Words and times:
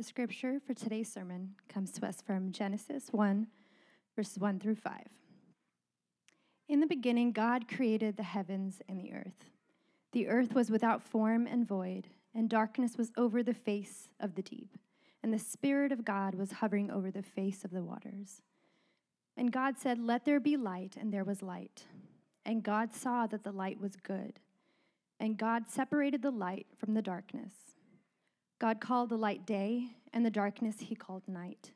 The 0.00 0.04
scripture 0.04 0.58
for 0.66 0.72
today's 0.72 1.12
sermon 1.12 1.56
comes 1.68 1.90
to 1.90 2.06
us 2.06 2.22
from 2.22 2.52
Genesis 2.52 3.08
1, 3.10 3.46
verses 4.16 4.38
1 4.38 4.58
through 4.58 4.76
5. 4.76 4.94
In 6.70 6.80
the 6.80 6.86
beginning, 6.86 7.32
God 7.32 7.68
created 7.68 8.16
the 8.16 8.22
heavens 8.22 8.80
and 8.88 8.98
the 8.98 9.12
earth. 9.12 9.50
The 10.12 10.26
earth 10.28 10.54
was 10.54 10.70
without 10.70 11.02
form 11.02 11.46
and 11.46 11.68
void, 11.68 12.06
and 12.34 12.48
darkness 12.48 12.96
was 12.96 13.12
over 13.18 13.42
the 13.42 13.52
face 13.52 14.08
of 14.18 14.36
the 14.36 14.42
deep, 14.42 14.78
and 15.22 15.34
the 15.34 15.38
Spirit 15.38 15.92
of 15.92 16.06
God 16.06 16.34
was 16.34 16.52
hovering 16.52 16.90
over 16.90 17.10
the 17.10 17.22
face 17.22 17.62
of 17.62 17.70
the 17.70 17.84
waters. 17.84 18.40
And 19.36 19.52
God 19.52 19.76
said, 19.76 19.98
Let 19.98 20.24
there 20.24 20.40
be 20.40 20.56
light, 20.56 20.96
and 20.98 21.12
there 21.12 21.24
was 21.24 21.42
light. 21.42 21.84
And 22.46 22.62
God 22.62 22.94
saw 22.94 23.26
that 23.26 23.44
the 23.44 23.52
light 23.52 23.78
was 23.78 23.96
good. 23.96 24.40
And 25.20 25.36
God 25.36 25.68
separated 25.68 26.22
the 26.22 26.30
light 26.30 26.68
from 26.78 26.94
the 26.94 27.02
darkness. 27.02 27.52
God 28.60 28.78
called 28.78 29.08
the 29.08 29.16
light 29.16 29.46
day, 29.46 29.86
and 30.12 30.24
the 30.24 30.30
darkness 30.30 30.76
he 30.80 30.94
called 30.94 31.22
night. 31.26 31.70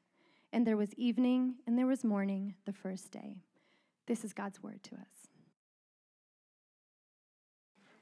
And 0.52 0.66
there 0.66 0.76
was 0.76 0.92
evening, 0.98 1.54
and 1.66 1.78
there 1.78 1.86
was 1.86 2.04
morning 2.04 2.56
the 2.66 2.74
first 2.74 3.10
day. 3.10 3.38
This 4.06 4.22
is 4.22 4.34
God's 4.34 4.62
word 4.62 4.82
to 4.82 4.96
us. 4.96 5.30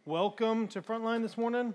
Welcome 0.04 0.66
to 0.66 0.82
Frontline 0.82 1.22
this 1.22 1.38
morning. 1.38 1.74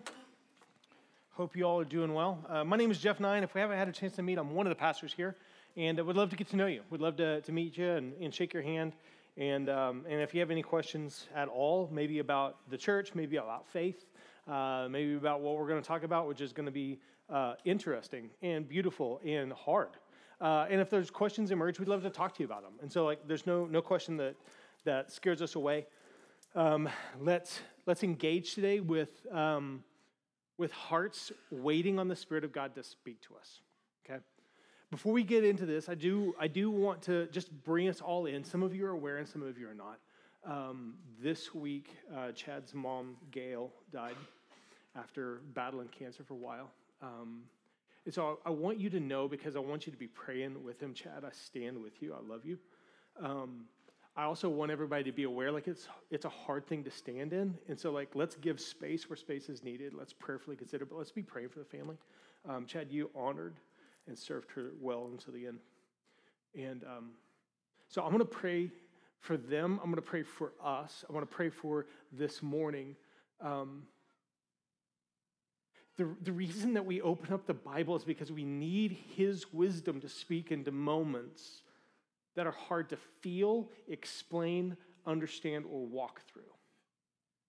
Hope 1.30 1.56
you 1.56 1.64
all 1.64 1.80
are 1.80 1.86
doing 1.86 2.14
well. 2.14 2.44
Uh, 2.50 2.66
my 2.66 2.76
name 2.76 2.92
is 2.92 3.00
Jeff 3.00 3.22
Nine. 3.22 3.42
If 3.42 3.56
we 3.56 3.62
haven't 3.62 3.78
had 3.78 3.88
a 3.88 3.94
chance 3.94 4.18
to 4.18 4.22
meet, 4.22 4.38
I'm 4.38 4.54
one 4.54 4.68
of 4.68 4.72
the 4.72 4.76
pastors 4.76 5.14
here, 5.14 5.38
and 5.78 6.00
I 6.00 6.02
would 6.02 6.18
love 6.18 6.30
to 6.32 6.36
get 6.36 6.50
to 6.50 6.58
know 6.58 6.68
you. 6.68 6.82
We'd 6.90 7.00
love 7.00 7.16
to, 7.16 7.40
to 7.40 7.52
meet 7.54 7.78
you 7.78 7.90
and, 7.90 8.16
and 8.22 8.36
shake 8.36 8.54
your 8.54 8.64
hand. 8.64 8.92
And, 9.38 9.70
um, 9.70 10.04
and 10.10 10.20
if 10.20 10.34
you 10.34 10.42
have 10.42 10.52
any 10.52 10.62
questions 10.62 11.28
at 11.34 11.48
all, 11.48 11.90
maybe 11.90 12.20
about 12.20 12.58
the 12.70 12.78
church, 12.78 13.16
maybe 13.16 13.38
about 13.38 13.66
faith, 13.70 14.04
uh, 14.48 14.88
maybe 14.90 15.16
about 15.16 15.42
what 15.42 15.58
we're 15.58 15.68
going 15.68 15.82
to 15.82 15.88
talk 15.88 16.04
about, 16.04 16.28
which 16.28 16.42
is 16.42 16.54
going 16.54 16.66
to 16.66 16.72
be 16.72 17.00
uh, 17.30 17.54
interesting 17.66 18.30
and 18.42 18.68
beautiful 18.68 19.20
and 19.26 19.52
hard. 19.52 19.90
Uh, 20.40 20.68
and 20.70 20.80
if 20.80 20.90
there's 20.90 21.10
questions 21.10 21.52
emerge, 21.52 21.80
we'd 21.80 21.88
love 21.88 22.03
to 22.03 22.09
talk 22.09 22.34
to 22.36 22.40
you 22.42 22.45
about 22.45 22.62
them. 22.62 22.73
And 22.81 22.92
so, 22.92 23.06
like, 23.06 23.28
there's 23.28 23.48
no 23.48 23.66
no 23.66 23.81
question 23.81 24.18
that 24.18 24.36
that 24.86 25.12
scares 25.12 25.42
us 25.42 25.56
away. 25.56 25.88
Um, 26.56 26.88
let's 27.20 27.59
let's 27.86 28.03
engage 28.03 28.53
today 28.53 28.80
with 28.80 29.25
um, 29.31 29.84
with 30.58 30.72
hearts 30.72 31.31
waiting 31.52 32.00
on 32.00 32.08
the 32.08 32.16
Spirit 32.16 32.44
of 32.44 32.52
God 32.52 32.75
to 32.75 32.84
speak 32.84 33.22
to 33.22 33.36
us. 33.36 33.62
Okay. 34.06 34.20
Before 34.92 35.12
we 35.12 35.23
get 35.23 35.44
into 35.44 35.66
this, 35.66 35.90
I 35.90 35.95
do 35.95 36.36
I 36.40 36.48
do 36.48 36.70
want 36.70 37.02
to 37.03 37.28
just 37.28 37.52
bring 37.64 37.90
us 37.90 38.00
all 38.00 38.28
in. 38.28 38.44
Some 38.44 38.62
of 38.62 38.75
you 38.75 38.86
are 38.86 38.92
aware, 38.92 39.18
and 39.18 39.28
some 39.28 39.42
of 39.42 39.58
you 39.58 39.68
are 39.68 39.73
not. 39.73 40.00
Um, 40.45 40.94
this 41.22 41.53
week, 41.53 41.90
uh, 42.16 42.31
Chad's 42.31 42.73
mom, 42.73 43.18
Gail, 43.31 43.72
died 43.92 44.16
after 44.98 45.42
battling 45.53 45.88
cancer 45.88 46.23
for 46.23 46.34
a 46.34 46.38
while. 46.38 46.72
Um, 47.02 47.44
and 48.06 48.14
so 48.14 48.40
I, 48.45 48.50
want 48.50 48.80
you 48.80 48.90
to 48.92 49.00
know 49.00 49.28
because 49.28 49.56
I 49.56 49.59
want 49.59 49.86
you 49.86 49.92
to 49.92 49.98
be 49.98 50.08
praying 50.08 50.64
with 50.64 50.81
him, 50.81 50.94
Chad. 50.94 51.23
I 51.26 51.31
stand 51.31 51.81
with 51.84 52.02
you. 52.02 52.14
I 52.14 52.26
love 52.26 52.45
you. 52.45 52.58
Um, 53.22 53.66
I 54.16 54.23
also 54.23 54.50
want 54.50 54.72
everybody 54.72 55.03
to 55.03 55.12
be 55.12 55.23
aware, 55.23 55.52
like 55.52 55.68
it's 55.68 55.88
it's 56.09 56.25
a 56.25 56.30
hard 56.30 56.66
thing 56.66 56.84
to 56.86 56.90
stand 56.90 57.34
in, 57.34 57.56
and 57.68 57.80
so 57.80 57.92
like 57.92 58.16
let's 58.16 58.36
give 58.36 58.59
space 58.59 59.08
where 59.08 59.16
space 59.16 59.48
is 59.48 59.64
needed. 59.64 59.94
Let's 59.94 60.12
prayerfully 60.12 60.56
consider, 60.56 60.86
but 60.86 60.98
let's 60.98 61.12
be 61.12 61.22
praying 61.22 61.50
for 61.50 61.59
the 61.59 61.66
family. 61.66 61.98
Um, 62.50 62.66
Chad, 62.66 62.88
you 62.90 63.12
honored 63.14 63.58
and 64.08 64.18
served 64.18 64.50
her 64.53 64.72
well 64.81 65.08
until 65.12 65.34
the 65.34 65.45
end, 65.45 65.59
and 66.56 66.84
um, 66.86 67.09
so 67.90 68.02
I'm 68.02 68.09
going 68.09 68.20
to 68.20 68.25
pray 68.25 68.72
for 69.20 69.38
them. 69.38 69.80
I'm 69.84 69.92
going 69.92 69.95
to 69.95 70.02
pray 70.02 70.23
for 70.23 70.53
us. 70.64 71.06
I 71.08 71.14
want 71.14 71.30
to 71.30 71.36
pray 71.36 71.50
for 71.50 71.86
this 72.12 72.42
morning. 72.42 72.95
Um, 73.40 73.84
the, 75.98 76.08
the 76.23 76.31
reason 76.31 76.73
that 76.76 76.86
we 76.86 77.02
open 77.02 77.34
up 77.34 77.48
the 77.48 77.53
Bible 77.53 77.95
is 77.95 78.03
because 78.03 78.31
we 78.31 78.45
need 78.45 78.98
His 79.16 79.52
wisdom 79.52 80.00
to 80.02 80.09
speak 80.09 80.52
into 80.52 80.72
moments 80.72 81.64
that 82.36 82.45
are 82.45 82.52
hard 82.52 82.90
to 82.90 82.98
feel, 83.22 83.70
explain, 83.88 84.78
understand, 85.08 85.66
or 85.72 85.85
walk 85.85 86.22
through. 86.31 86.44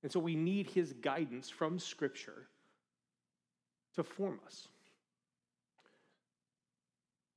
And 0.03 0.11
so 0.11 0.19
we 0.19 0.35
need 0.35 0.71
His 0.71 0.95
guidance 0.95 1.51
from 1.51 1.79
Scripture 1.79 2.49
to 3.97 4.03
form 4.03 4.41
us. 4.47 4.69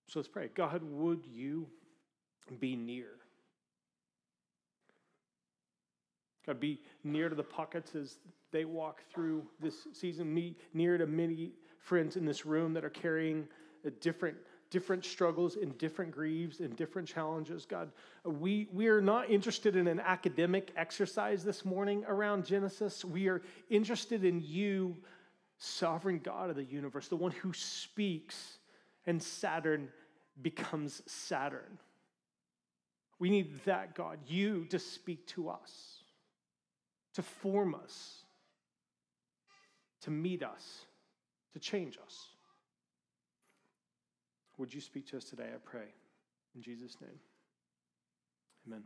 So 0.07 0.19
let's 0.19 0.29
pray. 0.29 0.49
God, 0.53 0.81
would 0.83 1.25
you 1.25 1.67
be 2.59 2.75
near? 2.75 3.07
God, 6.45 6.59
be 6.59 6.79
near 7.03 7.29
to 7.29 7.35
the 7.35 7.43
pockets 7.43 7.95
as 7.95 8.17
they 8.51 8.65
walk 8.65 9.01
through 9.13 9.43
this 9.59 9.87
season. 9.93 10.33
Me 10.33 10.55
near 10.73 10.97
to 10.97 11.07
many 11.07 11.51
friends 11.79 12.15
in 12.15 12.25
this 12.25 12.45
room 12.45 12.73
that 12.73 12.85
are 12.85 12.89
carrying 12.89 13.47
different 13.99 14.37
different 14.71 15.03
struggles 15.05 15.57
and 15.57 15.77
different 15.77 16.11
grieves 16.11 16.61
and 16.61 16.75
different 16.75 17.07
challenges. 17.07 17.65
God, 17.65 17.91
we, 18.23 18.69
we 18.71 18.87
are 18.87 19.01
not 19.01 19.29
interested 19.29 19.75
in 19.75 19.85
an 19.85 19.99
academic 19.99 20.71
exercise 20.77 21.43
this 21.43 21.65
morning 21.65 22.05
around 22.07 22.45
Genesis. 22.45 23.03
We 23.03 23.27
are 23.27 23.41
interested 23.69 24.23
in 24.23 24.41
you, 24.41 24.95
sovereign 25.57 26.21
God 26.23 26.49
of 26.49 26.55
the 26.55 26.63
universe, 26.63 27.09
the 27.09 27.17
one 27.17 27.31
who 27.31 27.51
speaks, 27.51 28.59
and 29.05 29.21
Saturn 29.21 29.89
becomes 30.41 31.03
Saturn. 31.05 31.77
We 33.19 33.29
need 33.29 33.63
that 33.65 33.93
God, 33.93 34.19
you 34.25 34.65
to 34.69 34.79
speak 34.79 35.27
to 35.27 35.49
us, 35.49 35.97
to 37.15 37.21
form 37.21 37.75
us 37.75 38.20
to 40.01 40.11
meet 40.11 40.43
us, 40.43 40.85
to 41.53 41.59
change 41.59 41.97
us. 42.03 42.29
Would 44.57 44.73
you 44.73 44.81
speak 44.81 45.07
to 45.07 45.17
us 45.17 45.25
today, 45.25 45.49
I 45.53 45.57
pray? 45.63 45.87
In 46.55 46.61
Jesus' 46.61 46.97
name. 47.01 47.19
Amen. 48.67 48.83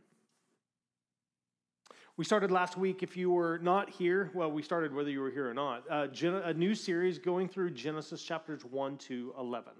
We 2.17 2.23
started 2.23 2.49
last 2.49 2.77
week, 2.77 3.03
if 3.03 3.17
you 3.17 3.29
were 3.29 3.57
not 3.57 3.89
here, 3.89 4.31
well, 4.33 4.49
we 4.49 4.61
started 4.61 4.93
whether 4.93 5.09
you 5.09 5.19
were 5.19 5.31
here 5.31 5.49
or 5.49 5.53
not, 5.53 5.83
uh, 5.89 6.07
a 6.23 6.53
new 6.53 6.73
series 6.73 7.19
going 7.19 7.49
through 7.49 7.71
Genesis 7.71 8.23
chapters 8.23 8.63
1 8.63 8.97
to 8.99 9.33
11. 9.37 9.73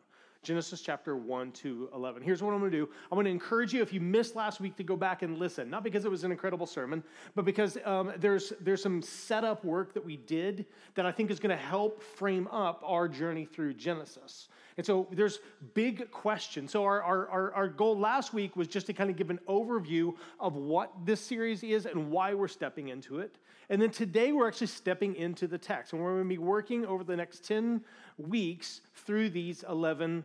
Genesis 0.46 0.80
chapter 0.80 1.18
1 1.18 1.52
to 1.54 1.90
11. 1.96 2.22
Here's 2.22 2.44
what 2.44 2.54
I'm 2.54 2.60
going 2.60 2.72
to 2.72 2.78
do 2.78 2.90
I'm 3.12 3.16
going 3.16 3.26
to 3.26 3.32
encourage 3.32 3.74
you, 3.74 3.82
if 3.82 3.92
you 3.92 4.00
missed 4.00 4.36
last 4.36 4.62
week, 4.62 4.76
to 4.78 4.84
go 4.84 4.96
back 4.96 5.24
and 5.24 5.40
listen. 5.40 5.72
Not 5.72 5.84
because 5.84 6.06
it 6.06 6.12
was 6.12 6.24
an 6.24 6.32
incredible 6.32 6.68
sermon, 6.68 7.04
but 7.34 7.46
because 7.46 7.80
um, 7.84 8.14
there's, 8.20 8.54
there's 8.62 8.82
some 8.82 9.02
setup 9.02 9.66
work 9.66 9.94
that 9.96 10.06
we 10.06 10.18
did 10.18 10.68
that 10.94 11.06
I 11.06 11.12
think 11.12 11.32
is 11.32 11.40
going 11.40 11.56
to 11.58 11.62
help 11.62 12.02
frame 12.02 12.48
up 12.52 12.84
our 12.86 13.08
journey 13.08 13.46
through 13.46 13.74
Genesis. 13.74 14.48
And 14.78 14.86
so 14.86 15.08
there's 15.12 15.40
big 15.74 16.12
questions. 16.12 16.72
So 16.72 16.84
our, 16.84 17.02
our, 17.02 17.52
our, 17.54 17.68
goal 17.68 17.98
last 17.98 18.34
week 18.34 18.56
was 18.56 18.68
just 18.68 18.88
to 18.88 18.94
kind 18.94 19.10
of 19.10 19.16
give 19.16 19.30
an 19.30 19.40
overview 19.48 20.14
of 20.40 20.56
what 20.56 20.92
this 21.06 21.22
series 21.22 21.64
is 21.64 21.86
and 21.86 22.12
why 22.12 22.34
we're 22.34 22.50
stepping 22.50 22.90
into 22.90 23.20
it. 23.20 23.38
And 23.70 23.82
then 23.82 23.90
today 23.90 24.32
we're 24.32 24.48
actually 24.48 24.68
stepping 24.68 25.16
into 25.16 25.48
the 25.48 25.58
text. 25.58 25.94
And 25.94 26.02
we're 26.02 26.12
going 26.12 26.24
to 26.26 26.30
be 26.30 26.38
working 26.38 26.86
over 26.86 27.04
the 27.04 27.16
next 27.16 27.48
10 27.48 27.82
weeks 28.18 28.82
through 28.94 29.30
these 29.30 29.64
11 29.68 30.24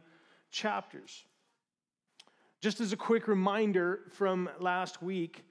chapters. 0.51 1.25
Just 2.61 2.81
as 2.81 2.93
a 2.93 2.97
quick 2.97 3.27
reminder 3.29 4.01
from 4.11 4.49
last 4.59 5.03
week, 5.03 5.45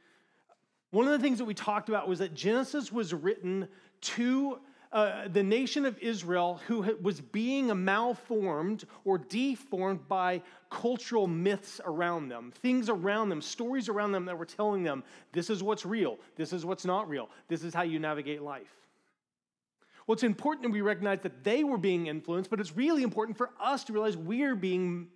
one 0.91 1.05
of 1.05 1.11
the 1.11 1.19
things 1.19 1.37
that 1.37 1.45
we 1.45 1.53
talked 1.53 1.89
about 1.89 2.07
was 2.07 2.19
that 2.19 2.33
Genesis 2.33 2.91
was 2.91 3.13
written 3.13 3.67
to 4.01 4.59
uh, 4.91 5.27
the 5.27 5.43
nation 5.43 5.85
of 5.85 5.97
Israel 5.99 6.59
who 6.65 6.97
was 7.01 7.21
being 7.21 7.67
malformed 7.85 8.85
or 9.05 9.19
deformed 9.19 10.07
by 10.07 10.41
cultural 10.71 11.27
myths 11.27 11.79
around 11.85 12.29
them, 12.29 12.51
things 12.61 12.89
around 12.89 13.29
them, 13.29 13.41
stories 13.41 13.87
around 13.87 14.11
them 14.11 14.25
that 14.25 14.37
were 14.37 14.45
telling 14.45 14.81
them 14.81 15.03
this 15.31 15.51
is 15.51 15.61
what's 15.61 15.85
real, 15.85 16.17
this 16.35 16.53
is 16.53 16.65
what's 16.65 16.85
not 16.85 17.07
real, 17.07 17.29
this 17.47 17.63
is 17.63 17.73
how 17.73 17.83
you 17.83 17.99
navigate 17.99 18.41
life. 18.41 18.88
Well, 20.09 20.15
it's 20.15 20.23
important 20.23 20.63
that 20.63 20.71
we 20.71 20.81
recognize 20.81 21.19
that 21.19 21.43
they 21.43 21.63
were 21.63 21.77
being 21.77 22.07
influenced, 22.07 22.49
but 22.49 22.59
it's 22.59 22.75
really 22.75 23.03
important 23.03 23.37
for 23.37 23.51
us 23.61 23.83
to 23.83 23.93
realize 23.93 24.17
we're 24.17 24.55
being, 24.55 25.09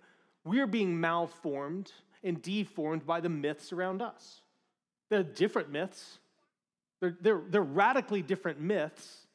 we're 0.44 0.68
being 0.68 1.00
malformed 1.00 1.90
and 2.22 2.40
deformed 2.40 3.04
by 3.04 3.20
the 3.20 3.28
myths 3.28 3.72
around 3.72 4.00
us. 4.00 4.40
They're 5.10 5.24
different 5.24 5.72
myths, 5.72 6.20
they're, 7.00 7.16
they're, 7.20 7.42
they're 7.50 7.60
radically 7.60 8.22
different 8.22 8.60
myths 8.60 9.26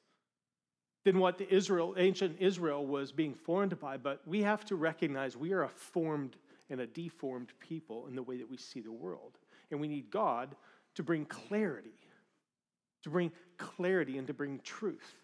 than 1.04 1.19
what 1.19 1.38
the 1.38 1.54
Israel, 1.54 1.94
ancient 1.98 2.38
Israel 2.39 2.88
was 2.88 3.12
being 3.12 3.33
formed 3.33 3.78
by, 3.81 3.98
but 3.98 4.25
we 4.25 4.42
have 4.44 4.63
to 4.63 4.78
recognize 4.78 5.36
we 5.36 5.51
are 5.51 5.63
a 5.63 5.69
formed 5.69 6.38
and 6.69 6.80
a 6.80 6.88
deformed 6.88 7.51
people 7.60 8.07
in 8.07 8.16
the 8.16 8.24
way 8.24 8.38
that 8.38 8.50
we 8.50 8.56
see 8.56 8.80
the 8.80 8.94
world. 8.94 9.38
And 9.72 9.81
we 9.81 9.89
need 9.89 10.10
God 10.10 10.56
to 10.95 11.04
bring 11.04 11.25
clarity, 11.25 12.00
to 13.04 13.10
bring 13.10 13.33
clarity 13.57 14.18
and 14.18 14.25
to 14.28 14.33
bring 14.33 14.62
truth. 14.63 15.18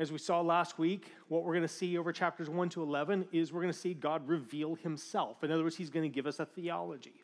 As 0.00 0.10
we 0.10 0.16
saw 0.16 0.40
last 0.40 0.78
week, 0.78 1.12
what 1.28 1.44
we're 1.44 1.52
going 1.52 1.60
to 1.60 1.68
see 1.68 1.98
over 1.98 2.10
chapters 2.10 2.48
1 2.48 2.70
to 2.70 2.82
11 2.82 3.26
is 3.32 3.52
we're 3.52 3.60
going 3.60 3.72
to 3.72 3.78
see 3.78 3.92
God 3.92 4.26
reveal 4.26 4.74
himself. 4.76 5.44
In 5.44 5.52
other 5.52 5.62
words, 5.62 5.76
he's 5.76 5.90
going 5.90 6.10
to 6.10 6.14
give 6.14 6.26
us 6.26 6.40
a 6.40 6.46
theology. 6.46 7.22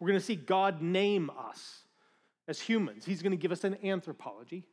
We're 0.00 0.08
going 0.08 0.18
to 0.18 0.24
see 0.24 0.34
God 0.34 0.80
name 0.80 1.30
us 1.38 1.84
as 2.48 2.58
humans. 2.58 3.04
He's 3.04 3.20
going 3.20 3.32
to 3.32 3.36
give 3.36 3.52
us 3.52 3.64
an 3.64 3.76
anthropology. 3.84 4.64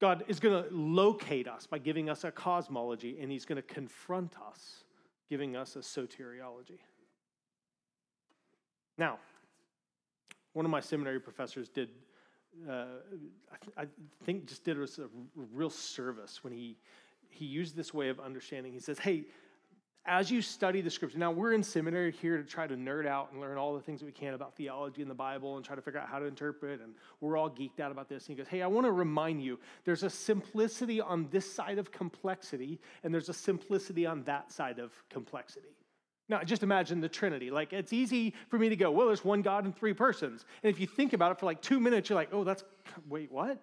God 0.00 0.24
is 0.26 0.40
going 0.40 0.64
to 0.64 0.68
locate 0.74 1.46
us 1.46 1.68
by 1.68 1.78
giving 1.78 2.10
us 2.10 2.24
a 2.24 2.32
cosmology, 2.32 3.18
and 3.20 3.30
He's 3.30 3.44
going 3.44 3.54
to 3.54 3.62
confront 3.62 4.34
us, 4.44 4.82
giving 5.30 5.54
us 5.54 5.76
a 5.76 5.78
soteriology. 5.78 6.80
Now, 8.98 9.20
one 10.54 10.64
of 10.64 10.72
my 10.72 10.80
seminary 10.80 11.20
professors 11.20 11.68
did, 11.68 11.88
uh, 12.68 12.72
I, 12.72 13.56
th- 13.64 13.76
I, 13.76 13.86
think, 14.24 14.46
just 14.46 14.64
did 14.64 14.80
us 14.80 14.98
a 14.98 15.08
real 15.52 15.70
service 15.70 16.44
when 16.44 16.52
he 16.52 16.76
he 17.28 17.46
used 17.46 17.74
this 17.74 17.94
way 17.94 18.08
of 18.10 18.20
understanding. 18.20 18.72
He 18.72 18.78
says, 18.78 18.98
"Hey, 18.98 19.24
as 20.04 20.30
you 20.30 20.42
study 20.42 20.80
the 20.80 20.90
scripture, 20.90 21.18
now 21.18 21.30
we're 21.30 21.52
in 21.52 21.62
seminary 21.62 22.10
here 22.10 22.36
to 22.36 22.42
try 22.42 22.66
to 22.66 22.74
nerd 22.74 23.06
out 23.06 23.30
and 23.30 23.40
learn 23.40 23.56
all 23.56 23.74
the 23.74 23.80
things 23.80 24.00
that 24.00 24.06
we 24.06 24.12
can 24.12 24.34
about 24.34 24.56
theology 24.56 25.00
in 25.00 25.08
the 25.08 25.14
Bible 25.14 25.56
and 25.56 25.64
try 25.64 25.76
to 25.76 25.82
figure 25.82 26.00
out 26.00 26.08
how 26.08 26.18
to 26.18 26.26
interpret, 26.26 26.80
and 26.80 26.94
we're 27.20 27.36
all 27.36 27.48
geeked 27.48 27.78
out 27.78 27.92
about 27.92 28.08
this. 28.08 28.26
And 28.26 28.36
he 28.36 28.42
goes, 28.42 28.48
Hey, 28.48 28.62
I 28.62 28.66
want 28.66 28.84
to 28.86 28.92
remind 28.92 29.42
you 29.42 29.60
there's 29.84 30.02
a 30.02 30.10
simplicity 30.10 31.00
on 31.00 31.28
this 31.30 31.52
side 31.52 31.78
of 31.78 31.92
complexity, 31.92 32.80
and 33.04 33.14
there's 33.14 33.28
a 33.28 33.34
simplicity 33.34 34.04
on 34.04 34.24
that 34.24 34.50
side 34.50 34.78
of 34.80 34.90
complexity. 35.08 35.76
Now, 36.32 36.42
just 36.42 36.62
imagine 36.62 37.02
the 37.02 37.10
Trinity. 37.10 37.50
Like, 37.50 37.74
it's 37.74 37.92
easy 37.92 38.32
for 38.48 38.58
me 38.58 38.70
to 38.70 38.76
go, 38.76 38.90
Well, 38.90 39.06
there's 39.06 39.22
one 39.22 39.42
God 39.42 39.66
and 39.66 39.76
three 39.76 39.92
persons. 39.92 40.46
And 40.62 40.72
if 40.72 40.80
you 40.80 40.86
think 40.86 41.12
about 41.12 41.30
it 41.30 41.38
for 41.38 41.44
like 41.44 41.60
two 41.60 41.78
minutes, 41.78 42.08
you're 42.08 42.16
like, 42.16 42.30
Oh, 42.32 42.42
that's, 42.42 42.64
wait, 43.06 43.30
what? 43.30 43.62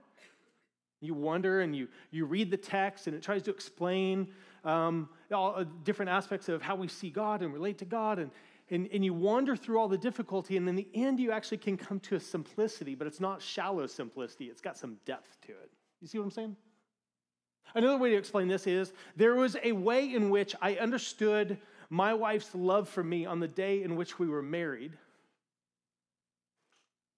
You 1.02 1.16
wonder 1.16 1.62
and 1.62 1.76
you, 1.76 1.88
you 2.12 2.26
read 2.26 2.52
the 2.52 2.58
text 2.58 3.08
and 3.08 3.16
it 3.16 3.24
tries 3.24 3.42
to 3.44 3.50
explain 3.50 4.28
um, 4.64 5.10
all 5.34 5.56
uh, 5.56 5.66
different 5.84 6.12
aspects 6.12 6.48
of 6.48 6.62
how 6.62 6.76
we 6.76 6.88
see 6.88 7.10
God 7.10 7.42
and 7.42 7.52
relate 7.52 7.80
to 7.80 7.86
God. 7.86 8.20
And, 8.20 8.30
and, 8.70 8.88
and 8.94 9.04
you 9.04 9.16
wander 9.16 9.56
through 9.56 9.80
all 9.80 9.88
the 9.88 9.98
difficulty. 9.98 10.56
And 10.56 10.70
in 10.70 10.76
the 10.76 10.88
end, 10.94 11.20
you 11.20 11.32
actually 11.32 11.58
can 11.58 11.76
come 11.76 12.00
to 12.02 12.18
a 12.18 12.20
simplicity, 12.20 12.94
but 12.94 13.08
it's 13.08 13.20
not 13.20 13.42
shallow 13.42 13.88
simplicity, 13.88 14.46
it's 14.46 14.62
got 14.62 14.78
some 14.78 14.98
depth 15.06 15.42
to 15.48 15.54
it. 15.54 15.72
You 16.02 16.08
see 16.08 16.20
what 16.20 16.26
I'm 16.26 16.32
saying? 16.32 16.56
Another 17.74 17.98
way 17.98 18.12
to 18.12 18.16
explain 18.16 18.48
this 18.48 18.68
is 18.68 18.94
there 19.16 19.34
was 19.36 19.58
a 19.64 19.72
way 19.72 20.14
in 20.14 20.30
which 20.30 20.56
I 20.62 20.76
understood 20.76 21.58
my 21.90 22.14
wife's 22.14 22.54
love 22.54 22.88
for 22.88 23.04
me 23.04 23.26
on 23.26 23.40
the 23.40 23.48
day 23.48 23.84
in 23.84 23.96
which 23.96 24.20
we 24.20 24.28
were 24.28 24.44
married. 24.44 24.98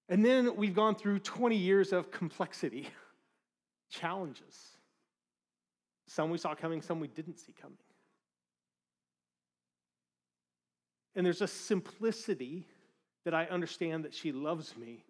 And 0.10 0.26
then 0.26 0.56
we've 0.56 0.76
gone 0.76 0.96
through 0.96 1.20
20 1.20 1.56
years 1.56 1.94
of 1.94 2.12
complexity. 2.12 2.90
challenges. 3.92 4.78
Some 6.08 6.32
we 6.32 6.38
saw 6.38 6.56
coming, 6.56 6.82
some 6.82 7.00
we 7.00 7.08
didn't 7.08 7.40
see 7.40 7.54
coming. 7.62 7.78
And 11.16 11.26
there's 11.26 11.42
a 11.42 11.48
simplicity 11.48 12.66
that 13.26 13.34
I 13.34 13.46
understand 13.46 14.06
that 14.06 14.14
she 14.14 14.32
loves 14.32 14.76
me, 14.78 15.04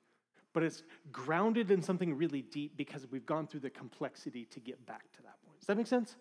but 0.53 0.63
it's 0.63 0.83
grounded 1.11 1.71
in 1.71 1.81
something 1.81 2.17
really 2.17 2.41
deep 2.41 2.75
because 2.75 3.07
we've 3.09 3.25
gone 3.25 3.47
through 3.47 3.61
the 3.61 3.69
complexity 3.69 4.45
to 4.45 4.59
get 4.59 4.83
back 4.85 5.11
to 5.13 5.21
that 5.21 5.41
point. 5.45 5.59
Does 5.59 5.67
that 5.67 5.77
make 5.77 5.87
sense? 5.87 6.17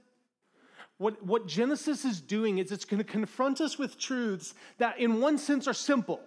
What, 1.00 1.23
what 1.25 1.47
Genesis 1.47 2.05
is 2.05 2.20
doing 2.20 2.58
is 2.58 2.70
it's 2.70 2.85
going 2.85 2.99
to 2.99 3.11
confront 3.11 3.62
us 3.62 3.79
with 3.79 3.99
truths 3.99 4.52
that, 4.76 4.99
in 4.99 5.19
one 5.19 5.38
sense, 5.38 5.67
are 5.67 5.73
simple. 5.73 6.20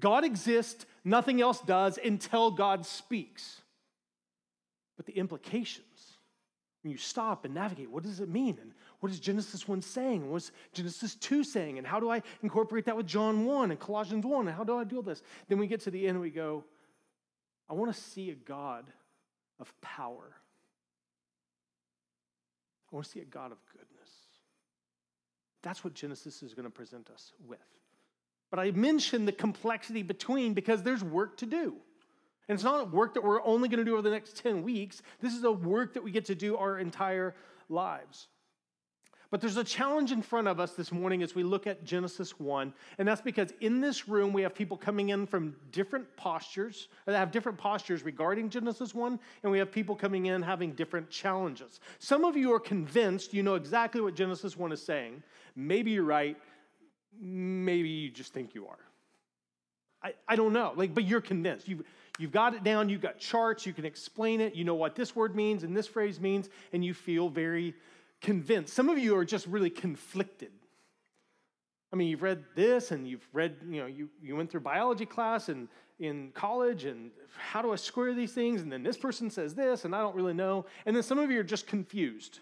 God 0.00 0.24
exists, 0.24 0.86
nothing 1.04 1.40
else 1.40 1.60
does 1.60 2.00
until 2.04 2.50
God 2.50 2.84
speaks. 2.84 3.62
But 4.96 5.06
the 5.06 5.16
implications, 5.16 6.16
when 6.82 6.90
you 6.90 6.98
stop 6.98 7.44
and 7.44 7.54
navigate, 7.54 7.92
what 7.92 8.02
does 8.02 8.18
it 8.18 8.28
mean? 8.28 8.58
And 8.60 8.72
what 8.98 9.12
is 9.12 9.20
Genesis 9.20 9.68
1 9.68 9.80
saying? 9.82 10.28
What's 10.28 10.50
Genesis 10.72 11.14
2 11.14 11.44
saying? 11.44 11.78
And 11.78 11.86
how 11.86 12.00
do 12.00 12.10
I 12.10 12.22
incorporate 12.42 12.86
that 12.86 12.96
with 12.96 13.06
John 13.06 13.46
1 13.46 13.70
and 13.70 13.78
Colossians 13.78 14.26
1? 14.26 14.48
And 14.48 14.56
how 14.56 14.64
do 14.64 14.76
I 14.76 14.82
do 14.82 15.00
this? 15.00 15.22
Then 15.48 15.58
we 15.58 15.68
get 15.68 15.80
to 15.82 15.92
the 15.92 16.08
end 16.08 16.16
and 16.16 16.20
we 16.20 16.30
go, 16.30 16.64
I 17.70 17.74
want 17.74 17.94
to 17.94 18.00
see 18.00 18.30
a 18.30 18.34
God 18.34 18.86
of 19.60 19.72
power. 19.80 20.34
I 22.92 22.96
want 22.96 23.06
to 23.06 23.12
see 23.12 23.20
a 23.20 23.24
God 23.24 23.52
of 23.52 23.58
goodness. 23.72 23.91
That's 25.62 25.84
what 25.84 25.94
Genesis 25.94 26.42
is 26.42 26.54
going 26.54 26.64
to 26.64 26.70
present 26.70 27.10
us 27.10 27.32
with. 27.46 27.60
But 28.50 28.58
I 28.58 28.70
mentioned 28.72 29.26
the 29.26 29.32
complexity 29.32 30.02
between 30.02 30.52
because 30.54 30.82
there's 30.82 31.02
work 31.02 31.36
to 31.38 31.46
do. 31.46 31.76
And 32.48 32.56
it's 32.56 32.64
not 32.64 32.92
work 32.92 33.14
that 33.14 33.24
we're 33.24 33.42
only 33.44 33.68
going 33.68 33.78
to 33.78 33.84
do 33.84 33.92
over 33.94 34.02
the 34.02 34.10
next 34.10 34.36
10 34.36 34.62
weeks. 34.62 35.00
This 35.20 35.34
is 35.34 35.44
a 35.44 35.52
work 35.52 35.94
that 35.94 36.02
we 36.02 36.10
get 36.10 36.26
to 36.26 36.34
do 36.34 36.56
our 36.56 36.78
entire 36.78 37.34
lives. 37.68 38.28
But 39.32 39.40
there's 39.40 39.56
a 39.56 39.64
challenge 39.64 40.12
in 40.12 40.20
front 40.20 40.46
of 40.46 40.60
us 40.60 40.72
this 40.72 40.92
morning 40.92 41.22
as 41.22 41.34
we 41.34 41.42
look 41.42 41.66
at 41.66 41.84
Genesis 41.84 42.38
1. 42.38 42.70
And 42.98 43.08
that's 43.08 43.22
because 43.22 43.48
in 43.62 43.80
this 43.80 44.06
room, 44.06 44.34
we 44.34 44.42
have 44.42 44.54
people 44.54 44.76
coming 44.76 45.08
in 45.08 45.26
from 45.26 45.56
different 45.70 46.06
postures, 46.18 46.88
that 47.06 47.16
have 47.16 47.30
different 47.30 47.56
postures 47.56 48.02
regarding 48.02 48.50
Genesis 48.50 48.94
1, 48.94 49.18
and 49.42 49.50
we 49.50 49.58
have 49.58 49.72
people 49.72 49.96
coming 49.96 50.26
in 50.26 50.42
having 50.42 50.72
different 50.72 51.08
challenges. 51.08 51.80
Some 51.98 52.26
of 52.26 52.36
you 52.36 52.52
are 52.52 52.60
convinced 52.60 53.32
you 53.32 53.42
know 53.42 53.54
exactly 53.54 54.02
what 54.02 54.14
Genesis 54.14 54.54
1 54.54 54.70
is 54.70 54.82
saying. 54.84 55.22
Maybe 55.56 55.92
you're 55.92 56.04
right. 56.04 56.36
Maybe 57.18 57.88
you 57.88 58.10
just 58.10 58.34
think 58.34 58.54
you 58.54 58.66
are. 58.66 58.78
I, 60.02 60.12
I 60.28 60.36
don't 60.36 60.52
know. 60.52 60.74
Like, 60.76 60.92
but 60.92 61.04
you're 61.04 61.22
convinced. 61.22 61.68
You've, 61.68 61.84
You've 62.18 62.32
got 62.32 62.52
it 62.52 62.62
down, 62.62 62.90
you've 62.90 63.00
got 63.00 63.18
charts, 63.18 63.64
you 63.64 63.72
can 63.72 63.86
explain 63.86 64.40
it, 64.42 64.54
you 64.54 64.64
know 64.64 64.74
what 64.74 64.94
this 64.94 65.16
word 65.16 65.34
means 65.34 65.62
and 65.62 65.74
this 65.74 65.86
phrase 65.86 66.20
means, 66.20 66.50
and 66.74 66.84
you 66.84 66.92
feel 66.92 67.30
very 67.30 67.74
convinced. 68.22 68.72
Some 68.72 68.88
of 68.88 68.98
you 68.98 69.16
are 69.16 69.24
just 69.24 69.46
really 69.46 69.70
conflicted. 69.70 70.52
I 71.92 71.96
mean, 71.96 72.08
you've 72.08 72.22
read 72.22 72.44
this 72.54 72.90
and 72.90 73.06
you've 73.06 73.26
read, 73.32 73.56
you 73.68 73.80
know, 73.80 73.86
you, 73.86 74.08
you 74.22 74.34
went 74.34 74.50
through 74.50 74.60
biology 74.60 75.04
class 75.04 75.50
and 75.50 75.68
in 75.98 76.30
college 76.32 76.84
and 76.84 77.10
how 77.36 77.60
do 77.62 77.72
I 77.72 77.76
square 77.76 78.14
these 78.14 78.32
things? 78.32 78.62
And 78.62 78.72
then 78.72 78.82
this 78.82 78.96
person 78.96 79.28
says 79.30 79.54
this 79.54 79.84
and 79.84 79.94
I 79.94 80.00
don't 80.00 80.16
really 80.16 80.32
know. 80.32 80.64
And 80.86 80.96
then 80.96 81.02
some 81.02 81.18
of 81.18 81.30
you 81.30 81.38
are 81.40 81.44
just 81.44 81.66
confused 81.66 82.40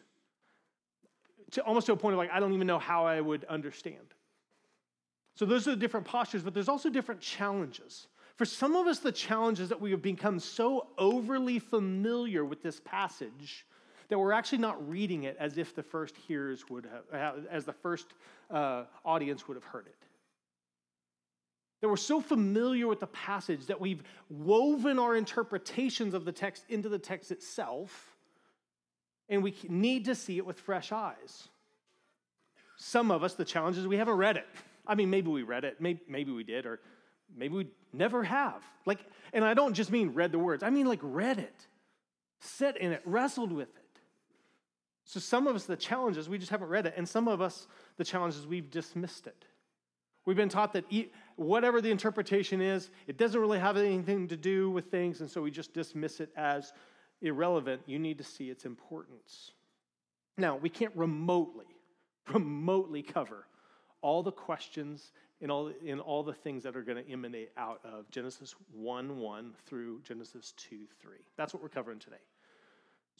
to 1.50 1.62
almost 1.62 1.86
to 1.86 1.92
a 1.92 1.96
point 1.96 2.14
of 2.14 2.18
like, 2.18 2.30
I 2.30 2.38
don't 2.38 2.52
even 2.52 2.66
know 2.66 2.78
how 2.78 3.06
I 3.06 3.20
would 3.20 3.44
understand. 3.46 4.14
So 5.34 5.44
those 5.44 5.66
are 5.66 5.72
the 5.72 5.76
different 5.76 6.06
postures, 6.06 6.42
but 6.42 6.54
there's 6.54 6.68
also 6.68 6.88
different 6.88 7.20
challenges. 7.20 8.06
For 8.36 8.44
some 8.44 8.76
of 8.76 8.86
us, 8.86 9.00
the 9.00 9.12
challenge 9.12 9.58
is 9.58 9.68
that 9.68 9.80
we 9.80 9.90
have 9.90 10.02
become 10.02 10.38
so 10.38 10.88
overly 10.96 11.58
familiar 11.58 12.44
with 12.44 12.62
this 12.62 12.80
passage 12.84 13.66
that 14.10 14.18
we're 14.18 14.32
actually 14.32 14.58
not 14.58 14.88
reading 14.88 15.22
it 15.22 15.36
as 15.38 15.56
if 15.56 15.74
the 15.74 15.82
first 15.82 16.16
hearers 16.16 16.68
would 16.68 16.86
have, 17.12 17.46
as 17.50 17.64
the 17.64 17.72
first 17.72 18.06
uh, 18.50 18.84
audience 19.04 19.48
would 19.48 19.56
have 19.56 19.64
heard 19.64 19.86
it. 19.86 19.96
That 21.80 21.88
we're 21.88 21.96
so 21.96 22.20
familiar 22.20 22.86
with 22.86 23.00
the 23.00 23.06
passage 23.06 23.66
that 23.66 23.80
we've 23.80 24.02
woven 24.28 24.98
our 24.98 25.16
interpretations 25.16 26.12
of 26.12 26.24
the 26.24 26.32
text 26.32 26.64
into 26.68 26.88
the 26.88 26.98
text 26.98 27.30
itself, 27.30 28.16
and 29.28 29.42
we 29.42 29.54
need 29.68 30.04
to 30.06 30.14
see 30.14 30.36
it 30.36 30.44
with 30.44 30.58
fresh 30.58 30.92
eyes. 30.92 31.48
Some 32.76 33.10
of 33.10 33.22
us, 33.22 33.34
the 33.34 33.44
challenge 33.44 33.78
is 33.78 33.86
we 33.86 33.96
haven't 33.96 34.16
read 34.16 34.36
it. 34.36 34.46
I 34.86 34.96
mean, 34.96 35.08
maybe 35.08 35.30
we 35.30 35.44
read 35.44 35.64
it, 35.64 35.80
maybe, 35.80 36.00
maybe 36.08 36.32
we 36.32 36.42
did, 36.42 36.66
or 36.66 36.80
maybe 37.34 37.54
we 37.54 37.66
never 37.92 38.24
have. 38.24 38.60
Like, 38.86 38.98
and 39.32 39.44
I 39.44 39.54
don't 39.54 39.74
just 39.74 39.92
mean 39.92 40.14
read 40.14 40.32
the 40.32 40.38
words, 40.38 40.64
I 40.64 40.70
mean 40.70 40.86
like 40.86 41.00
read 41.00 41.38
it, 41.38 41.66
sit 42.40 42.76
in 42.76 42.90
it, 42.90 43.02
wrestled 43.04 43.52
with 43.52 43.68
it. 43.68 43.79
So 45.10 45.18
some 45.18 45.48
of 45.48 45.56
us, 45.56 45.64
the 45.64 45.76
challenges, 45.76 46.28
we 46.28 46.38
just 46.38 46.52
haven't 46.52 46.68
read 46.68 46.86
it. 46.86 46.94
And 46.96 47.08
some 47.08 47.26
of 47.26 47.40
us, 47.40 47.66
the 47.96 48.04
challenges, 48.04 48.46
we've 48.46 48.70
dismissed 48.70 49.26
it. 49.26 49.44
We've 50.24 50.36
been 50.36 50.48
taught 50.48 50.72
that 50.74 50.84
whatever 51.34 51.80
the 51.80 51.90
interpretation 51.90 52.60
is, 52.60 52.92
it 53.08 53.16
doesn't 53.16 53.40
really 53.40 53.58
have 53.58 53.76
anything 53.76 54.28
to 54.28 54.36
do 54.36 54.70
with 54.70 54.84
things, 54.84 55.20
and 55.20 55.28
so 55.28 55.42
we 55.42 55.50
just 55.50 55.74
dismiss 55.74 56.20
it 56.20 56.30
as 56.36 56.72
irrelevant. 57.22 57.82
You 57.86 57.98
need 57.98 58.18
to 58.18 58.24
see 58.24 58.50
its 58.50 58.64
importance. 58.64 59.50
Now, 60.38 60.54
we 60.54 60.68
can't 60.68 60.94
remotely, 60.94 61.66
remotely 62.32 63.02
cover 63.02 63.48
all 64.02 64.22
the 64.22 64.30
questions 64.30 65.10
in 65.40 65.50
all, 65.50 65.72
in 65.84 65.98
all 65.98 66.22
the 66.22 66.34
things 66.34 66.62
that 66.62 66.76
are 66.76 66.82
going 66.82 67.04
to 67.04 67.10
emanate 67.10 67.50
out 67.56 67.80
of 67.82 68.08
Genesis 68.12 68.54
1 68.72 69.18
1 69.18 69.54
through 69.66 70.02
Genesis 70.02 70.54
2 70.56 70.76
3. 71.02 71.16
That's 71.36 71.52
what 71.52 71.64
we're 71.64 71.68
covering 71.68 71.98
today. 71.98 72.22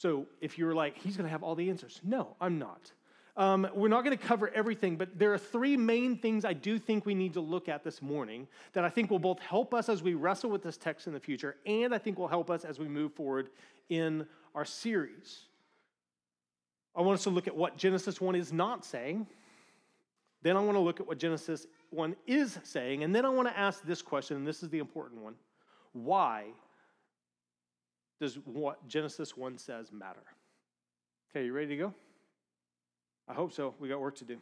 So 0.01 0.25
if 0.41 0.57
you're 0.57 0.73
like, 0.73 0.97
he's 0.97 1.15
going 1.15 1.25
to 1.25 1.31
have 1.31 1.43
all 1.43 1.53
the 1.53 1.69
answers, 1.69 2.01
no, 2.03 2.35
I'm 2.41 2.57
not. 2.57 2.91
Um, 3.37 3.67
we're 3.75 3.87
not 3.87 4.03
going 4.03 4.17
to 4.17 4.23
cover 4.23 4.49
everything, 4.49 4.95
but 4.95 5.19
there 5.19 5.31
are 5.31 5.37
three 5.37 5.77
main 5.77 6.17
things 6.17 6.43
I 6.43 6.53
do 6.53 6.79
think 6.79 7.05
we 7.05 7.13
need 7.13 7.33
to 7.33 7.39
look 7.39 7.69
at 7.69 7.83
this 7.83 8.01
morning 8.01 8.47
that 8.73 8.83
I 8.83 8.89
think 8.89 9.11
will 9.11 9.19
both 9.19 9.37
help 9.37 9.75
us 9.75 9.89
as 9.89 10.01
we 10.01 10.15
wrestle 10.15 10.49
with 10.49 10.63
this 10.63 10.75
text 10.75 11.05
in 11.05 11.13
the 11.13 11.19
future, 11.19 11.55
and 11.67 11.93
I 11.93 11.99
think 11.99 12.17
will 12.17 12.27
help 12.27 12.49
us 12.49 12.65
as 12.65 12.79
we 12.79 12.87
move 12.87 13.13
forward 13.13 13.49
in 13.89 14.25
our 14.55 14.65
series. 14.65 15.41
I 16.95 17.01
want 17.01 17.19
us 17.19 17.23
to 17.25 17.29
look 17.29 17.45
at 17.45 17.55
what 17.55 17.77
Genesis 17.77 18.19
1 18.19 18.33
is 18.33 18.51
not 18.51 18.83
saying. 18.83 19.27
Then 20.41 20.57
I 20.57 20.61
want 20.61 20.77
to 20.77 20.81
look 20.81 20.99
at 20.99 21.05
what 21.05 21.19
Genesis 21.19 21.67
one 21.91 22.15
is 22.25 22.57
saying. 22.63 23.03
And 23.03 23.13
then 23.13 23.23
I 23.23 23.29
want 23.29 23.47
to 23.49 23.55
ask 23.55 23.85
this 23.85 24.01
question, 24.01 24.35
and 24.35 24.47
this 24.47 24.63
is 24.63 24.69
the 24.69 24.79
important 24.79 25.21
one 25.21 25.35
why 25.93 26.45
does 28.21 28.35
what 28.45 28.87
Genesis 28.87 29.35
1 29.35 29.57
says 29.57 29.91
matter? 29.91 30.21
Okay, 31.29 31.45
you 31.45 31.53
ready 31.53 31.69
to 31.69 31.75
go? 31.75 31.93
I 33.27 33.33
hope 33.33 33.51
so. 33.51 33.73
We 33.79 33.89
got 33.89 33.99
work 33.99 34.15
to 34.17 34.23
do. 34.23 34.37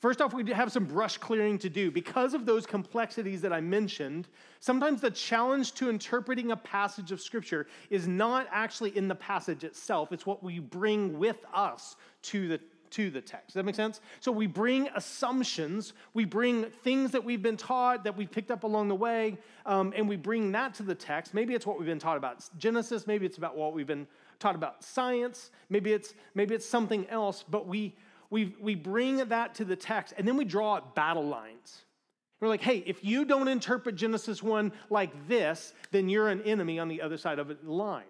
First 0.00 0.20
off, 0.20 0.32
we 0.32 0.48
have 0.52 0.70
some 0.70 0.84
brush 0.84 1.18
clearing 1.18 1.58
to 1.58 1.68
do. 1.68 1.90
Because 1.90 2.32
of 2.32 2.46
those 2.46 2.64
complexities 2.64 3.40
that 3.40 3.52
I 3.52 3.60
mentioned, 3.60 4.28
sometimes 4.60 5.00
the 5.00 5.10
challenge 5.10 5.72
to 5.74 5.90
interpreting 5.90 6.52
a 6.52 6.56
passage 6.56 7.10
of 7.10 7.20
Scripture 7.20 7.66
is 7.90 8.06
not 8.06 8.46
actually 8.52 8.96
in 8.96 9.08
the 9.08 9.14
passage 9.16 9.64
itself, 9.64 10.12
it's 10.12 10.26
what 10.26 10.44
we 10.44 10.60
bring 10.60 11.18
with 11.18 11.38
us 11.52 11.96
to 12.22 12.46
the 12.46 12.60
to 12.96 13.10
the 13.10 13.20
text. 13.20 13.48
Does 13.48 13.54
that 13.54 13.64
make 13.64 13.74
sense? 13.74 14.00
So 14.20 14.32
we 14.32 14.46
bring 14.46 14.88
assumptions, 14.94 15.92
we 16.14 16.24
bring 16.24 16.64
things 16.82 17.10
that 17.10 17.22
we've 17.22 17.42
been 17.42 17.58
taught, 17.58 18.04
that 18.04 18.16
we've 18.16 18.30
picked 18.30 18.50
up 18.50 18.64
along 18.64 18.88
the 18.88 18.94
way, 18.94 19.36
um, 19.66 19.92
and 19.94 20.08
we 20.08 20.16
bring 20.16 20.52
that 20.52 20.72
to 20.74 20.82
the 20.82 20.94
text. 20.94 21.34
Maybe 21.34 21.54
it's 21.54 21.66
what 21.66 21.78
we've 21.78 21.86
been 21.86 21.98
taught 21.98 22.16
about 22.16 22.48
Genesis, 22.56 23.06
maybe 23.06 23.26
it's 23.26 23.36
about 23.36 23.54
what 23.54 23.74
we've 23.74 23.86
been 23.86 24.06
taught 24.38 24.54
about 24.54 24.82
science, 24.82 25.50
maybe 25.68 25.92
it's 25.92 26.14
maybe 26.34 26.54
it's 26.54 26.66
something 26.66 27.06
else, 27.08 27.44
but 27.48 27.66
we 27.66 27.94
we, 28.30 28.56
we 28.60 28.74
bring 28.74 29.28
that 29.28 29.54
to 29.56 29.64
the 29.64 29.76
text 29.76 30.14
and 30.16 30.26
then 30.26 30.36
we 30.36 30.44
draw 30.44 30.80
battle 30.94 31.26
lines. 31.26 31.84
We're 32.40 32.48
like, 32.48 32.62
hey, 32.62 32.82
if 32.86 33.04
you 33.04 33.24
don't 33.24 33.48
interpret 33.48 33.94
Genesis 33.94 34.42
1 34.42 34.72
like 34.90 35.28
this, 35.28 35.72
then 35.90 36.08
you're 36.08 36.28
an 36.28 36.42
enemy 36.42 36.78
on 36.78 36.88
the 36.88 37.00
other 37.00 37.16
side 37.16 37.38
of 37.38 37.48
the 37.48 37.56
line. 37.70 38.04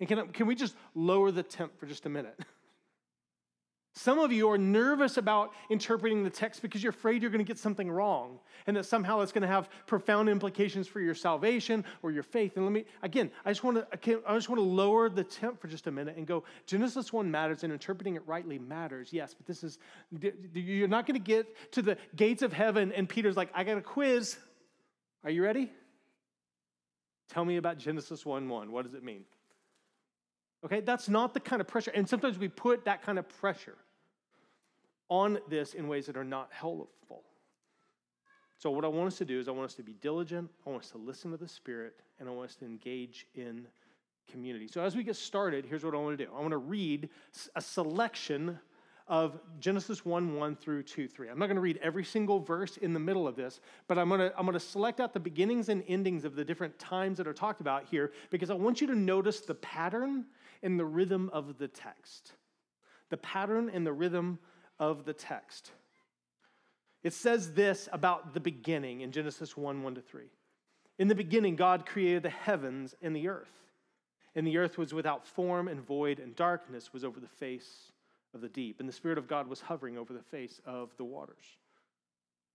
And 0.00 0.08
can, 0.08 0.28
can 0.28 0.46
we 0.46 0.54
just 0.54 0.74
lower 0.94 1.30
the 1.30 1.42
temp 1.42 1.78
for 1.78 1.86
just 1.86 2.04
a 2.06 2.08
minute? 2.08 2.38
Some 3.98 4.20
of 4.20 4.30
you 4.30 4.48
are 4.48 4.58
nervous 4.58 5.16
about 5.16 5.52
interpreting 5.70 6.22
the 6.22 6.30
text 6.30 6.62
because 6.62 6.84
you're 6.84 6.90
afraid 6.90 7.20
you're 7.20 7.32
going 7.32 7.44
to 7.44 7.48
get 7.48 7.58
something 7.58 7.90
wrong 7.90 8.38
and 8.68 8.76
that 8.76 8.84
somehow 8.86 9.22
it's 9.22 9.32
going 9.32 9.42
to 9.42 9.48
have 9.48 9.68
profound 9.88 10.28
implications 10.28 10.86
for 10.86 11.00
your 11.00 11.16
salvation 11.16 11.84
or 12.00 12.12
your 12.12 12.22
faith. 12.22 12.54
And 12.54 12.64
let 12.64 12.70
me, 12.70 12.84
again, 13.02 13.28
I 13.44 13.50
just 13.50 13.64
want 13.64 13.78
to, 13.78 14.22
I 14.24 14.36
just 14.36 14.48
want 14.48 14.60
to 14.60 14.64
lower 14.64 15.08
the 15.08 15.24
temp 15.24 15.60
for 15.60 15.66
just 15.66 15.88
a 15.88 15.90
minute 15.90 16.16
and 16.16 16.28
go, 16.28 16.44
Genesis 16.64 17.12
1 17.12 17.28
matters 17.28 17.64
and 17.64 17.72
interpreting 17.72 18.14
it 18.14 18.22
rightly 18.24 18.56
matters. 18.56 19.12
Yes, 19.12 19.34
but 19.34 19.46
this 19.46 19.64
is, 19.64 19.80
you're 20.54 20.86
not 20.86 21.04
going 21.04 21.20
to 21.20 21.26
get 21.26 21.72
to 21.72 21.82
the 21.82 21.98
gates 22.14 22.42
of 22.42 22.52
heaven 22.52 22.92
and 22.92 23.08
Peter's 23.08 23.36
like, 23.36 23.50
I 23.52 23.64
got 23.64 23.78
a 23.78 23.82
quiz. 23.82 24.36
Are 25.24 25.30
you 25.30 25.42
ready? 25.42 25.72
Tell 27.30 27.44
me 27.44 27.56
about 27.56 27.78
Genesis 27.78 28.24
1 28.24 28.48
1. 28.48 28.70
What 28.70 28.84
does 28.84 28.94
it 28.94 29.02
mean? 29.02 29.24
Okay, 30.64 30.82
that's 30.82 31.08
not 31.08 31.34
the 31.34 31.40
kind 31.40 31.60
of 31.60 31.66
pressure. 31.66 31.90
And 31.92 32.08
sometimes 32.08 32.38
we 32.38 32.46
put 32.46 32.84
that 32.84 33.02
kind 33.02 33.18
of 33.18 33.28
pressure 33.40 33.74
on 35.08 35.38
this 35.48 35.74
in 35.74 35.88
ways 35.88 36.06
that 36.06 36.16
are 36.16 36.24
not 36.24 36.48
helpful. 36.52 37.22
So, 38.58 38.70
what 38.70 38.84
I 38.84 38.88
want 38.88 39.06
us 39.06 39.18
to 39.18 39.24
do 39.24 39.38
is, 39.38 39.48
I 39.48 39.52
want 39.52 39.66
us 39.66 39.74
to 39.74 39.82
be 39.82 39.94
diligent, 39.94 40.50
I 40.66 40.70
want 40.70 40.82
us 40.82 40.90
to 40.90 40.98
listen 40.98 41.30
to 41.30 41.36
the 41.36 41.48
Spirit, 41.48 41.94
and 42.18 42.28
I 42.28 42.32
want 42.32 42.50
us 42.50 42.56
to 42.56 42.64
engage 42.64 43.26
in 43.34 43.66
community. 44.30 44.68
So, 44.68 44.82
as 44.82 44.96
we 44.96 45.04
get 45.04 45.16
started, 45.16 45.64
here's 45.64 45.84
what 45.84 45.94
I 45.94 45.98
want 45.98 46.18
to 46.18 46.24
do 46.24 46.30
I 46.36 46.40
want 46.40 46.50
to 46.50 46.58
read 46.58 47.08
a 47.54 47.60
selection 47.60 48.58
of 49.08 49.40
Genesis 49.58 50.04
1 50.04 50.34
1 50.34 50.56
through 50.56 50.82
2 50.82 51.08
3. 51.08 51.28
I'm 51.30 51.38
not 51.38 51.46
going 51.46 51.56
to 51.56 51.62
read 51.62 51.78
every 51.82 52.04
single 52.04 52.40
verse 52.40 52.76
in 52.76 52.92
the 52.92 53.00
middle 53.00 53.26
of 53.26 53.36
this, 53.36 53.60
but 53.86 53.98
I'm 53.98 54.08
going, 54.08 54.20
to, 54.20 54.38
I'm 54.38 54.44
going 54.44 54.52
to 54.52 54.60
select 54.60 55.00
out 55.00 55.14
the 55.14 55.20
beginnings 55.20 55.70
and 55.70 55.82
endings 55.88 56.24
of 56.24 56.36
the 56.36 56.44
different 56.44 56.78
times 56.78 57.16
that 57.18 57.26
are 57.26 57.32
talked 57.32 57.60
about 57.60 57.84
here 57.84 58.12
because 58.30 58.50
I 58.50 58.54
want 58.54 58.80
you 58.80 58.86
to 58.88 58.94
notice 58.94 59.40
the 59.40 59.54
pattern 59.54 60.26
and 60.62 60.78
the 60.78 60.84
rhythm 60.84 61.30
of 61.32 61.58
the 61.58 61.68
text. 61.68 62.32
The 63.10 63.16
pattern 63.16 63.70
and 63.72 63.86
the 63.86 63.92
rhythm 63.92 64.38
of 64.78 65.04
the 65.04 65.12
text. 65.12 65.70
It 67.02 67.12
says 67.12 67.52
this 67.52 67.88
about 67.92 68.34
the 68.34 68.40
beginning 68.40 69.00
in 69.02 69.12
Genesis 69.12 69.56
1 69.56 69.82
1 69.82 69.94
to 69.94 70.00
3. 70.00 70.24
In 70.98 71.08
the 71.08 71.14
beginning, 71.14 71.56
God 71.56 71.86
created 71.86 72.22
the 72.22 72.30
heavens 72.30 72.94
and 73.00 73.14
the 73.14 73.28
earth. 73.28 73.52
And 74.34 74.46
the 74.46 74.58
earth 74.58 74.78
was 74.78 74.92
without 74.92 75.26
form 75.26 75.68
and 75.68 75.80
void, 75.80 76.18
and 76.18 76.34
darkness 76.36 76.92
was 76.92 77.04
over 77.04 77.20
the 77.20 77.28
face 77.28 77.92
of 78.34 78.40
the 78.40 78.48
deep. 78.48 78.80
And 78.80 78.88
the 78.88 78.92
Spirit 78.92 79.18
of 79.18 79.28
God 79.28 79.48
was 79.48 79.60
hovering 79.60 79.96
over 79.96 80.12
the 80.12 80.22
face 80.22 80.60
of 80.66 80.90
the 80.96 81.04
waters. 81.04 81.56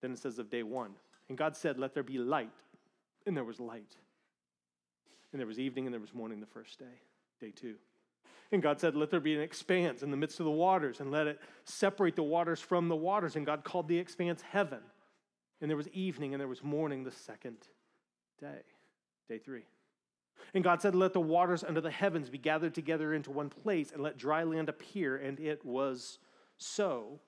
Then 0.01 0.11
it 0.11 0.19
says 0.19 0.39
of 0.39 0.49
day 0.49 0.63
one. 0.63 0.91
And 1.29 1.37
God 1.37 1.55
said, 1.55 1.79
Let 1.79 1.93
there 1.93 2.03
be 2.03 2.17
light. 2.17 2.51
And 3.25 3.35
there 3.35 3.43
was 3.43 3.59
light. 3.59 3.95
And 5.31 5.39
there 5.39 5.47
was 5.47 5.59
evening 5.59 5.85
and 5.85 5.93
there 5.93 6.01
was 6.01 6.13
morning 6.13 6.39
the 6.39 6.45
first 6.45 6.77
day, 6.77 6.85
day 7.39 7.51
two. 7.51 7.75
And 8.51 8.61
God 8.61 8.79
said, 8.79 8.95
Let 8.95 9.09
there 9.09 9.19
be 9.19 9.35
an 9.35 9.41
expanse 9.41 10.03
in 10.03 10.11
the 10.11 10.17
midst 10.17 10.39
of 10.39 10.45
the 10.45 10.51
waters, 10.51 10.99
and 10.99 11.11
let 11.11 11.27
it 11.27 11.39
separate 11.65 12.15
the 12.15 12.23
waters 12.23 12.59
from 12.59 12.87
the 12.87 12.95
waters. 12.95 13.35
And 13.35 13.45
God 13.45 13.63
called 13.63 13.87
the 13.87 13.97
expanse 13.97 14.41
heaven. 14.41 14.79
And 15.61 15.69
there 15.69 15.77
was 15.77 15.87
evening 15.89 16.33
and 16.33 16.41
there 16.41 16.47
was 16.47 16.63
morning 16.63 17.03
the 17.03 17.11
second 17.11 17.57
day, 18.39 18.61
day 19.29 19.39
three. 19.39 19.63
And 20.53 20.63
God 20.63 20.81
said, 20.81 20.95
Let 20.95 21.13
the 21.13 21.21
waters 21.21 21.63
under 21.63 21.81
the 21.81 21.91
heavens 21.91 22.29
be 22.29 22.37
gathered 22.37 22.75
together 22.75 23.13
into 23.13 23.31
one 23.31 23.49
place, 23.49 23.91
and 23.91 24.03
let 24.03 24.17
dry 24.17 24.43
land 24.43 24.69
appear. 24.69 25.17
And 25.17 25.39
it 25.39 25.65
was 25.65 26.19
so. 26.57 27.19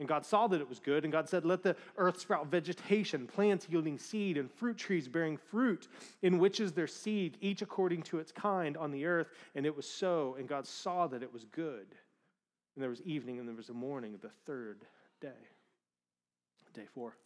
And 0.00 0.08
God 0.08 0.26
saw 0.26 0.48
that 0.48 0.60
it 0.60 0.68
was 0.68 0.80
good, 0.80 1.04
and 1.04 1.12
God 1.12 1.28
said, 1.28 1.44
Let 1.44 1.62
the 1.62 1.76
earth 1.96 2.18
sprout 2.18 2.48
vegetation, 2.48 3.28
plants 3.28 3.68
yielding 3.70 3.96
seed, 3.96 4.36
and 4.36 4.50
fruit 4.50 4.76
trees 4.76 5.06
bearing 5.06 5.36
fruit, 5.36 5.86
in 6.22 6.38
which 6.38 6.58
is 6.58 6.72
their 6.72 6.88
seed, 6.88 7.38
each 7.40 7.62
according 7.62 8.02
to 8.04 8.18
its 8.18 8.32
kind 8.32 8.76
on 8.76 8.90
the 8.90 9.06
earth. 9.06 9.28
And 9.54 9.64
it 9.64 9.76
was 9.76 9.88
so. 9.88 10.34
And 10.36 10.48
God 10.48 10.66
saw 10.66 11.06
that 11.06 11.22
it 11.22 11.32
was 11.32 11.44
good. 11.44 11.86
And 12.74 12.82
there 12.82 12.90
was 12.90 13.02
evening, 13.02 13.38
and 13.38 13.46
there 13.46 13.54
was 13.54 13.68
a 13.68 13.74
morning, 13.74 14.14
of 14.14 14.20
the 14.20 14.32
third 14.46 14.84
day. 15.20 15.28
Day 16.72 16.86
four. 16.92 17.16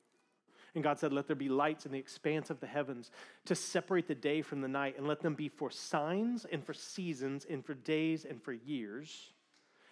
And 0.74 0.84
God 0.84 0.98
said, 0.98 1.10
Let 1.10 1.26
there 1.26 1.36
be 1.36 1.48
lights 1.48 1.86
in 1.86 1.92
the 1.92 1.98
expanse 1.98 2.50
of 2.50 2.60
the 2.60 2.66
heavens 2.66 3.10
to 3.46 3.54
separate 3.54 4.06
the 4.06 4.14
day 4.14 4.42
from 4.42 4.60
the 4.60 4.68
night, 4.68 4.98
and 4.98 5.08
let 5.08 5.20
them 5.22 5.34
be 5.34 5.48
for 5.48 5.70
signs, 5.70 6.44
and 6.44 6.62
for 6.62 6.74
seasons, 6.74 7.46
and 7.48 7.64
for 7.64 7.72
days, 7.72 8.26
and 8.26 8.42
for 8.42 8.52
years 8.52 9.32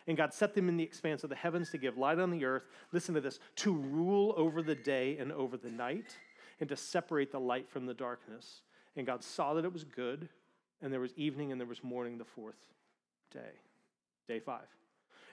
and 0.07 0.17
God 0.17 0.33
set 0.33 0.55
them 0.55 0.69
in 0.69 0.77
the 0.77 0.85
expanse 0.85 1.25
of 1.25 1.31
the 1.31 1.37
heavens 1.37 1.71
to 1.71 1.79
give 1.79 1.99
light 1.99 2.19
on 2.19 2.31
the 2.31 2.45
earth. 2.45 2.65
Listen 2.93 3.15
to 3.15 3.21
this 3.21 3.41
to 3.57 3.73
rule 3.73 4.35
over 4.37 4.63
the 4.63 4.75
day 4.75 5.19
and 5.19 5.33
over 5.33 5.57
the 5.57 5.71
night, 5.71 6.17
and 6.61 6.69
to 6.69 6.77
separate 6.77 7.33
the 7.33 7.41
light 7.41 7.69
from 7.69 7.87
the 7.87 7.95
darkness. 7.95 8.63
And 8.97 9.07
God 9.07 9.23
saw 9.23 9.55
that 9.55 9.65
it 9.65 9.73
was 9.73 9.85
good, 9.85 10.29
and 10.81 10.93
there 10.93 11.01
was 11.01 11.13
evening 11.17 11.53
and 11.53 11.61
there 11.61 11.69
was 11.69 11.83
morning 11.83 12.19
the 12.19 12.25
fourth 12.25 12.57
day. 13.33 13.41
Day 14.29 14.41
five. 14.41 14.67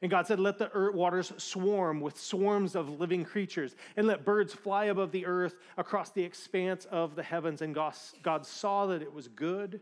And 0.02 0.12
God 0.12 0.28
said, 0.28 0.40
Let 0.40 0.58
the 0.58 0.70
earth 0.72 0.96
waters 0.96 1.32
swarm 1.38 2.02
with 2.02 2.20
swarms 2.20 2.76
of 2.76 3.00
living 3.00 3.24
creatures, 3.24 3.76
and 3.96 4.08
let 4.08 4.26
birds 4.26 4.54
fly 4.54 4.86
above 4.86 5.12
the 5.12 5.26
earth 5.26 5.56
across 5.78 6.10
the 6.10 6.24
expanse 6.24 6.86
of 6.92 7.16
the 7.16 7.24
heavens. 7.24 7.62
And 7.62 7.74
God, 7.74 7.94
God 8.22 8.46
saw 8.46 8.88
that 8.88 9.02
it 9.02 9.14
was 9.14 9.28
good, 9.30 9.80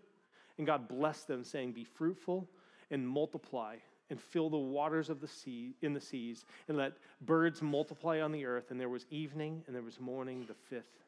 and 0.58 0.68
God 0.68 0.88
blessed 0.88 1.28
them, 1.28 1.44
saying, 1.44 1.72
Be 1.72 1.86
fruitful 1.86 2.48
and 2.92 3.08
multiply 3.08 3.78
and 4.12 4.22
fill 4.22 4.50
the 4.50 4.58
waters 4.58 5.10
of 5.10 5.22
the 5.22 5.28
sea 5.28 5.74
in 5.82 5.94
the 5.94 6.00
seas 6.00 6.46
and 6.68 6.78
let 6.78 6.94
birds 7.22 7.62
multiply 7.62 8.22
on 8.22 8.32
the 8.32 8.46
earth 8.46 8.70
and 8.70 8.80
there 8.80 8.90
was 8.90 9.08
evening 9.10 9.64
and 9.66 9.76
there 9.76 9.82
was 9.82 10.00
morning 10.00 10.46
the 10.48 10.54
fifth 10.54 11.00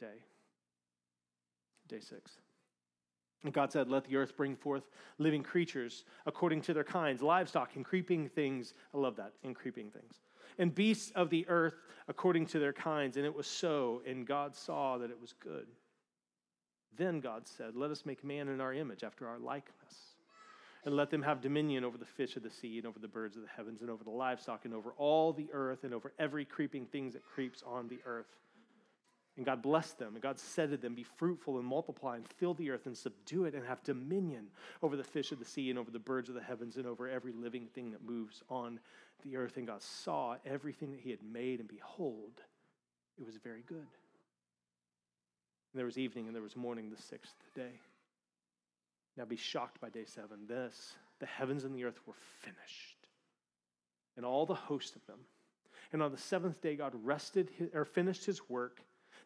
day 0.00 0.24
day 1.88 2.00
6 2.00 2.38
and 3.44 3.52
God 3.52 3.70
said, 3.70 3.88
Let 3.88 4.04
the 4.04 4.16
earth 4.16 4.36
bring 4.36 4.56
forth 4.56 4.88
living 5.18 5.42
creatures 5.42 6.04
according 6.26 6.62
to 6.62 6.74
their 6.74 6.84
kinds, 6.84 7.22
livestock 7.22 7.76
and 7.76 7.84
creeping 7.84 8.28
things. 8.28 8.74
I 8.92 8.98
love 8.98 9.16
that, 9.16 9.32
and 9.44 9.54
creeping 9.54 9.90
things. 9.90 10.20
And 10.58 10.74
beasts 10.74 11.12
of 11.14 11.30
the 11.30 11.46
earth 11.48 11.76
according 12.08 12.46
to 12.46 12.58
their 12.58 12.72
kinds. 12.72 13.16
And 13.16 13.24
it 13.24 13.34
was 13.34 13.46
so, 13.46 14.02
and 14.06 14.26
God 14.26 14.56
saw 14.56 14.98
that 14.98 15.10
it 15.10 15.20
was 15.20 15.34
good. 15.34 15.68
Then 16.96 17.20
God 17.20 17.46
said, 17.46 17.76
Let 17.76 17.92
us 17.92 18.04
make 18.04 18.24
man 18.24 18.48
in 18.48 18.60
our 18.60 18.74
image, 18.74 19.04
after 19.04 19.28
our 19.28 19.38
likeness 19.38 20.17
and 20.84 20.96
let 20.96 21.10
them 21.10 21.22
have 21.22 21.40
dominion 21.40 21.84
over 21.84 21.98
the 21.98 22.04
fish 22.04 22.36
of 22.36 22.42
the 22.42 22.50
sea 22.50 22.78
and 22.78 22.86
over 22.86 22.98
the 22.98 23.08
birds 23.08 23.36
of 23.36 23.42
the 23.42 23.48
heavens 23.48 23.80
and 23.80 23.90
over 23.90 24.04
the 24.04 24.10
livestock 24.10 24.64
and 24.64 24.74
over 24.74 24.92
all 24.96 25.32
the 25.32 25.48
earth 25.52 25.84
and 25.84 25.92
over 25.92 26.12
every 26.18 26.44
creeping 26.44 26.86
thing 26.86 27.10
that 27.10 27.24
creeps 27.24 27.62
on 27.66 27.88
the 27.88 27.98
earth. 28.04 28.26
And 29.36 29.46
God 29.46 29.62
blessed 29.62 30.00
them, 30.00 30.14
and 30.14 30.22
God 30.22 30.36
said 30.36 30.70
to 30.70 30.76
them, 30.76 30.96
Be 30.96 31.04
fruitful 31.04 31.58
and 31.58 31.66
multiply 31.66 32.16
and 32.16 32.26
fill 32.26 32.54
the 32.54 32.70
earth 32.70 32.86
and 32.86 32.96
subdue 32.96 33.44
it 33.44 33.54
and 33.54 33.64
have 33.64 33.80
dominion 33.84 34.48
over 34.82 34.96
the 34.96 35.04
fish 35.04 35.30
of 35.30 35.38
the 35.38 35.44
sea 35.44 35.70
and 35.70 35.78
over 35.78 35.92
the 35.92 35.98
birds 36.00 36.28
of 36.28 36.34
the 36.34 36.42
heavens 36.42 36.76
and 36.76 36.86
over 36.86 37.08
every 37.08 37.32
living 37.32 37.68
thing 37.72 37.92
that 37.92 38.04
moves 38.04 38.42
on 38.50 38.80
the 39.22 39.36
earth. 39.36 39.56
And 39.56 39.68
God 39.68 39.80
saw 39.80 40.34
everything 40.44 40.90
that 40.90 41.00
He 41.00 41.10
had 41.10 41.22
made, 41.22 41.60
and 41.60 41.68
behold, 41.68 42.32
it 43.16 43.24
was 43.24 43.36
very 43.36 43.62
good. 43.64 43.76
And 43.76 43.86
there 45.74 45.86
was 45.86 45.98
evening 45.98 46.26
and 46.26 46.34
there 46.34 46.42
was 46.42 46.56
morning 46.56 46.90
the 46.90 47.00
sixth 47.00 47.36
day. 47.54 47.80
Now 49.18 49.24
be 49.24 49.36
shocked 49.36 49.80
by 49.80 49.88
day 49.88 50.04
seven. 50.06 50.46
This, 50.46 50.94
the 51.18 51.26
heavens 51.26 51.64
and 51.64 51.74
the 51.74 51.84
earth 51.84 51.98
were 52.06 52.14
finished, 52.40 53.08
and 54.16 54.24
all 54.24 54.46
the 54.46 54.54
host 54.54 54.94
of 54.94 55.04
them. 55.06 55.18
And 55.92 56.02
on 56.02 56.12
the 56.12 56.18
seventh 56.18 56.60
day, 56.60 56.76
God 56.76 56.92
rested 57.02 57.50
his, 57.58 57.68
or 57.74 57.84
finished 57.84 58.24
his 58.24 58.48
work 58.48 58.80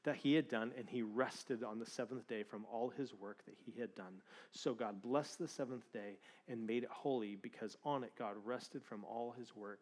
that 0.05 0.17
he 0.17 0.35
had 0.35 0.49
done, 0.49 0.73
and 0.79 0.89
he 0.89 1.03
rested 1.03 1.63
on 1.63 1.79
the 1.79 1.87
seventh 1.87 2.27
day 2.27 2.43
from 2.43 2.65
all 2.73 2.89
his 2.89 3.13
work 3.15 3.45
that 3.45 3.55
he 3.67 3.79
had 3.79 3.95
done. 3.95 4.23
So 4.51 4.73
God 4.73 5.03
blessed 5.03 5.39
the 5.39 5.47
seventh 5.47 5.93
day 5.93 6.19
and 6.49 6.67
made 6.67 6.85
it 6.85 6.91
holy, 6.91 7.37
because 7.37 7.77
on 7.85 8.03
it 8.03 8.13
God 8.19 8.35
rested 8.45 8.83
from 8.83 9.05
all 9.05 9.35
his 9.39 9.55
work 9.55 9.81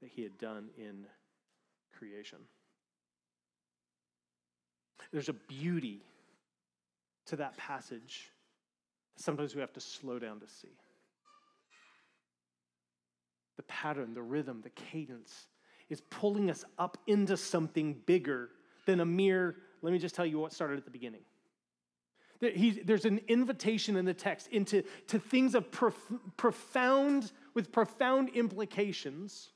that 0.00 0.08
he 0.08 0.22
had 0.22 0.38
done 0.38 0.70
in 0.78 1.04
creation. 1.96 2.38
There's 5.12 5.28
a 5.28 5.34
beauty 5.34 6.02
to 7.26 7.36
that 7.36 7.56
passage 7.58 8.30
sometimes 9.20 9.54
we 9.54 9.60
have 9.60 9.72
to 9.74 9.80
slow 9.80 10.18
down 10.18 10.40
to 10.40 10.48
see. 10.48 10.76
The 13.56 13.62
pattern, 13.64 14.14
the 14.14 14.22
rhythm, 14.22 14.62
the 14.62 14.70
cadence 14.70 15.46
is 15.90 16.00
pulling 16.00 16.50
us 16.50 16.64
up 16.78 16.96
into 17.06 17.36
something 17.36 18.00
bigger 18.06 18.50
than 18.86 19.00
a 19.00 19.04
mere, 19.04 19.56
let 19.82 19.92
me 19.92 19.98
just 19.98 20.14
tell 20.14 20.24
you 20.24 20.38
what 20.38 20.52
started 20.52 20.78
at 20.78 20.84
the 20.84 20.90
beginning. 20.90 21.20
there's 22.40 23.04
an 23.04 23.20
invitation 23.28 23.96
in 23.96 24.06
the 24.06 24.14
text 24.14 24.48
into 24.48 24.82
to 25.08 25.18
things 25.18 25.54
of 25.54 25.70
prof, 25.70 25.94
profound, 26.36 27.32
with 27.52 27.70
profound 27.70 28.30
implications 28.30 29.50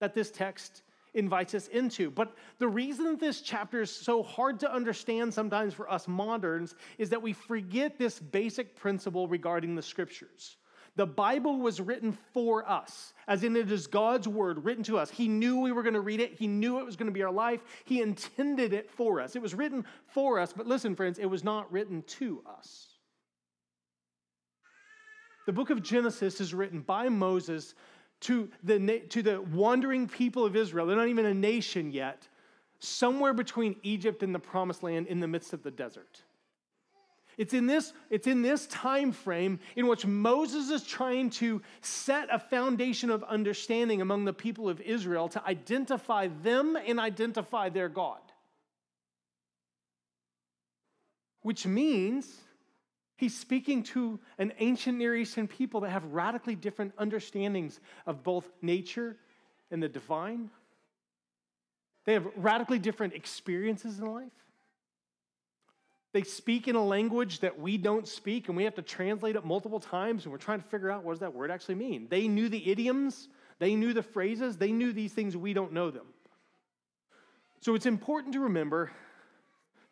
that 0.00 0.14
this 0.14 0.30
text 0.30 0.82
invites 1.18 1.54
us 1.54 1.68
into. 1.68 2.10
But 2.10 2.34
the 2.58 2.68
reason 2.68 3.16
this 3.18 3.40
chapter 3.40 3.82
is 3.82 3.90
so 3.90 4.22
hard 4.22 4.60
to 4.60 4.72
understand 4.72 5.34
sometimes 5.34 5.74
for 5.74 5.90
us 5.90 6.08
moderns 6.08 6.74
is 6.96 7.10
that 7.10 7.22
we 7.22 7.32
forget 7.32 7.98
this 7.98 8.18
basic 8.18 8.76
principle 8.76 9.28
regarding 9.28 9.74
the 9.74 9.82
scriptures. 9.82 10.56
The 10.96 11.06
Bible 11.06 11.58
was 11.58 11.80
written 11.80 12.16
for 12.32 12.68
us, 12.68 13.14
as 13.28 13.44
in 13.44 13.54
it 13.54 13.70
is 13.70 13.86
God's 13.86 14.26
word 14.26 14.64
written 14.64 14.82
to 14.84 14.98
us. 14.98 15.10
He 15.10 15.28
knew 15.28 15.60
we 15.60 15.70
were 15.70 15.84
going 15.84 15.94
to 15.94 16.00
read 16.00 16.20
it, 16.20 16.34
He 16.34 16.48
knew 16.48 16.80
it 16.80 16.86
was 16.86 16.96
going 16.96 17.06
to 17.06 17.12
be 17.12 17.22
our 17.22 17.30
life, 17.30 17.60
He 17.84 18.00
intended 18.00 18.72
it 18.72 18.90
for 18.90 19.20
us. 19.20 19.36
It 19.36 19.42
was 19.42 19.54
written 19.54 19.84
for 20.08 20.40
us, 20.40 20.52
but 20.52 20.66
listen, 20.66 20.96
friends, 20.96 21.18
it 21.18 21.26
was 21.26 21.44
not 21.44 21.70
written 21.70 22.02
to 22.18 22.42
us. 22.58 22.86
The 25.46 25.52
book 25.52 25.70
of 25.70 25.82
Genesis 25.82 26.40
is 26.40 26.52
written 26.52 26.80
by 26.80 27.08
Moses 27.08 27.74
to 28.20 28.48
the, 28.64 29.00
to 29.10 29.22
the 29.22 29.40
wandering 29.40 30.08
people 30.08 30.44
of 30.44 30.56
Israel. 30.56 30.86
They're 30.86 30.96
not 30.96 31.08
even 31.08 31.26
a 31.26 31.34
nation 31.34 31.90
yet, 31.90 32.26
somewhere 32.80 33.32
between 33.32 33.76
Egypt 33.82 34.22
and 34.22 34.34
the 34.34 34.38
promised 34.38 34.82
land 34.82 35.06
in 35.06 35.20
the 35.20 35.28
midst 35.28 35.52
of 35.52 35.62
the 35.62 35.70
desert. 35.70 36.22
It's 37.36 37.54
in 37.54 37.66
this, 37.66 37.92
it's 38.10 38.26
in 38.26 38.42
this 38.42 38.66
time 38.66 39.12
frame 39.12 39.60
in 39.76 39.86
which 39.86 40.04
Moses 40.04 40.70
is 40.70 40.82
trying 40.82 41.30
to 41.30 41.62
set 41.80 42.28
a 42.32 42.38
foundation 42.40 43.10
of 43.10 43.22
understanding 43.22 44.00
among 44.00 44.24
the 44.24 44.32
people 44.32 44.68
of 44.68 44.80
Israel 44.80 45.28
to 45.28 45.46
identify 45.46 46.26
them 46.42 46.76
and 46.76 46.98
identify 46.98 47.68
their 47.68 47.88
God. 47.88 48.18
Which 51.42 51.64
means 51.64 52.26
He's 53.18 53.36
speaking 53.36 53.82
to 53.82 54.20
an 54.38 54.52
ancient 54.60 54.96
Near 54.96 55.16
Eastern 55.16 55.48
people 55.48 55.80
that 55.80 55.90
have 55.90 56.04
radically 56.04 56.54
different 56.54 56.94
understandings 56.96 57.80
of 58.06 58.22
both 58.22 58.48
nature 58.62 59.16
and 59.72 59.82
the 59.82 59.88
divine. 59.88 60.50
They 62.04 62.12
have 62.12 62.28
radically 62.36 62.78
different 62.78 63.14
experiences 63.14 63.98
in 63.98 64.06
life. 64.06 64.30
They 66.12 66.22
speak 66.22 66.68
in 66.68 66.76
a 66.76 66.84
language 66.84 67.40
that 67.40 67.58
we 67.58 67.76
don't 67.76 68.06
speak, 68.06 68.46
and 68.46 68.56
we 68.56 68.62
have 68.62 68.76
to 68.76 68.82
translate 68.82 69.34
it 69.34 69.44
multiple 69.44 69.80
times, 69.80 70.22
and 70.22 70.30
we're 70.30 70.38
trying 70.38 70.62
to 70.62 70.68
figure 70.68 70.88
out 70.88 71.02
what 71.02 71.14
does 71.14 71.20
that 71.20 71.34
word 71.34 71.50
actually 71.50 71.74
mean. 71.74 72.06
They 72.08 72.28
knew 72.28 72.48
the 72.48 72.70
idioms, 72.70 73.28
they 73.58 73.74
knew 73.74 73.92
the 73.92 74.04
phrases, 74.04 74.56
they 74.56 74.70
knew 74.70 74.92
these 74.92 75.12
things, 75.12 75.36
we 75.36 75.52
don't 75.52 75.72
know 75.72 75.90
them. 75.90 76.06
So 77.60 77.74
it's 77.74 77.86
important 77.86 78.34
to 78.34 78.40
remember 78.40 78.92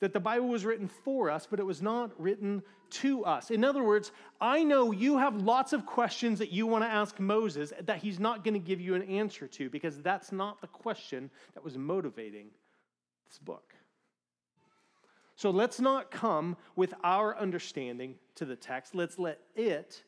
that 0.00 0.12
the 0.12 0.20
Bible 0.20 0.48
was 0.48 0.64
written 0.64 0.88
for 0.88 1.30
us, 1.30 1.46
but 1.48 1.58
it 1.58 1.66
was 1.66 1.80
not 1.80 2.10
written 2.20 2.62
to 2.88 3.24
us. 3.24 3.50
In 3.50 3.64
other 3.64 3.82
words, 3.82 4.12
I 4.40 4.62
know 4.62 4.92
you 4.92 5.18
have 5.18 5.36
lots 5.42 5.72
of 5.72 5.86
questions 5.86 6.38
that 6.38 6.52
you 6.52 6.66
want 6.66 6.84
to 6.84 6.88
ask 6.88 7.18
Moses 7.18 7.72
that 7.84 7.98
he's 7.98 8.20
not 8.20 8.44
going 8.44 8.54
to 8.54 8.60
give 8.60 8.80
you 8.80 8.94
an 8.94 9.02
answer 9.02 9.46
to 9.48 9.70
because 9.70 10.00
that's 10.02 10.32
not 10.32 10.60
the 10.60 10.66
question 10.66 11.30
that 11.54 11.64
was 11.64 11.76
motivating 11.78 12.48
this 13.26 13.38
book. 13.38 13.74
So 15.34 15.50
let's 15.50 15.80
not 15.80 16.10
come 16.10 16.56
with 16.76 16.94
our 17.02 17.36
understanding 17.36 18.14
to 18.36 18.44
the 18.44 18.56
text. 18.56 18.94
Let's 18.94 19.18
let 19.18 19.40
it 19.54 20.02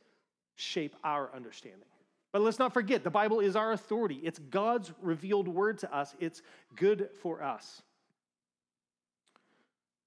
shape 0.57 0.97
our 1.05 1.31
understanding. 1.35 1.89
But 2.33 2.43
let's 2.43 2.59
not 2.59 2.75
forget, 2.75 3.05
the 3.05 3.11
Bible 3.11 3.41
is 3.41 3.57
our 3.57 3.73
authority. 3.73 4.21
It's 4.23 4.39
God's 4.39 4.93
revealed 5.01 5.49
word 5.49 5.79
to 5.79 5.95
us. 5.95 6.15
It's 6.19 6.43
good 6.77 7.09
for 7.23 7.43
us. 7.43 7.83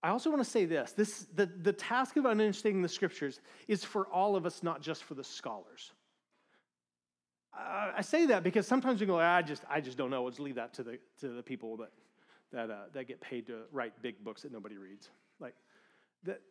I 0.04 0.10
also 0.10 0.30
want 0.30 0.44
to 0.44 0.50
say 0.50 0.66
this, 0.66 0.94
this 0.94 1.28
the, 1.36 1.46
the 1.46 1.74
task 1.74 2.18
of 2.18 2.26
understanding 2.26 2.82
the 2.82 2.90
scriptures 2.90 3.40
is 3.68 3.84
for 3.84 4.08
all 4.08 4.36
of 4.36 4.46
us, 4.46 4.64
not 4.64 4.82
just 4.82 5.04
for 5.04 5.14
the 5.14 5.24
scholars. 5.24 5.92
Uh, 7.56 7.92
I 7.98 8.02
say 8.02 8.26
that 8.28 8.44
because 8.44 8.66
sometimes 8.66 9.00
we 9.00 9.06
go, 9.06 9.20
I 9.20 9.42
just, 9.42 9.64
I 9.70 9.82
just 9.82 9.98
don't 9.98 10.10
know. 10.10 10.24
Let's 10.24 10.40
leave 10.40 10.56
that 10.56 10.74
to 10.76 10.84
the, 10.84 11.00
to 11.20 11.30
the 11.30 11.44
people 11.44 11.78
that, 11.78 11.92
that, 12.52 12.70
uh, 12.72 12.76
that 12.94 13.08
get 13.08 13.22
paid 13.22 13.46
to 13.48 13.60
write 13.72 13.94
big 14.02 14.24
books 14.24 14.42
that 14.42 14.52
nobody 14.52 14.78
reads. 14.78 15.10
Like, 15.40 15.54
that, 16.24 16.42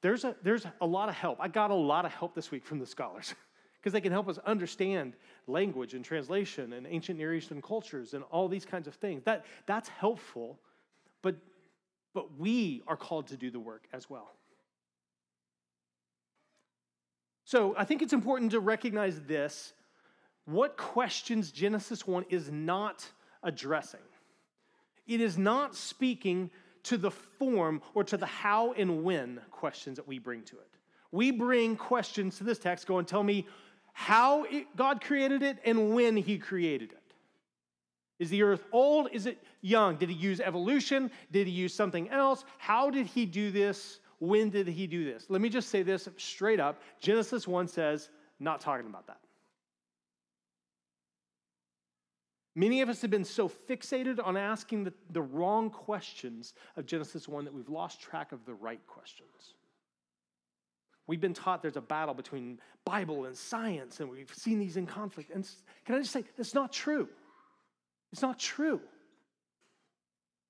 there's, 0.00 0.24
a, 0.24 0.34
there's 0.42 0.66
a 0.80 0.86
lot 0.86 1.08
of 1.08 1.14
help. 1.14 1.38
I 1.40 1.48
got 1.48 1.70
a 1.70 1.74
lot 1.74 2.04
of 2.04 2.12
help 2.12 2.34
this 2.34 2.50
week 2.50 2.64
from 2.64 2.78
the 2.78 2.86
scholars 2.86 3.34
because 3.80 3.92
they 3.92 4.00
can 4.00 4.12
help 4.12 4.28
us 4.28 4.38
understand 4.46 5.14
language 5.46 5.94
and 5.94 6.04
translation 6.04 6.72
and 6.72 6.86
ancient 6.88 7.18
Near 7.18 7.34
Eastern 7.34 7.62
cultures 7.62 8.14
and 8.14 8.24
all 8.30 8.48
these 8.48 8.64
kinds 8.64 8.88
of 8.88 8.94
things. 8.94 9.22
That, 9.24 9.44
that's 9.66 9.88
helpful, 9.88 10.58
but 11.22 11.36
but 12.18 12.36
we 12.36 12.82
are 12.88 12.96
called 12.96 13.28
to 13.28 13.36
do 13.36 13.48
the 13.48 13.60
work 13.60 13.84
as 13.92 14.10
well. 14.10 14.32
So 17.44 17.76
I 17.78 17.84
think 17.84 18.02
it's 18.02 18.12
important 18.12 18.50
to 18.50 18.58
recognize 18.58 19.20
this. 19.20 19.72
What 20.44 20.76
questions 20.76 21.52
Genesis 21.52 22.08
1 22.08 22.24
is 22.28 22.50
not 22.50 23.06
addressing? 23.44 24.00
It 25.06 25.20
is 25.20 25.38
not 25.38 25.76
speaking 25.76 26.50
to 26.82 26.96
the 26.96 27.12
form 27.12 27.82
or 27.94 28.02
to 28.02 28.16
the 28.16 28.26
how 28.26 28.72
and 28.72 29.04
when 29.04 29.40
questions 29.52 29.94
that 29.94 30.08
we 30.08 30.18
bring 30.18 30.42
to 30.42 30.56
it. 30.56 30.70
We 31.12 31.30
bring 31.30 31.76
questions 31.76 32.38
to 32.38 32.44
this 32.44 32.58
text, 32.58 32.88
go 32.88 32.98
and 32.98 33.06
tell 33.06 33.22
me 33.22 33.46
how 33.92 34.42
it, 34.42 34.66
God 34.74 35.02
created 35.02 35.44
it 35.44 35.58
and 35.64 35.94
when 35.94 36.16
He 36.16 36.36
created 36.36 36.90
it. 36.90 37.07
Is 38.18 38.30
the 38.30 38.42
earth 38.42 38.64
old? 38.72 39.08
Is 39.12 39.26
it 39.26 39.42
young? 39.60 39.96
Did 39.96 40.08
he 40.08 40.14
use 40.14 40.40
evolution? 40.40 41.10
Did 41.30 41.46
he 41.46 41.52
use 41.52 41.74
something 41.74 42.08
else? 42.10 42.44
How 42.58 42.90
did 42.90 43.06
he 43.06 43.26
do 43.26 43.50
this? 43.50 44.00
When 44.18 44.50
did 44.50 44.66
he 44.66 44.86
do 44.86 45.04
this? 45.04 45.26
Let 45.28 45.40
me 45.40 45.48
just 45.48 45.68
say 45.68 45.82
this 45.82 46.08
straight 46.16 46.58
up 46.58 46.82
Genesis 47.00 47.46
1 47.46 47.68
says, 47.68 48.10
not 48.40 48.60
talking 48.60 48.86
about 48.86 49.06
that. 49.06 49.18
Many 52.54 52.80
of 52.80 52.88
us 52.88 53.00
have 53.02 53.10
been 53.12 53.24
so 53.24 53.48
fixated 53.48 54.18
on 54.24 54.36
asking 54.36 54.82
the, 54.82 54.92
the 55.10 55.22
wrong 55.22 55.70
questions 55.70 56.54
of 56.76 56.86
Genesis 56.86 57.28
1 57.28 57.44
that 57.44 57.54
we've 57.54 57.68
lost 57.68 58.00
track 58.00 58.32
of 58.32 58.44
the 58.46 58.54
right 58.54 58.84
questions. 58.88 59.54
We've 61.06 61.20
been 61.20 61.34
taught 61.34 61.62
there's 61.62 61.76
a 61.76 61.80
battle 61.80 62.14
between 62.14 62.58
Bible 62.84 63.26
and 63.26 63.36
science, 63.36 64.00
and 64.00 64.10
we've 64.10 64.34
seen 64.34 64.58
these 64.58 64.76
in 64.76 64.86
conflict. 64.86 65.30
And 65.30 65.48
can 65.84 65.94
I 65.94 65.98
just 66.00 66.10
say, 66.10 66.24
that's 66.36 66.52
not 66.52 66.72
true. 66.72 67.08
It's 68.12 68.22
not 68.22 68.38
true. 68.38 68.80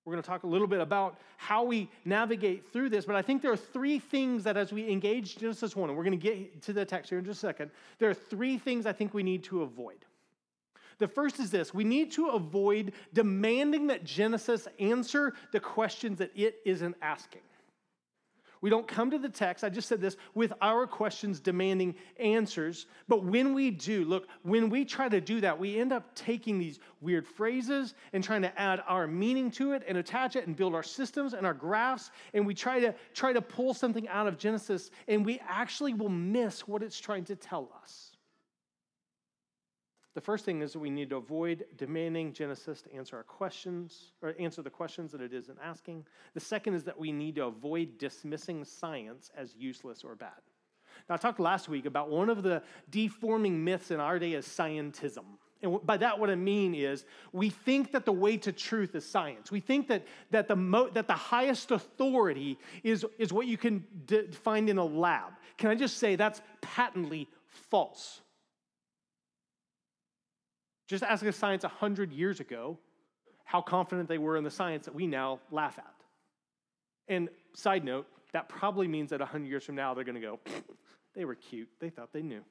We're 0.05 0.13
going 0.15 0.23
to 0.23 0.29
talk 0.29 0.45
a 0.45 0.47
little 0.47 0.67
bit 0.67 0.81
about 0.81 1.19
how 1.37 1.65
we 1.65 1.91
navigate 2.07 2.73
through 2.73 2.89
this, 2.89 3.05
but 3.05 3.15
I 3.15 3.21
think 3.21 3.43
there 3.43 3.53
are 3.53 3.59
three 3.59 3.99
things 3.99 4.43
that 4.45 4.57
as 4.57 4.73
we 4.73 4.89
engage 4.89 5.37
Genesis 5.37 5.77
1, 5.77 5.91
and 5.91 5.99
we're 5.99 6.05
going 6.05 6.19
to 6.19 6.23
get 6.23 6.63
to 6.63 6.73
the 6.73 6.85
text 6.85 7.11
here 7.11 7.19
in 7.19 7.27
just 7.27 7.45
a 7.45 7.47
second, 7.47 7.71
there 7.99 8.09
are 8.09 8.15
three 8.15 8.57
things 8.57 8.87
I 8.87 8.93
think 8.93 9.13
we 9.13 9.23
need 9.23 9.45
to 9.45 9.63
avoid. 9.63 10.07
The 10.99 11.09
first 11.09 11.39
is 11.39 11.51
this 11.51 11.75
we 11.75 11.85
need 11.85 12.11
to 12.13 12.29
avoid 12.29 12.93
demanding 13.13 13.89
that 13.89 14.05
Genesis 14.05 14.67
answer 14.79 15.35
the 15.53 15.61
questions 15.61 16.19
that 16.19 16.33
it 16.35 16.57
isn't 16.65 16.97
asking. 17.03 17.43
We 18.61 18.71
don't 18.71 18.87
come 18.89 19.11
to 19.11 19.19
the 19.19 19.29
text, 19.29 19.63
I 19.63 19.69
just 19.69 19.89
said 19.89 20.01
this, 20.01 20.17
with 20.35 20.53
our 20.61 20.87
questions 20.87 21.41
demanding 21.41 21.95
answers. 22.19 22.87
But 23.07 23.25
when 23.25 23.55
we 23.55 23.71
do, 23.71 24.05
look, 24.05 24.27
when 24.43 24.69
we 24.69 24.85
try 24.85 25.09
to 25.09 25.21
do 25.21 25.41
that, 25.41 25.59
we 25.59 25.79
end 25.79 25.93
up 25.93 26.15
taking 26.15 26.59
these 26.59 26.81
weird 27.01 27.27
phrases 27.27 27.95
and 28.13 28.23
trying 28.23 28.43
to 28.43 28.61
add 28.61 28.83
our 28.87 29.07
meaning 29.07 29.51
to 29.53 29.73
it 29.73 29.83
and 29.87 29.99
attach 29.99 30.37
it 30.37 30.47
and 30.47 30.57
build 30.57 30.75
our 30.75 30.83
systems 30.83 31.35
and 31.35 31.47
our 31.47 31.55
graphs. 31.55 32.11
And 32.35 32.47
we 32.47 32.55
try 32.55 32.81
to 32.81 32.95
try 33.15 33.33
to 33.33 33.43
pull 33.43 33.75
something 33.75 34.09
out 34.09 34.27
of 34.27 34.39
Genesis, 34.39 34.91
and 35.07 35.25
we 35.25 35.41
actually 35.47 35.95
will 35.95 36.09
miss 36.09 36.67
what 36.67 36.83
it's 36.83 36.99
trying 36.99 37.25
to 37.27 37.37
tell 37.37 37.71
us. 37.83 38.08
The 40.19 40.25
first 40.25 40.45
thing 40.45 40.63
is 40.63 40.73
that 40.73 40.81
we 40.81 40.91
need 40.91 41.11
to 41.11 41.17
avoid 41.17 41.65
demanding 41.77 42.33
Genesis 42.33 42.83
to 42.83 42.93
answer 42.93 43.17
our 43.17 43.23
questions 43.23 44.15
or 44.21 44.35
answer 44.41 44.63
the 44.63 44.69
questions 44.69 45.13
that 45.13 45.21
it 45.21 45.33
isn't 45.33 45.57
asking. 45.63 46.05
The 46.35 46.41
second 46.41 46.75
is 46.75 46.83
that 46.83 46.99
we 46.99 47.13
need 47.13 47.37
to 47.37 47.45
avoid 47.45 47.99
dismissing 47.99 48.65
science 48.65 49.31
as 49.37 49.55
useless 49.55 50.03
or 50.03 50.17
bad. 50.17 50.41
Now, 51.09 51.15
I 51.15 51.19
talked 51.19 51.39
last 51.39 51.69
week 51.69 51.87
about 51.87 52.11
one 52.11 52.31
of 52.31 52.43
the 52.43 52.65
deforming 52.91 53.63
myths 53.63 53.93
in 53.93 54.01
our 54.01 54.19
day 54.19 54.33
is 54.33 54.45
scientism. 54.45 55.23
And 55.63 55.79
by 55.87 55.97
that, 55.99 56.19
what 56.19 56.31
I 56.31 56.35
mean 56.35 56.75
is 56.75 57.05
we 57.31 57.49
think 57.49 57.93
that 57.93 58.05
the 58.05 58.11
way 58.11 58.37
to 58.39 58.51
truth 58.51 58.97
is 58.97 59.09
science. 59.09 59.53
We 59.53 59.61
think 59.61 59.87
that, 59.87 60.05
that, 60.33 60.49
the, 60.49 60.57
mo- 60.57 60.91
that 60.95 61.07
the 61.07 61.15
highest 61.15 61.71
authority 61.71 62.59
is, 62.83 63.07
is 63.19 63.33
what 63.33 63.47
you 63.47 63.57
can 63.57 63.85
d- 64.07 64.27
find 64.33 64.69
in 64.69 64.79
a 64.79 64.85
lab. 64.85 65.35
Can 65.59 65.71
I 65.71 65.77
just 65.77 65.99
say 65.99 66.17
that's 66.17 66.43
patently 66.61 67.29
false? 67.47 68.23
Just 70.89 71.05
ask 71.05 71.25
a 71.25 71.33
science 71.33 71.63
100 71.63 72.13
years 72.13 72.41
ago 72.41 72.79
how 73.45 73.61
confident 73.61 74.09
they 74.09 74.19
were 74.19 74.37
in 74.37 74.43
the 74.43 74.51
science 74.51 74.87
that 74.87 74.95
we 74.95 75.07
now 75.07 75.39
laugh 75.51 75.79
at. 75.79 75.95
And 77.09 77.29
side 77.55 77.85
note, 77.85 78.07
that 78.33 78.49
probably 78.49 78.89
means 78.89 79.11
that 79.11 79.21
100 79.21 79.47
years 79.47 79.65
from 79.65 79.75
now, 79.75 79.95
they're 79.95 80.05
going 80.05 80.15
to 80.15 80.21
go, 80.21 80.41
they 81.15 81.25
were 81.25 81.35
cute. 81.35 81.69
They 81.79 81.91
thought 81.91 82.13
they 82.13 82.23
knew. 82.23 82.43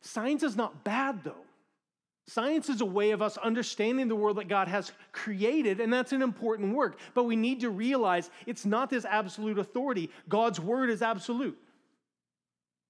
Science 0.00 0.42
is 0.42 0.56
not 0.56 0.84
bad, 0.84 1.22
though. 1.22 1.44
Science 2.26 2.70
is 2.70 2.80
a 2.80 2.86
way 2.86 3.10
of 3.10 3.20
us 3.20 3.36
understanding 3.38 4.08
the 4.08 4.16
world 4.16 4.38
that 4.38 4.48
God 4.48 4.68
has 4.68 4.92
created, 5.12 5.80
and 5.80 5.92
that's 5.92 6.12
an 6.12 6.22
important 6.22 6.74
work. 6.74 6.98
But 7.12 7.24
we 7.24 7.36
need 7.36 7.60
to 7.60 7.70
realize 7.70 8.30
it's 8.46 8.64
not 8.64 8.88
this 8.88 9.04
absolute 9.04 9.58
authority. 9.58 10.10
God's 10.28 10.58
word 10.58 10.88
is 10.88 11.02
absolute. 11.02 11.58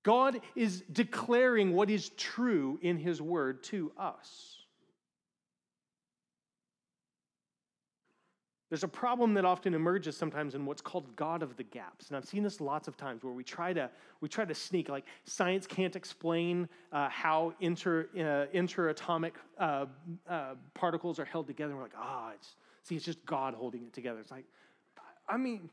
God 0.04 0.40
is 0.54 0.84
declaring 0.92 1.72
what 1.72 1.90
is 1.90 2.10
true 2.10 2.78
in 2.82 2.98
his 2.98 3.20
word 3.20 3.64
to 3.64 3.90
us. 3.98 4.58
There's 8.70 8.84
a 8.84 8.88
problem 8.88 9.34
that 9.34 9.44
often 9.44 9.72
emerges 9.72 10.16
sometimes 10.16 10.54
in 10.54 10.66
what's 10.66 10.82
called 10.82 11.14
God 11.16 11.42
of 11.42 11.56
the 11.56 11.62
gaps. 11.62 12.08
And 12.08 12.16
I've 12.16 12.24
seen 12.24 12.42
this 12.42 12.60
lots 12.60 12.88
of 12.88 12.96
times 12.96 13.22
where 13.22 13.32
we 13.32 13.44
try 13.44 13.72
to, 13.72 13.88
we 14.20 14.28
try 14.28 14.44
to 14.44 14.54
sneak, 14.54 14.88
like 14.88 15.04
science 15.24 15.66
can't 15.66 15.94
explain 15.94 16.68
uh, 16.92 17.08
how 17.08 17.54
inter, 17.60 18.08
uh, 18.14 18.56
interatomic 18.56 19.32
uh, 19.58 19.86
uh 20.28 20.54
particles 20.74 21.18
are 21.18 21.24
held 21.24 21.46
together. 21.46 21.70
And 21.70 21.78
we're 21.78 21.84
like, 21.84 21.96
ah, 21.96 22.30
oh, 22.30 22.32
it's, 22.34 22.56
see, 22.82 22.96
it's 22.96 23.04
just 23.04 23.24
God 23.24 23.54
holding 23.54 23.84
it 23.84 23.92
together. 23.92 24.18
It's 24.18 24.32
like, 24.32 24.44
I 25.28 25.36
mean, 25.36 25.70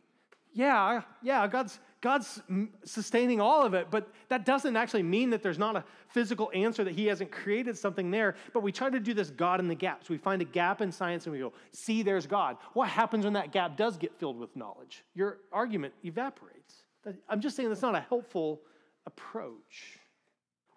yeah, 0.53 1.01
yeah, 1.21 1.47
God's, 1.47 1.79
God's 2.01 2.41
sustaining 2.83 3.39
all 3.39 3.65
of 3.65 3.73
it, 3.73 3.87
but 3.89 4.09
that 4.29 4.45
doesn't 4.45 4.75
actually 4.75 5.03
mean 5.03 5.29
that 5.29 5.41
there's 5.41 5.57
not 5.57 5.75
a 5.75 5.83
physical 6.09 6.51
answer 6.53 6.83
that 6.83 6.93
He 6.93 7.05
hasn't 7.05 7.31
created 7.31 7.77
something 7.77 8.11
there. 8.11 8.35
But 8.53 8.61
we 8.61 8.71
try 8.71 8.89
to 8.89 8.99
do 8.99 9.13
this 9.13 9.29
God 9.29 9.59
in 9.59 9.67
the 9.67 9.75
gaps. 9.75 10.09
We 10.09 10.17
find 10.17 10.41
a 10.41 10.45
gap 10.45 10.81
in 10.81 10.91
science 10.91 11.25
and 11.25 11.33
we 11.33 11.39
go, 11.39 11.53
see, 11.71 12.03
there's 12.03 12.27
God. 12.27 12.57
What 12.73 12.89
happens 12.89 13.23
when 13.23 13.33
that 13.33 13.51
gap 13.51 13.77
does 13.77 13.97
get 13.97 14.17
filled 14.19 14.39
with 14.39 14.55
knowledge? 14.55 15.03
Your 15.13 15.37
argument 15.53 15.93
evaporates. 16.03 16.83
I'm 17.29 17.39
just 17.39 17.55
saying 17.55 17.69
that's 17.69 17.81
not 17.81 17.95
a 17.95 18.01
helpful 18.01 18.61
approach. 19.05 19.99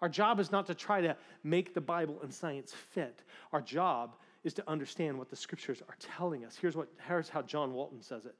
Our 0.01 0.09
job 0.09 0.39
is 0.39 0.51
not 0.51 0.67
to 0.67 0.75
try 0.75 1.01
to 1.01 1.15
make 1.43 1.73
the 1.73 1.81
Bible 1.81 2.19
and 2.21 2.33
science 2.33 2.73
fit. 2.73 3.23
Our 3.51 3.61
job 3.61 4.15
is 4.43 4.53
to 4.53 4.69
understand 4.69 5.17
what 5.17 5.29
the 5.29 5.35
scriptures 5.35 5.81
are 5.87 5.95
telling 5.99 6.45
us. 6.45 6.55
Here's, 6.55 6.75
what, 6.75 6.87
here's 7.07 7.29
how 7.29 7.41
John 7.41 7.73
Walton 7.73 8.01
says 8.01 8.25
it 8.25 8.35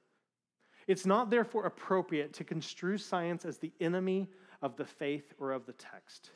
it's 0.87 1.05
not 1.05 1.29
therefore 1.29 1.65
appropriate 1.65 2.33
to 2.33 2.43
construe 2.43 2.97
science 2.97 3.45
as 3.45 3.57
the 3.57 3.71
enemy 3.79 4.29
of 4.61 4.75
the 4.75 4.85
faith 4.85 5.33
or 5.39 5.51
of 5.51 5.65
the 5.65 5.73
text. 5.73 6.31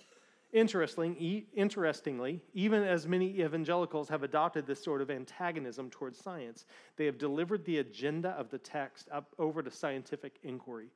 Interestingly, 0.52 2.42
even 2.54 2.84
as 2.84 3.08
many 3.08 3.42
evangelicals 3.42 4.10
have 4.10 4.24
adopted 4.24 4.66
this 4.66 4.84
sort 4.84 5.02
of 5.02 5.12
antagonism 5.12 5.92
towards 5.92 6.18
science, 6.18 6.66
they 6.96 7.06
have 7.06 7.20
delivered 7.20 7.64
the 7.66 7.78
agenda 7.78 8.30
of 8.30 8.50
the 8.50 8.58
text 8.58 9.08
up 9.12 9.36
over 9.38 9.62
to 9.62 9.70
scientific 9.70 10.40
inquiry. 10.42 10.90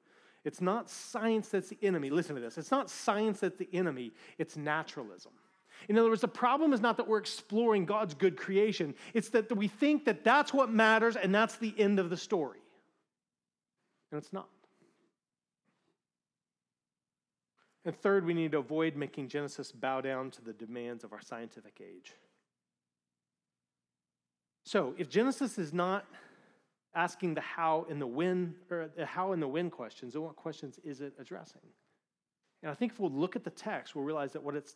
It's 0.44 0.60
not 0.60 0.90
science 0.90 1.50
that's 1.50 1.70
the 1.70 1.78
enemy. 1.84 2.10
Listen 2.10 2.36
to 2.36 2.42
this. 2.42 2.58
It's 2.58 2.72
not 2.72 2.90
science 2.90 3.42
that's 3.42 3.58
the 3.58 3.70
enemy, 3.72 4.14
it's 4.40 4.58
naturalism. 4.58 5.34
In 5.88 5.98
other 6.00 6.10
words, 6.10 6.22
the 6.22 6.28
problem 6.28 6.74
is 6.74 6.82
not 6.82 6.98
that 6.98 7.08
we're 7.08 7.20
exploring 7.20 7.86
God's 7.86 8.16
good 8.16 8.38
creation, 8.38 8.96
it's 9.14 9.30
that 9.30 9.56
we 9.56 9.68
think 9.68 10.06
that 10.06 10.24
that's 10.24 10.52
what 10.52 10.72
matters 10.72 11.16
and 11.16 11.34
that's 11.34 11.58
the 11.58 11.76
end 11.78 12.00
of 12.00 12.10
the 12.10 12.18
story 12.18 12.63
and 14.14 14.22
it's 14.22 14.32
not. 14.32 14.48
And 17.84 17.96
third, 17.96 18.26
we 18.26 18.36
need 18.36 18.52
to 18.52 18.60
avoid 18.60 18.96
making 18.96 19.28
Genesis 19.28 19.72
bow 19.72 20.02
down 20.02 20.30
to 20.32 20.42
the 20.42 20.54
demands 20.54 21.04
of 21.04 21.12
our 21.14 21.22
scientific 21.22 21.82
age. 21.82 22.14
So, 24.66 24.94
if 25.00 25.10
Genesis 25.10 25.58
is 25.58 25.74
not 25.74 26.06
asking 26.94 27.34
the 27.34 27.42
how 27.42 27.88
and 27.90 28.00
the 28.00 28.06
when, 28.06 28.54
or 28.70 28.92
the 28.96 29.06
how 29.06 29.34
and 29.34 29.42
the 29.42 29.48
when 29.48 29.72
questions, 29.72 30.14
then 30.14 30.22
what 30.22 30.36
questions 30.36 30.80
is 30.84 31.02
it 31.02 31.14
addressing? 31.20 31.62
And 32.62 32.72
I 32.72 32.76
think 32.76 32.92
if 32.92 33.00
we'll 33.00 33.12
look 33.12 33.36
at 33.36 33.44
the 33.44 33.50
text, 33.50 33.96
we'll 33.96 34.06
realize 34.06 34.32
that 34.34 34.44
what 34.44 34.56
it's 34.56 34.76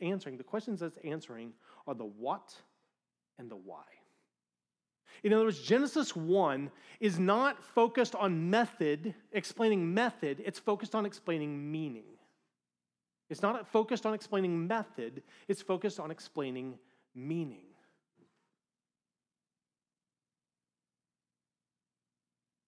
answering, 0.00 0.38
the 0.38 0.44
questions 0.44 0.80
it's 0.80 0.98
answering, 1.04 1.52
are 1.88 1.94
the 1.94 2.04
what 2.04 2.54
and 3.36 3.50
the 3.50 3.56
why. 3.56 3.82
In 5.22 5.32
other 5.32 5.44
words, 5.44 5.60
Genesis 5.60 6.14
1 6.14 6.70
is 7.00 7.18
not 7.18 7.62
focused 7.62 8.14
on 8.14 8.50
method, 8.50 9.14
explaining 9.32 9.92
method, 9.92 10.42
it's 10.44 10.58
focused 10.58 10.94
on 10.94 11.06
explaining 11.06 11.70
meaning. 11.70 12.04
It's 13.28 13.42
not 13.42 13.66
focused 13.66 14.06
on 14.06 14.14
explaining 14.14 14.66
method, 14.66 15.22
it's 15.48 15.62
focused 15.62 15.98
on 15.98 16.10
explaining 16.10 16.78
meaning. 17.14 17.66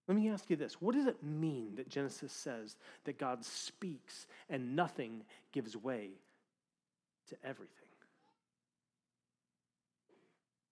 Let 0.09 0.17
me 0.17 0.31
ask 0.31 0.49
you 0.49 0.57
this 0.57 0.81
what 0.81 0.95
does 0.95 1.07
it 1.07 1.23
mean 1.23 1.75
that 1.77 1.89
Genesis 1.89 2.33
says 2.33 2.77
that 3.05 3.19
God 3.19 3.45
speaks 3.45 4.27
and 4.49 4.75
nothing 4.75 5.23
gives 5.53 5.77
way 5.77 6.13
to 7.29 7.37
everything? 7.45 7.89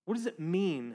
What 0.07 0.15
does 0.15 0.27
it 0.27 0.41
mean 0.41 0.95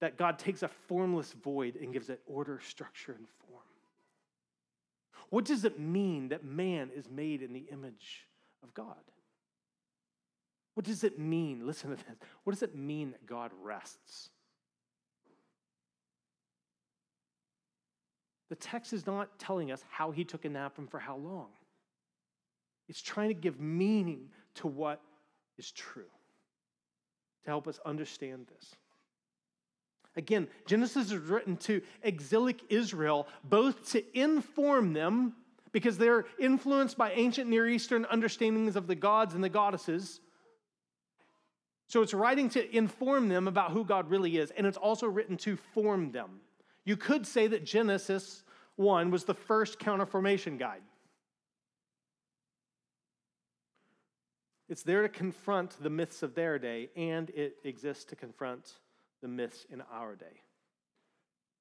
that 0.00 0.16
God 0.16 0.38
takes 0.38 0.62
a 0.62 0.68
formless 0.68 1.32
void 1.32 1.76
and 1.76 1.92
gives 1.92 2.08
it 2.08 2.20
order, 2.26 2.60
structure, 2.62 3.12
and 3.12 3.26
form. 3.46 3.62
What 5.30 5.44
does 5.44 5.64
it 5.64 5.78
mean 5.78 6.28
that 6.28 6.44
man 6.44 6.90
is 6.94 7.08
made 7.10 7.42
in 7.42 7.52
the 7.52 7.66
image 7.72 8.26
of 8.62 8.72
God? 8.74 8.96
What 10.74 10.86
does 10.86 11.02
it 11.02 11.18
mean? 11.18 11.66
Listen 11.66 11.90
to 11.90 11.96
this. 11.96 12.04
What 12.44 12.52
does 12.52 12.62
it 12.62 12.76
mean 12.76 13.10
that 13.10 13.26
God 13.26 13.50
rests? 13.62 14.30
The 18.48 18.56
text 18.56 18.92
is 18.92 19.06
not 19.06 19.38
telling 19.38 19.70
us 19.70 19.84
how 19.90 20.10
he 20.10 20.24
took 20.24 20.44
a 20.44 20.48
nap 20.48 20.78
and 20.78 20.90
for 20.90 20.98
how 20.98 21.16
long. 21.16 21.48
It's 22.88 23.02
trying 23.02 23.28
to 23.28 23.34
give 23.34 23.60
meaning 23.60 24.30
to 24.54 24.66
what 24.66 25.00
is 25.58 25.70
true 25.72 26.04
to 27.44 27.50
help 27.50 27.68
us 27.68 27.78
understand 27.84 28.46
this. 28.46 28.74
Again, 30.18 30.48
Genesis 30.66 31.12
is 31.12 31.16
written 31.16 31.56
to 31.58 31.80
exilic 32.02 32.60
Israel, 32.70 33.28
both 33.44 33.92
to 33.92 34.02
inform 34.18 34.92
them, 34.92 35.34
because 35.70 35.96
they're 35.96 36.24
influenced 36.40 36.98
by 36.98 37.12
ancient 37.12 37.48
Near 37.48 37.68
Eastern 37.68 38.04
understandings 38.10 38.74
of 38.74 38.88
the 38.88 38.96
gods 38.96 39.34
and 39.34 39.44
the 39.44 39.48
goddesses. 39.48 40.18
So 41.86 42.02
it's 42.02 42.12
writing 42.12 42.48
to 42.50 42.76
inform 42.76 43.28
them 43.28 43.46
about 43.46 43.70
who 43.70 43.84
God 43.84 44.10
really 44.10 44.38
is, 44.38 44.50
and 44.50 44.66
it's 44.66 44.76
also 44.76 45.06
written 45.06 45.36
to 45.38 45.56
form 45.56 46.10
them. 46.10 46.40
You 46.84 46.96
could 46.96 47.24
say 47.24 47.46
that 47.46 47.64
Genesis 47.64 48.42
1 48.74 49.12
was 49.12 49.22
the 49.22 49.34
first 49.34 49.78
counterformation 49.78 50.58
guide. 50.58 50.82
It's 54.68 54.82
there 54.82 55.02
to 55.02 55.08
confront 55.08 55.80
the 55.80 55.90
myths 55.90 56.24
of 56.24 56.34
their 56.34 56.58
day, 56.58 56.90
and 56.96 57.30
it 57.30 57.58
exists 57.62 58.04
to 58.06 58.16
confront 58.16 58.72
the 59.22 59.28
myths 59.28 59.66
in 59.70 59.82
our 59.92 60.14
day. 60.14 60.42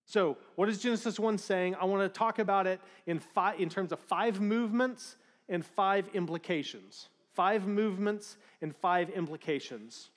So, 0.06 0.38
what 0.56 0.70
is 0.70 0.80
Genesis 0.80 1.20
1 1.20 1.38
saying? 1.38 1.76
I 1.76 1.86
want 1.86 2.02
to 2.02 2.18
talk 2.18 2.40
about 2.40 2.66
it 2.66 2.80
in, 3.06 3.22
in 3.58 3.70
terms 3.70 3.92
of 3.92 4.00
five 4.00 4.40
movements 4.40 5.18
and 5.50 5.66
five 5.66 6.08
implications. 6.14 7.10
Five 7.34 7.68
movements 7.68 8.38
and 8.62 8.76
five 8.76 9.10
implications. 9.10 10.10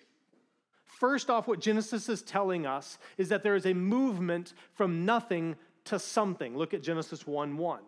First 0.87 1.29
off, 1.29 1.49
what 1.49 1.61
Genesis 1.61 2.09
is 2.09 2.23
telling 2.23 2.67
us 2.67 2.99
is 3.19 3.29
that 3.31 3.43
there 3.43 3.57
is 3.57 3.67
a 3.67 3.75
movement 3.75 4.55
from 4.75 5.05
nothing 5.05 5.57
to 5.87 5.99
something. 5.99 6.57
Look 6.57 6.73
at 6.73 6.83
Genesis 6.83 7.27
1 7.27 7.57
1. 7.57 7.81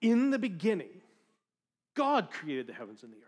In 0.00 0.30
the 0.30 0.38
beginning, 0.38 1.00
God 1.94 2.30
created 2.30 2.66
the 2.68 2.72
heavens 2.72 3.02
and 3.02 3.12
the 3.12 3.16
earth. 3.16 3.27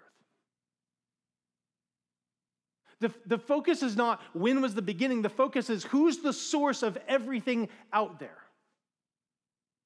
The, 3.01 3.13
the 3.25 3.39
focus 3.39 3.83
is 3.83 3.97
not 3.97 4.21
when 4.35 4.61
was 4.61 4.75
the 4.75 4.83
beginning, 4.83 5.23
the 5.23 5.31
focus 5.31 5.71
is 5.71 5.85
who's 5.85 6.19
the 6.19 6.33
source 6.33 6.83
of 6.83 6.99
everything 7.09 7.69
out 7.93 8.21
there? 8.21 8.39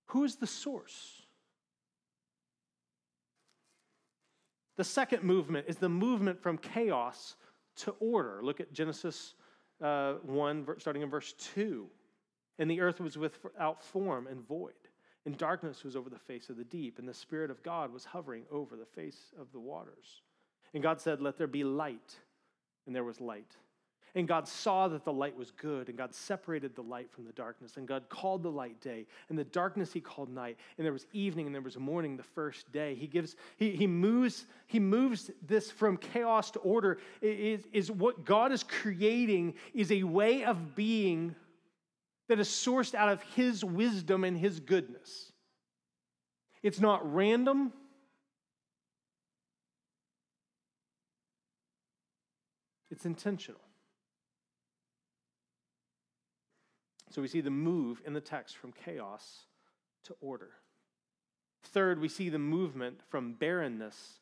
Who's 0.06 0.36
the 0.36 0.46
source? 0.46 1.22
The 4.76 4.84
second 4.84 5.22
movement 5.22 5.66
is 5.68 5.76
the 5.76 5.88
movement 5.88 6.42
from 6.42 6.58
chaos 6.58 7.36
to 7.76 7.92
order. 8.00 8.40
Look 8.42 8.60
at 8.60 8.72
Genesis 8.72 9.34
uh, 9.80 10.14
1, 10.22 10.66
starting 10.78 11.02
in 11.02 11.10
verse 11.10 11.34
2. 11.54 11.86
And 12.58 12.70
the 12.70 12.80
earth 12.80 13.00
was 13.00 13.16
without 13.16 13.82
form 13.82 14.26
and 14.26 14.46
void, 14.46 14.72
and 15.26 15.36
darkness 15.36 15.82
was 15.84 15.96
over 15.96 16.08
the 16.08 16.18
face 16.18 16.50
of 16.50 16.56
the 16.56 16.64
deep, 16.64 16.98
and 16.98 17.08
the 17.08 17.14
Spirit 17.14 17.50
of 17.50 17.62
God 17.62 17.92
was 17.92 18.04
hovering 18.04 18.44
over 18.50 18.76
the 18.76 18.84
face 18.84 19.32
of 19.40 19.50
the 19.52 19.58
waters. 19.58 20.22
And 20.72 20.82
God 20.82 21.00
said, 21.00 21.20
Let 21.20 21.36
there 21.36 21.46
be 21.48 21.64
light 21.64 22.16
and 22.86 22.94
there 22.94 23.04
was 23.04 23.20
light. 23.20 23.56
And 24.16 24.28
God 24.28 24.46
saw 24.46 24.86
that 24.88 25.04
the 25.04 25.12
light 25.12 25.36
was 25.36 25.50
good, 25.50 25.88
and 25.88 25.98
God 25.98 26.14
separated 26.14 26.76
the 26.76 26.82
light 26.82 27.10
from 27.10 27.24
the 27.24 27.32
darkness. 27.32 27.76
And 27.76 27.88
God 27.88 28.08
called 28.08 28.44
the 28.44 28.50
light 28.50 28.80
day, 28.80 29.06
and 29.28 29.36
the 29.36 29.42
darkness 29.42 29.92
he 29.92 30.00
called 30.00 30.28
night. 30.28 30.56
And 30.78 30.84
there 30.84 30.92
was 30.92 31.06
evening, 31.12 31.46
and 31.46 31.54
there 31.54 31.62
was 31.62 31.76
morning 31.76 32.16
the 32.16 32.22
first 32.22 32.70
day. 32.70 32.94
He 32.94 33.08
gives, 33.08 33.34
he, 33.56 33.72
he 33.72 33.88
moves, 33.88 34.46
he 34.68 34.78
moves 34.78 35.32
this 35.44 35.68
from 35.68 35.96
chaos 35.96 36.52
to 36.52 36.60
order. 36.60 36.98
Is, 37.20 37.66
is 37.72 37.90
what 37.90 38.24
God 38.24 38.52
is 38.52 38.62
creating 38.62 39.54
is 39.74 39.90
a 39.90 40.04
way 40.04 40.44
of 40.44 40.76
being 40.76 41.34
that 42.28 42.38
is 42.38 42.48
sourced 42.48 42.94
out 42.94 43.08
of 43.08 43.20
his 43.34 43.64
wisdom 43.64 44.22
and 44.22 44.38
his 44.38 44.60
goodness. 44.60 45.32
It's 46.62 46.80
not 46.80 47.12
random, 47.12 47.72
It's 52.94 53.06
intentional. 53.06 53.60
So 57.10 57.20
we 57.20 57.26
see 57.26 57.40
the 57.40 57.50
move 57.50 58.00
in 58.06 58.12
the 58.12 58.20
text 58.20 58.56
from 58.56 58.70
chaos 58.70 59.46
to 60.04 60.14
order. 60.20 60.50
Third, 61.64 62.00
we 62.00 62.08
see 62.08 62.28
the 62.28 62.38
movement 62.38 63.00
from 63.08 63.32
barrenness 63.32 64.20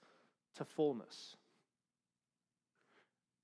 to 0.55 0.65
fullness. 0.65 1.37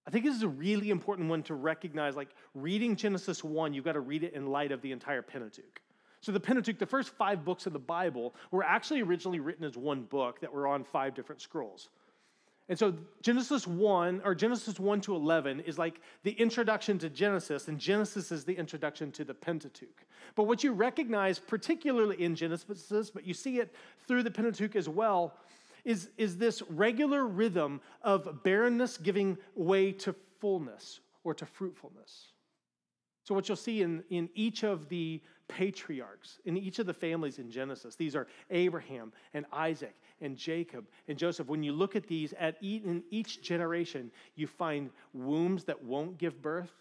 I 0.06 0.10
think 0.10 0.24
this 0.24 0.34
is 0.34 0.44
a 0.44 0.48
really 0.48 0.88
important 0.88 1.28
one 1.28 1.42
to 1.42 1.54
recognize. 1.54 2.16
Like 2.16 2.30
reading 2.54 2.96
Genesis 2.96 3.44
1, 3.44 3.74
you've 3.74 3.84
got 3.84 3.92
to 3.92 4.00
read 4.00 4.24
it 4.24 4.32
in 4.32 4.46
light 4.46 4.72
of 4.72 4.80
the 4.80 4.92
entire 4.92 5.20
Pentateuch. 5.20 5.82
So, 6.22 6.32
the 6.32 6.40
Pentateuch, 6.40 6.78
the 6.78 6.86
first 6.86 7.10
five 7.10 7.44
books 7.44 7.66
of 7.66 7.74
the 7.74 7.78
Bible, 7.78 8.34
were 8.50 8.64
actually 8.64 9.02
originally 9.02 9.40
written 9.40 9.66
as 9.66 9.76
one 9.76 10.04
book 10.04 10.40
that 10.40 10.50
were 10.50 10.66
on 10.66 10.84
five 10.84 11.14
different 11.14 11.42
scrolls. 11.42 11.90
And 12.68 12.78
so 12.78 12.94
Genesis 13.22 13.66
1 13.66 14.22
or 14.24 14.34
Genesis 14.34 14.78
1 14.78 15.00
to 15.02 15.16
11 15.16 15.60
is 15.60 15.78
like 15.78 16.00
the 16.22 16.32
introduction 16.32 16.98
to 16.98 17.08
Genesis, 17.08 17.68
and 17.68 17.78
Genesis 17.78 18.30
is 18.30 18.44
the 18.44 18.54
introduction 18.54 19.10
to 19.12 19.24
the 19.24 19.32
Pentateuch. 19.32 20.04
But 20.34 20.44
what 20.44 20.62
you 20.62 20.72
recognize, 20.72 21.38
particularly 21.38 22.22
in 22.22 22.34
Genesis, 22.36 23.10
but 23.10 23.26
you 23.26 23.32
see 23.32 23.58
it 23.58 23.74
through 24.06 24.22
the 24.22 24.30
Pentateuch 24.30 24.76
as 24.76 24.88
well, 24.88 25.34
is, 25.84 26.10
is 26.18 26.36
this 26.36 26.62
regular 26.68 27.26
rhythm 27.26 27.80
of 28.02 28.42
barrenness 28.42 28.98
giving 28.98 29.38
way 29.54 29.92
to 29.92 30.14
fullness 30.38 31.00
or 31.24 31.32
to 31.34 31.46
fruitfulness. 31.46 32.32
So, 33.24 33.34
what 33.34 33.48
you'll 33.48 33.56
see 33.56 33.82
in, 33.82 34.02
in 34.10 34.28
each 34.34 34.62
of 34.62 34.88
the 34.88 35.22
patriarchs, 35.48 36.40
in 36.44 36.56
each 36.56 36.78
of 36.78 36.86
the 36.86 36.94
families 36.94 37.38
in 37.38 37.50
Genesis, 37.50 37.94
these 37.94 38.14
are 38.14 38.26
Abraham 38.50 39.12
and 39.34 39.46
Isaac 39.52 39.94
and 40.20 40.36
Jacob 40.36 40.86
and 41.06 41.18
Joseph. 41.18 41.46
When 41.48 41.62
you 41.62 41.72
look 41.72 41.96
at 41.96 42.06
these, 42.06 42.32
at 42.34 42.56
each, 42.60 42.84
in 42.84 43.02
each 43.10 43.42
generation, 43.42 44.10
you 44.34 44.46
find 44.46 44.90
wombs 45.12 45.64
that 45.64 45.82
won't 45.82 46.18
give 46.18 46.40
birth 46.42 46.72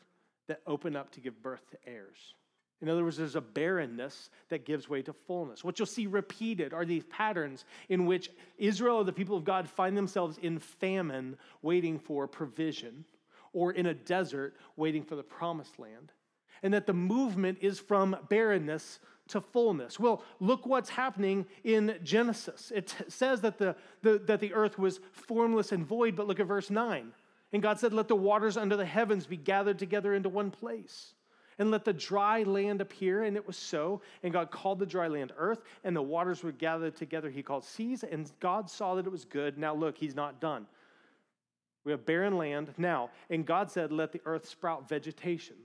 that 0.48 0.62
open 0.66 0.96
up 0.96 1.12
to 1.12 1.20
give 1.20 1.42
birth 1.42 1.70
to 1.72 1.78
heirs. 1.86 2.36
In 2.82 2.90
other 2.90 3.04
words, 3.04 3.18
there's 3.18 3.36
a 3.36 3.42
barrenness 3.42 4.30
that 4.50 4.66
gives 4.66 4.88
way 4.88 5.02
to 5.02 5.14
fullness. 5.14 5.64
What 5.64 5.80
you'll 5.80 5.88
see 5.88 6.06
repeated 6.06 6.74
are 6.74 6.86
these 6.86 7.06
patterns 7.06 7.66
in 7.90 8.06
which 8.06 8.30
Israel, 8.58 9.04
the 9.04 9.12
people 9.12 9.36
of 9.36 9.44
God, 9.44 9.68
find 9.68 9.98
themselves 9.98 10.38
in 10.38 10.60
famine, 10.60 11.38
waiting 11.64 11.98
for 11.98 12.28
provision, 12.28 13.04
or 13.52 13.72
in 13.72 13.88
a 13.88 13.94
desert, 13.96 14.56
waiting 14.76 15.04
for 15.04 15.16
the 15.16 15.24
promised 15.24 15.80
land 15.80 16.12
and 16.64 16.74
that 16.74 16.86
the 16.86 16.94
movement 16.94 17.58
is 17.62 17.80
from 17.80 18.16
barrenness 18.30 19.00
to 19.30 19.42
fullness. 19.42 20.00
Well, 20.00 20.24
look 20.40 20.66
what's 20.66 20.90
happening 20.90 21.46
in 21.64 21.98
Genesis. 22.04 22.72
It 22.76 22.94
says 23.08 23.42
that 23.42 23.58
the, 23.58 23.76
the, 24.02 24.20
that 24.26 24.40
the 24.40 24.54
earth 24.54 24.78
was 24.78 25.00
formless 25.12 25.72
and 25.72 25.86
void, 25.86 26.16
but 26.16 26.28
look 26.28 26.40
at 26.40 26.48
verse 26.48 26.70
9. 26.70 27.12
And 27.54 27.62
God 27.62 27.80
said, 27.80 27.94
Let 27.94 28.08
the 28.08 28.16
waters 28.16 28.58
under 28.58 28.76
the 28.76 28.86
heavens 28.86 29.26
be 29.26 29.38
gathered 29.38 29.80
together 29.80 30.14
into 30.14 30.30
one 30.30 30.52
place, 30.52 31.14
and 31.60 31.72
let 31.72 31.86
the 31.86 31.94
dry 31.94 32.44
land 32.44 32.82
appear. 32.82 33.24
And 33.24 33.36
it 33.38 33.48
was 33.48 33.58
so. 33.58 34.02
And 34.24 34.34
God 34.34 34.52
called 34.52 34.80
the 34.80 34.86
dry 34.86 35.08
land 35.08 35.32
earth, 35.38 35.62
and 35.84 35.96
the 35.96 36.02
waters 36.02 36.44
were 36.44 36.52
gathered 36.52 36.96
together. 36.96 37.30
He 37.30 37.44
called 37.44 37.64
seas, 37.64 38.04
and 38.04 38.32
God 38.40 38.70
saw 38.70 38.96
that 38.96 39.06
it 39.06 39.12
was 39.12 39.26
good. 39.26 39.58
Now 39.58 39.74
look, 39.74 39.98
He's 39.98 40.16
not 40.16 40.42
done. 40.42 40.68
We 41.84 41.92
have 41.92 42.06
barren 42.06 42.38
land 42.38 42.74
now. 42.78 43.12
And 43.30 43.46
God 43.46 43.72
said, 43.72 43.92
Let 43.92 44.12
the 44.12 44.22
earth 44.26 44.48
sprout 44.48 44.90
vegetation 44.90 45.56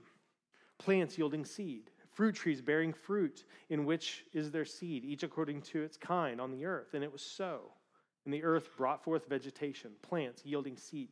plants 0.83 1.17
yielding 1.17 1.45
seed, 1.45 1.89
fruit 2.13 2.35
trees 2.35 2.61
bearing 2.61 2.93
fruit, 2.93 3.43
in 3.69 3.85
which 3.85 4.25
is 4.33 4.51
their 4.51 4.65
seed, 4.65 5.03
each 5.03 5.23
according 5.23 5.61
to 5.61 5.81
its 5.81 5.97
kind 5.97 6.39
on 6.39 6.51
the 6.51 6.65
earth. 6.65 6.93
And 6.93 7.03
it 7.03 7.11
was 7.11 7.21
so. 7.21 7.71
And 8.25 8.33
the 8.33 8.43
earth 8.43 8.69
brought 8.77 9.03
forth 9.03 9.27
vegetation, 9.27 9.91
plants 10.01 10.45
yielding 10.45 10.77
seed 10.77 11.09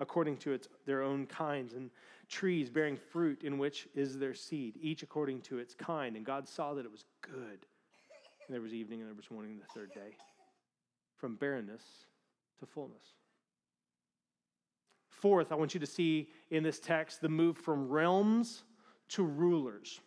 according 0.00 0.36
to 0.36 0.52
its, 0.52 0.68
their 0.84 1.02
own 1.02 1.26
kinds, 1.26 1.74
and 1.74 1.90
trees 2.28 2.68
bearing 2.68 2.96
fruit, 2.96 3.42
in 3.44 3.56
which 3.56 3.88
is 3.94 4.18
their 4.18 4.34
seed, 4.34 4.74
each 4.80 5.02
according 5.02 5.40
to 5.40 5.58
its 5.58 5.74
kind. 5.74 6.16
And 6.16 6.26
God 6.26 6.48
saw 6.48 6.74
that 6.74 6.84
it 6.84 6.90
was 6.90 7.04
good. 7.20 7.66
And 8.46 8.54
there 8.54 8.60
was 8.60 8.74
evening 8.74 9.00
and 9.00 9.08
there 9.08 9.14
was 9.14 9.30
morning 9.30 9.58
the 9.58 9.78
third 9.78 9.92
day. 9.94 10.16
From 11.16 11.36
barrenness 11.36 11.82
to 12.58 12.66
fullness. 12.66 13.04
Fourth, 15.08 15.52
I 15.52 15.54
want 15.54 15.72
you 15.72 15.80
to 15.80 15.86
see 15.86 16.28
in 16.50 16.64
this 16.64 16.80
text 16.80 17.20
the 17.20 17.28
move 17.28 17.56
from 17.56 17.88
realms 17.88 18.64
to 19.10 19.22
rulers. 19.22 20.00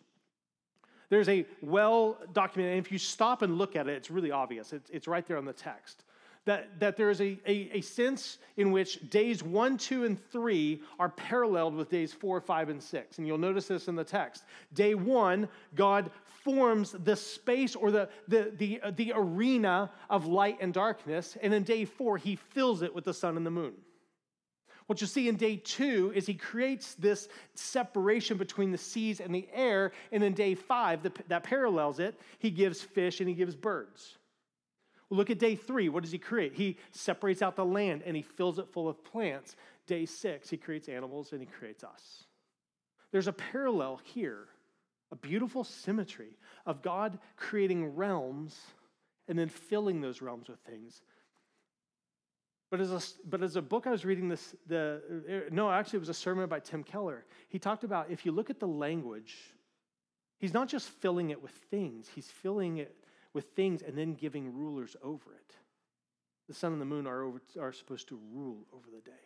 There's 1.08 1.28
a 1.28 1.46
well 1.60 2.18
documented, 2.32 2.76
and 2.76 2.86
if 2.86 2.92
you 2.92 2.98
stop 2.98 3.42
and 3.42 3.58
look 3.58 3.76
at 3.76 3.88
it, 3.88 3.92
it's 3.92 4.10
really 4.10 4.30
obvious. 4.30 4.72
It's, 4.72 4.90
it's 4.90 5.08
right 5.08 5.26
there 5.26 5.38
on 5.38 5.44
the 5.44 5.52
text. 5.52 6.04
That, 6.46 6.78
that 6.78 6.96
there 6.96 7.10
is 7.10 7.20
a, 7.20 7.38
a, 7.44 7.70
a 7.74 7.80
sense 7.80 8.38
in 8.56 8.70
which 8.70 9.10
days 9.10 9.42
one, 9.42 9.76
two, 9.76 10.04
and 10.04 10.16
three 10.30 10.80
are 10.98 11.08
paralleled 11.08 11.74
with 11.74 11.90
days 11.90 12.12
four, 12.12 12.40
five, 12.40 12.68
and 12.68 12.80
six. 12.80 13.18
And 13.18 13.26
you'll 13.26 13.36
notice 13.36 13.66
this 13.66 13.88
in 13.88 13.96
the 13.96 14.04
text. 14.04 14.44
Day 14.72 14.94
one, 14.94 15.48
God 15.74 16.10
forms 16.44 16.92
the 16.92 17.16
space 17.16 17.74
or 17.74 17.90
the, 17.90 18.08
the, 18.28 18.52
the, 18.56 18.80
uh, 18.80 18.92
the 18.94 19.12
arena 19.16 19.90
of 20.08 20.26
light 20.26 20.58
and 20.60 20.72
darkness. 20.72 21.36
And 21.42 21.52
in 21.52 21.64
day 21.64 21.84
four, 21.84 22.16
he 22.16 22.36
fills 22.36 22.82
it 22.82 22.94
with 22.94 23.04
the 23.04 23.14
sun 23.14 23.36
and 23.36 23.44
the 23.44 23.50
moon. 23.50 23.74
What 24.86 25.00
you'll 25.00 25.08
see 25.08 25.28
in 25.28 25.36
day 25.36 25.56
two 25.56 26.12
is 26.14 26.26
he 26.26 26.34
creates 26.34 26.94
this 26.94 27.28
separation 27.54 28.36
between 28.36 28.70
the 28.70 28.78
seas 28.78 29.20
and 29.20 29.34
the 29.34 29.48
air. 29.52 29.92
And 30.12 30.22
in 30.22 30.32
day 30.32 30.54
five, 30.54 31.00
that 31.28 31.42
parallels 31.42 31.98
it, 31.98 32.18
he 32.38 32.50
gives 32.50 32.80
fish 32.80 33.20
and 33.20 33.28
he 33.28 33.34
gives 33.34 33.56
birds. 33.56 34.16
Well, 35.10 35.18
look 35.18 35.30
at 35.30 35.38
day 35.38 35.56
three. 35.56 35.88
What 35.88 36.02
does 36.02 36.12
he 36.12 36.18
create? 36.18 36.54
He 36.54 36.78
separates 36.92 37.42
out 37.42 37.56
the 37.56 37.64
land 37.64 38.02
and 38.06 38.16
he 38.16 38.22
fills 38.22 38.58
it 38.58 38.72
full 38.72 38.88
of 38.88 39.04
plants. 39.04 39.56
Day 39.86 40.06
six, 40.06 40.48
he 40.50 40.56
creates 40.56 40.88
animals 40.88 41.32
and 41.32 41.40
he 41.40 41.46
creates 41.46 41.84
us. 41.84 42.24
There's 43.12 43.28
a 43.28 43.32
parallel 43.32 44.00
here, 44.04 44.46
a 45.10 45.16
beautiful 45.16 45.64
symmetry 45.64 46.36
of 46.64 46.82
God 46.82 47.18
creating 47.36 47.94
realms 47.94 48.58
and 49.28 49.38
then 49.38 49.48
filling 49.48 50.00
those 50.00 50.22
realms 50.22 50.48
with 50.48 50.58
things 50.60 51.02
but 52.76 52.82
as, 52.82 52.92
a, 52.92 53.28
but 53.28 53.42
as 53.42 53.56
a 53.56 53.62
book 53.62 53.86
I 53.86 53.90
was 53.90 54.04
reading 54.04 54.28
this, 54.28 54.54
the, 54.66 55.00
er, 55.30 55.44
no, 55.50 55.70
actually, 55.70 55.96
it 55.96 56.00
was 56.00 56.10
a 56.10 56.14
sermon 56.14 56.46
by 56.46 56.60
Tim 56.60 56.84
Keller. 56.84 57.24
He 57.48 57.58
talked 57.58 57.84
about 57.84 58.10
if 58.10 58.26
you 58.26 58.32
look 58.32 58.50
at 58.50 58.60
the 58.60 58.68
language, 58.68 59.34
he's 60.36 60.52
not 60.52 60.68
just 60.68 60.90
filling 60.90 61.30
it 61.30 61.40
with 61.40 61.52
things, 61.70 62.06
he's 62.14 62.26
filling 62.26 62.76
it 62.76 62.94
with 63.32 63.46
things 63.56 63.80
and 63.80 63.96
then 63.96 64.12
giving 64.12 64.52
rulers 64.52 64.94
over 65.02 65.32
it. 65.32 65.54
The 66.48 66.54
sun 66.54 66.72
and 66.72 66.80
the 66.80 66.84
moon 66.84 67.06
are, 67.06 67.22
over, 67.22 67.40
are 67.58 67.72
supposed 67.72 68.08
to 68.08 68.20
rule 68.30 68.66
over 68.74 68.88
the 68.94 69.00
day. 69.00 69.24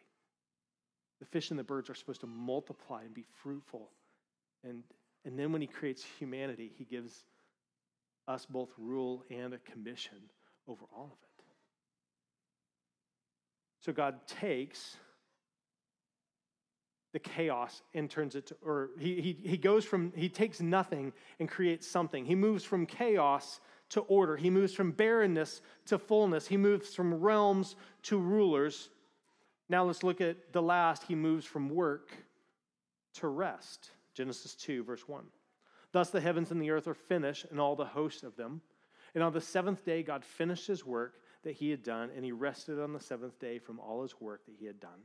The 1.19 1.27
fish 1.27 1.51
and 1.51 1.59
the 1.59 1.65
birds 1.65 1.91
are 1.91 1.95
supposed 1.97 2.21
to 2.21 2.29
multiply 2.29 3.03
and 3.03 3.13
be 3.13 3.25
fruitful. 3.43 3.91
And, 4.63 4.85
and 5.25 5.37
then 5.37 5.51
when 5.51 5.61
he 5.61 5.67
creates 5.67 6.05
humanity, 6.21 6.71
he 6.79 6.85
gives 6.85 7.25
us 8.29 8.47
both 8.47 8.71
rule 8.79 9.25
and 9.29 9.55
a 9.55 9.59
commission 9.59 10.19
over 10.69 10.85
all 10.95 11.07
of 11.07 11.19
it. 11.25 11.30
So 13.81 13.93
God 13.93 14.27
takes 14.27 14.97
the 17.12 17.19
chaos 17.19 17.83
and 17.95 18.09
turns 18.09 18.37
it 18.37 18.47
to, 18.47 18.57
or 18.62 18.90
he, 18.99 19.21
he, 19.21 19.37
he 19.49 19.57
goes 19.57 19.85
from, 19.85 20.12
he 20.14 20.29
takes 20.29 20.61
nothing 20.61 21.12
and 21.40 21.49
creates 21.49 21.87
something. 21.87 22.25
He 22.25 22.35
moves 22.35 22.62
from 22.62 22.87
chaos 22.87 23.61
to 23.90 24.01
order. 24.03 24.37
He 24.37 24.51
moves 24.51 24.73
from 24.73 24.93
barrenness 24.93 25.61
to 25.87 25.99
fullness. 25.99 26.47
He 26.47 26.57
moves 26.57 26.95
from 26.95 27.14
realms 27.14 27.75
to 28.05 28.19
rulers. 28.19 28.90
Now 29.69 29.85
let's 29.85 30.03
look 30.03 30.21
at 30.21 30.53
the 30.53 30.62
last. 30.62 31.03
He 31.05 31.14
moves 31.14 31.45
from 31.45 31.69
work 31.69 32.11
to 33.14 33.29
rest. 33.29 33.90
Genesis 34.14 34.55
2, 34.55 34.85
verse 34.85 35.09
1. 35.09 35.25
Thus 35.93 36.11
the 36.11 36.21
heavens 36.21 36.53
and 36.53 36.62
the 36.62 36.71
earth 36.71 36.87
are 36.87 36.95
finished, 36.95 37.47
and 37.51 37.61
all 37.61 37.75
the 37.75 37.85
hosts 37.85 38.23
of 38.23 38.37
them. 38.37 38.61
And 39.14 39.25
on 39.25 39.33
the 39.33 39.40
seventh 39.40 39.85
day, 39.85 40.05
God 40.05 40.25
finished 40.25 40.69
his 40.69 40.87
work 40.87 41.14
that 41.42 41.53
he 41.53 41.70
had 41.70 41.83
done, 41.83 42.11
and 42.14 42.24
he 42.24 42.33
rested 42.33 42.79
on 42.79 42.92
the 42.92 43.00
seventh 43.00 43.38
day 43.38 43.59
from 43.59 43.81
all 43.81 44.03
his 44.03 44.20
work 44.20 44.44
that 44.46 44.57
he 44.59 44.66
had 44.66 44.81
done. 44.81 45.00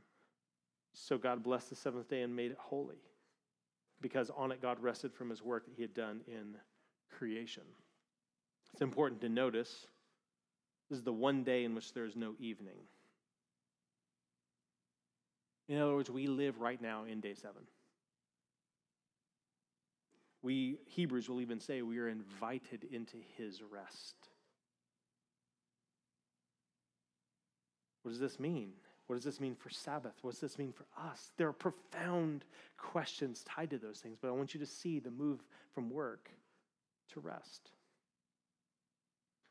So 0.92 1.18
God 1.18 1.42
blessed 1.42 1.70
the 1.70 1.76
seventh 1.76 2.08
day 2.08 2.22
and 2.22 2.34
made 2.34 2.50
it 2.50 2.58
holy, 2.60 3.02
because 4.00 4.30
on 4.36 4.52
it 4.52 4.60
God 4.60 4.78
rested 4.80 5.14
from 5.14 5.30
his 5.30 5.42
work 5.42 5.64
that 5.66 5.74
he 5.74 5.82
had 5.82 5.94
done 5.94 6.20
in 6.26 6.56
creation. 7.10 7.62
It's 8.72 8.82
important 8.82 9.20
to 9.22 9.28
notice 9.28 9.86
this 10.90 10.98
is 10.98 11.04
the 11.04 11.12
one 11.12 11.42
day 11.42 11.64
in 11.64 11.74
which 11.74 11.92
there 11.94 12.04
is 12.04 12.16
no 12.16 12.34
evening. 12.38 12.76
In 15.68 15.78
other 15.78 15.94
words, 15.94 16.10
we 16.10 16.26
live 16.26 16.60
right 16.60 16.80
now 16.80 17.04
in 17.04 17.20
day 17.20 17.34
seven. 17.34 17.62
We, 20.42 20.78
Hebrews 20.86 21.28
will 21.28 21.40
even 21.40 21.58
say, 21.58 21.82
we 21.82 21.98
are 21.98 22.08
invited 22.08 22.84
into 22.84 23.16
his 23.36 23.62
rest. 23.68 24.14
What 28.06 28.12
does 28.12 28.20
this 28.20 28.38
mean? 28.38 28.70
What 29.08 29.16
does 29.16 29.24
this 29.24 29.40
mean 29.40 29.56
for 29.56 29.68
Sabbath? 29.68 30.12
What 30.22 30.30
does 30.30 30.40
this 30.40 30.60
mean 30.60 30.72
for 30.72 30.86
us? 30.96 31.32
There 31.38 31.48
are 31.48 31.52
profound 31.52 32.44
questions 32.78 33.42
tied 33.42 33.70
to 33.70 33.78
those 33.78 33.98
things, 33.98 34.16
but 34.22 34.28
I 34.28 34.30
want 34.30 34.54
you 34.54 34.60
to 34.60 34.66
see 34.66 35.00
the 35.00 35.10
move 35.10 35.42
from 35.74 35.90
work 35.90 36.30
to 37.14 37.18
rest. 37.18 37.72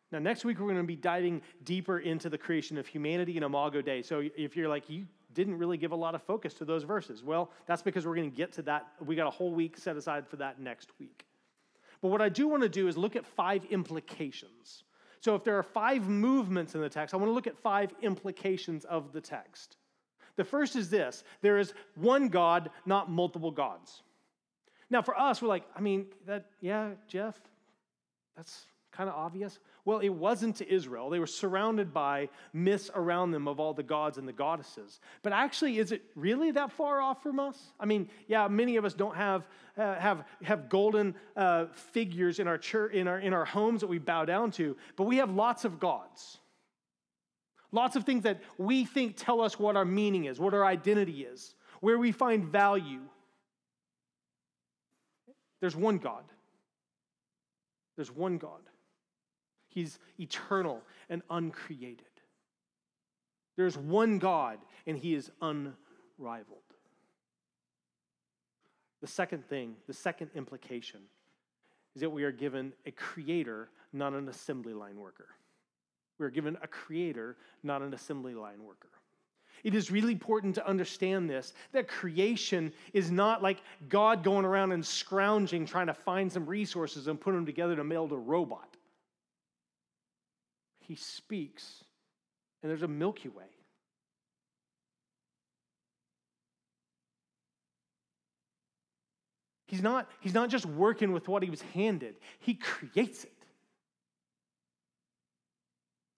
Now, 0.09 0.19
next 0.19 0.45
week, 0.45 0.57
we're 0.57 0.67
going 0.67 0.77
to 0.77 0.83
be 0.83 0.95
diving 0.95 1.41
deeper 1.65 1.99
into 1.99 2.29
the 2.29 2.37
creation 2.37 2.77
of 2.77 2.87
humanity 2.87 3.35
and 3.35 3.43
Imago 3.43 3.81
Dei. 3.81 4.01
So, 4.01 4.23
if 4.37 4.55
you're 4.55 4.69
like, 4.69 4.89
you 4.89 5.05
didn't 5.33 5.57
really 5.57 5.75
give 5.75 5.91
a 5.91 5.97
lot 5.97 6.15
of 6.15 6.23
focus 6.23 6.53
to 6.53 6.63
those 6.63 6.83
verses. 6.83 7.25
Well, 7.25 7.51
that's 7.65 7.81
because 7.81 8.07
we're 8.07 8.15
going 8.15 8.31
to 8.31 8.37
get 8.37 8.53
to 8.53 8.61
that. 8.61 8.87
We 9.05 9.17
got 9.17 9.27
a 9.27 9.31
whole 9.31 9.51
week 9.51 9.77
set 9.77 9.97
aside 9.97 10.29
for 10.29 10.37
that 10.37 10.61
next 10.61 10.91
week. 10.97 11.25
But 12.01 12.07
what 12.07 12.21
I 12.21 12.29
do 12.29 12.47
want 12.47 12.63
to 12.63 12.69
do 12.69 12.87
is 12.87 12.97
look 12.97 13.17
at 13.17 13.25
five 13.25 13.65
implications. 13.65 14.85
So 15.25 15.33
if 15.33 15.43
there 15.43 15.57
are 15.57 15.63
five 15.63 16.07
movements 16.07 16.75
in 16.75 16.81
the 16.81 16.87
text, 16.87 17.15
I 17.15 17.17
want 17.17 17.29
to 17.29 17.33
look 17.33 17.47
at 17.47 17.57
five 17.57 17.91
implications 18.03 18.85
of 18.85 19.11
the 19.11 19.19
text. 19.19 19.77
The 20.35 20.43
first 20.43 20.75
is 20.75 20.87
this 20.87 21.23
there 21.41 21.57
is 21.57 21.73
one 21.95 22.29
God, 22.29 22.69
not 22.85 23.09
multiple 23.09 23.49
gods. 23.49 24.03
Now, 24.91 25.01
for 25.01 25.19
us, 25.19 25.41
we're 25.41 25.47
like, 25.47 25.63
I 25.75 25.81
mean, 25.81 26.05
that, 26.27 26.51
yeah, 26.61 26.91
Jeff, 27.07 27.41
that's 28.37 28.67
kind 28.95 29.09
of 29.09 29.15
obvious. 29.15 29.59
Well, 29.83 29.99
it 29.99 30.09
wasn't 30.09 30.55
to 30.57 30.73
Israel. 30.73 31.09
They 31.09 31.19
were 31.19 31.27
surrounded 31.27 31.93
by 31.93 32.29
myths 32.53 32.89
around 32.95 33.31
them 33.31 33.47
of 33.47 33.59
all 33.59 33.73
the 33.73 33.83
gods 33.83 34.17
and 34.17 34.27
the 34.27 34.33
goddesses. 34.33 34.99
But 35.21 35.33
actually, 35.33 35.77
is 35.77 35.91
it 35.91 36.01
really 36.15 36.51
that 36.51 36.71
far 36.71 37.01
off 37.01 37.21
from 37.21 37.39
us? 37.39 37.57
I 37.79 37.85
mean, 37.85 38.09
yeah, 38.27 38.47
many 38.47 38.77
of 38.77 38.85
us 38.85 38.93
don't 38.93 39.15
have, 39.15 39.47
uh, 39.77 39.95
have, 39.95 40.23
have 40.43 40.69
golden 40.69 41.15
uh, 41.35 41.65
figures 41.91 42.39
in 42.39 42.47
our, 42.47 42.57
church, 42.57 42.93
in, 42.93 43.07
our, 43.07 43.19
in 43.19 43.33
our 43.33 43.45
homes 43.45 43.81
that 43.81 43.87
we 43.87 43.99
bow 43.99 44.25
down 44.25 44.51
to, 44.51 44.75
but 44.95 45.03
we 45.03 45.17
have 45.17 45.29
lots 45.29 45.65
of 45.65 45.79
gods. 45.79 46.37
Lots 47.71 47.95
of 47.95 48.05
things 48.05 48.23
that 48.23 48.41
we 48.57 48.85
think 48.85 49.15
tell 49.17 49.41
us 49.41 49.59
what 49.59 49.75
our 49.75 49.85
meaning 49.85 50.25
is, 50.25 50.39
what 50.39 50.53
our 50.53 50.65
identity 50.65 51.23
is, 51.23 51.55
where 51.81 51.97
we 51.97 52.11
find 52.11 52.45
value. 52.45 53.01
There's 55.59 55.75
one 55.75 55.97
God. 55.97 56.23
There's 57.95 58.11
one 58.11 58.37
God. 58.37 58.61
He's 59.75 59.99
eternal 60.17 60.81
and 61.09 61.21
uncreated. 61.29 62.05
There's 63.57 63.77
one 63.77 64.19
God, 64.19 64.57
and 64.87 64.97
He 64.97 65.13
is 65.13 65.29
unrivaled. 65.41 66.61
The 69.01 69.07
second 69.07 69.45
thing, 69.47 69.75
the 69.85 69.93
second 69.93 70.31
implication, 70.33 71.01
is 71.93 72.01
that 72.01 72.09
we 72.09 72.23
are 72.23 72.31
given 72.31 72.71
a 72.85 72.91
creator, 72.91 73.69
not 73.91 74.13
an 74.13 74.29
assembly 74.29 74.73
line 74.73 74.97
worker. 74.97 75.27
We 76.19 76.25
are 76.25 76.31
given 76.31 76.57
a 76.63 76.67
creator, 76.67 77.35
not 77.61 77.81
an 77.81 77.93
assembly 77.93 78.33
line 78.33 78.63
worker. 78.63 78.89
It 79.65 79.75
is 79.75 79.91
really 79.91 80.13
important 80.13 80.55
to 80.55 80.65
understand 80.65 81.29
this 81.29 81.53
that 81.73 81.89
creation 81.89 82.71
is 82.93 83.11
not 83.11 83.43
like 83.43 83.57
God 83.89 84.23
going 84.23 84.45
around 84.45 84.71
and 84.71 84.85
scrounging, 84.85 85.65
trying 85.65 85.87
to 85.87 85.93
find 85.93 86.31
some 86.31 86.45
resources 86.45 87.07
and 87.07 87.19
put 87.19 87.33
them 87.33 87.45
together 87.45 87.75
to 87.75 87.83
build 87.83 88.13
a 88.13 88.17
robot 88.17 88.74
he 90.87 90.95
speaks, 90.95 91.83
and 92.61 92.69
there's 92.69 92.83
a 92.83 92.87
Milky 92.87 93.29
Way. 93.29 93.45
He's 99.67 99.81
not, 99.81 100.09
he's 100.21 100.33
not 100.33 100.49
just 100.49 100.65
working 100.65 101.11
with 101.11 101.27
what 101.27 101.43
he 101.43 101.49
was 101.49 101.61
handed, 101.73 102.15
he 102.39 102.53
creates 102.53 103.23
it. 103.23 103.31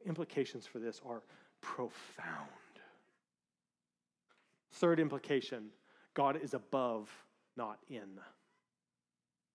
Implications 0.05 0.65
for 0.65 0.79
this 0.79 1.01
are 1.05 1.23
profound. 1.61 2.49
Third 4.73 4.99
implication 4.99 5.69
God 6.13 6.39
is 6.41 6.53
above, 6.53 7.09
not 7.55 7.79
in. 7.89 8.19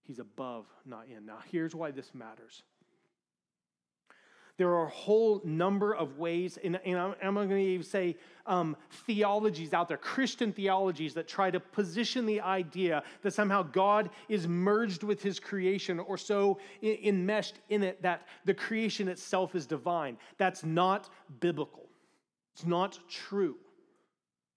He's 0.05 0.19
above, 0.19 0.67
not 0.85 1.07
in. 1.09 1.27
Now, 1.27 1.39
here's 1.51 1.75
why 1.75 1.91
this 1.91 2.13
matters. 2.15 2.63
There 4.63 4.71
are 4.71 4.87
a 4.87 4.91
whole 4.91 5.41
number 5.43 5.93
of 5.93 6.19
ways, 6.19 6.57
and, 6.63 6.79
and 6.85 6.97
I'm, 6.97 7.15
I'm 7.21 7.35
going 7.35 7.49
to 7.49 7.57
even 7.57 7.85
say 7.85 8.17
um, 8.47 8.77
theologies 9.09 9.75
out 9.75 9.89
there, 9.89 9.97
Christian 9.97 10.53
theologies 10.53 11.15
that 11.15 11.27
try 11.27 11.51
to 11.51 11.59
position 11.59 12.27
the 12.27 12.41
idea 12.41 13.03
that 13.23 13.35
somehow 13.35 13.65
God 13.65 14.09
is 14.29 14.47
merged 14.47 15.03
with 15.03 15.21
his 15.21 15.41
creation 15.41 15.99
or 15.99 16.17
so 16.17 16.61
enmeshed 16.81 17.57
in 17.71 17.83
it 17.83 18.01
that 18.03 18.29
the 18.45 18.55
creation 18.55 19.09
itself 19.09 19.57
is 19.57 19.67
divine. 19.67 20.17
That's 20.39 20.63
not 20.63 21.11
biblical, 21.41 21.89
it's 22.55 22.65
not 22.65 23.01
true. 23.11 23.57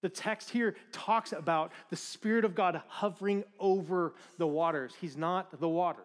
The 0.02 0.08
text 0.08 0.50
here 0.50 0.76
talks 0.92 1.32
about 1.32 1.72
the 1.90 1.96
Spirit 1.96 2.44
of 2.44 2.54
God 2.54 2.80
hovering 2.86 3.42
over 3.58 4.14
the 4.38 4.46
waters. 4.46 4.94
He's 5.00 5.16
not 5.16 5.58
the 5.58 5.68
waters. 5.68 6.04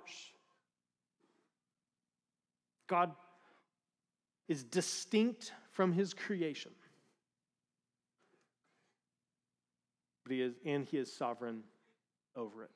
God 2.88 3.12
is 4.52 4.64
distinct 4.64 5.54
from 5.72 5.94
his 5.94 6.14
creation. 6.14 6.72
But 10.26 10.34
he 10.34 10.42
is, 10.42 10.56
and 10.66 10.86
he 10.86 10.98
is 10.98 11.12
sovereign 11.12 11.64
over 12.36 12.64
it. 12.64 12.70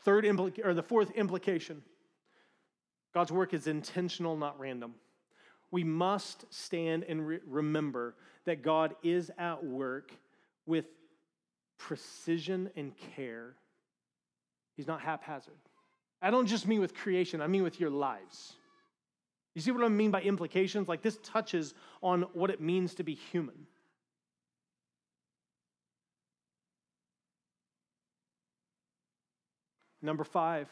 Third 0.00 0.24
implica- 0.24 0.64
or 0.64 0.72
the 0.72 0.82
fourth 0.82 1.10
implication 1.10 1.82
God's 3.12 3.32
work 3.32 3.52
is 3.52 3.66
intentional, 3.66 4.36
not 4.36 4.58
random. 4.58 4.94
We 5.70 5.82
must 5.84 6.44
stand 6.50 7.04
and 7.04 7.26
re- 7.26 7.40
remember 7.46 8.14
that 8.44 8.62
God 8.62 8.94
is 9.02 9.30
at 9.38 9.64
work 9.64 10.12
with 10.66 10.86
precision 11.78 12.70
and 12.76 12.92
care. 13.16 13.54
He's 14.76 14.86
not 14.86 15.00
haphazard. 15.00 15.54
I 16.22 16.30
don't 16.30 16.46
just 16.46 16.66
mean 16.66 16.80
with 16.80 16.94
creation, 16.94 17.40
I 17.40 17.48
mean 17.48 17.62
with 17.62 17.80
your 17.80 17.90
lives. 17.90 18.54
You 19.54 19.62
see 19.62 19.70
what 19.70 19.84
I 19.84 19.88
mean 19.88 20.10
by 20.10 20.22
implications? 20.22 20.88
Like 20.88 21.02
this 21.02 21.18
touches 21.22 21.74
on 22.02 22.22
what 22.32 22.50
it 22.50 22.60
means 22.60 22.94
to 22.94 23.02
be 23.02 23.14
human. 23.14 23.66
Number 30.00 30.24
five, 30.24 30.68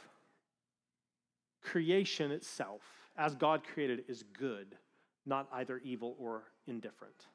creation 1.62 2.30
itself, 2.30 2.82
as 3.16 3.34
God 3.34 3.62
created, 3.64 4.04
is 4.08 4.22
good, 4.38 4.76
not 5.24 5.48
either 5.52 5.78
evil 5.78 6.14
or 6.18 6.44
indifferent. 6.68 7.26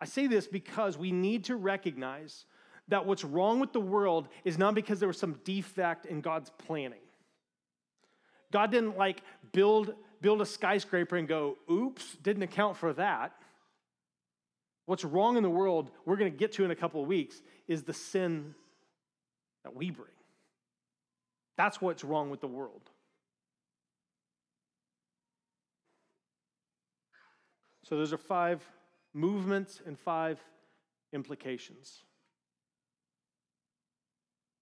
I 0.00 0.06
say 0.06 0.26
this 0.26 0.46
because 0.46 0.96
we 0.96 1.12
need 1.12 1.44
to 1.44 1.56
recognize 1.56 2.46
that 2.88 3.04
what's 3.04 3.24
wrong 3.24 3.60
with 3.60 3.72
the 3.72 3.80
world 3.80 4.28
is 4.44 4.56
not 4.56 4.74
because 4.74 4.98
there 4.98 5.08
was 5.08 5.18
some 5.18 5.34
defect 5.44 6.06
in 6.06 6.20
God's 6.22 6.50
planning. 6.56 7.00
God 8.50 8.70
didn't 8.70 8.96
like 8.96 9.22
build 9.52 9.94
build 10.20 10.40
a 10.40 10.46
skyscraper 10.46 11.16
and 11.16 11.28
go, 11.28 11.56
oops, 11.70 12.16
didn't 12.22 12.42
account 12.42 12.76
for 12.76 12.92
that. 12.94 13.32
What's 14.86 15.04
wrong 15.04 15.36
in 15.36 15.42
the 15.42 15.50
world, 15.50 15.90
we're 16.06 16.16
going 16.16 16.32
to 16.32 16.38
get 16.38 16.52
to 16.52 16.64
in 16.64 16.70
a 16.70 16.76
couple 16.76 17.02
of 17.02 17.06
weeks, 17.06 17.40
is 17.66 17.82
the 17.82 17.92
sin 17.92 18.54
that 19.64 19.76
we 19.76 19.90
bring. 19.90 20.08
That's 21.56 21.80
what's 21.80 22.04
wrong 22.04 22.30
with 22.30 22.40
the 22.40 22.46
world. 22.46 22.82
So, 27.84 27.96
those 27.96 28.12
are 28.12 28.18
five 28.18 28.62
movements 29.12 29.80
and 29.86 29.98
five 29.98 30.38
implications. 31.12 32.02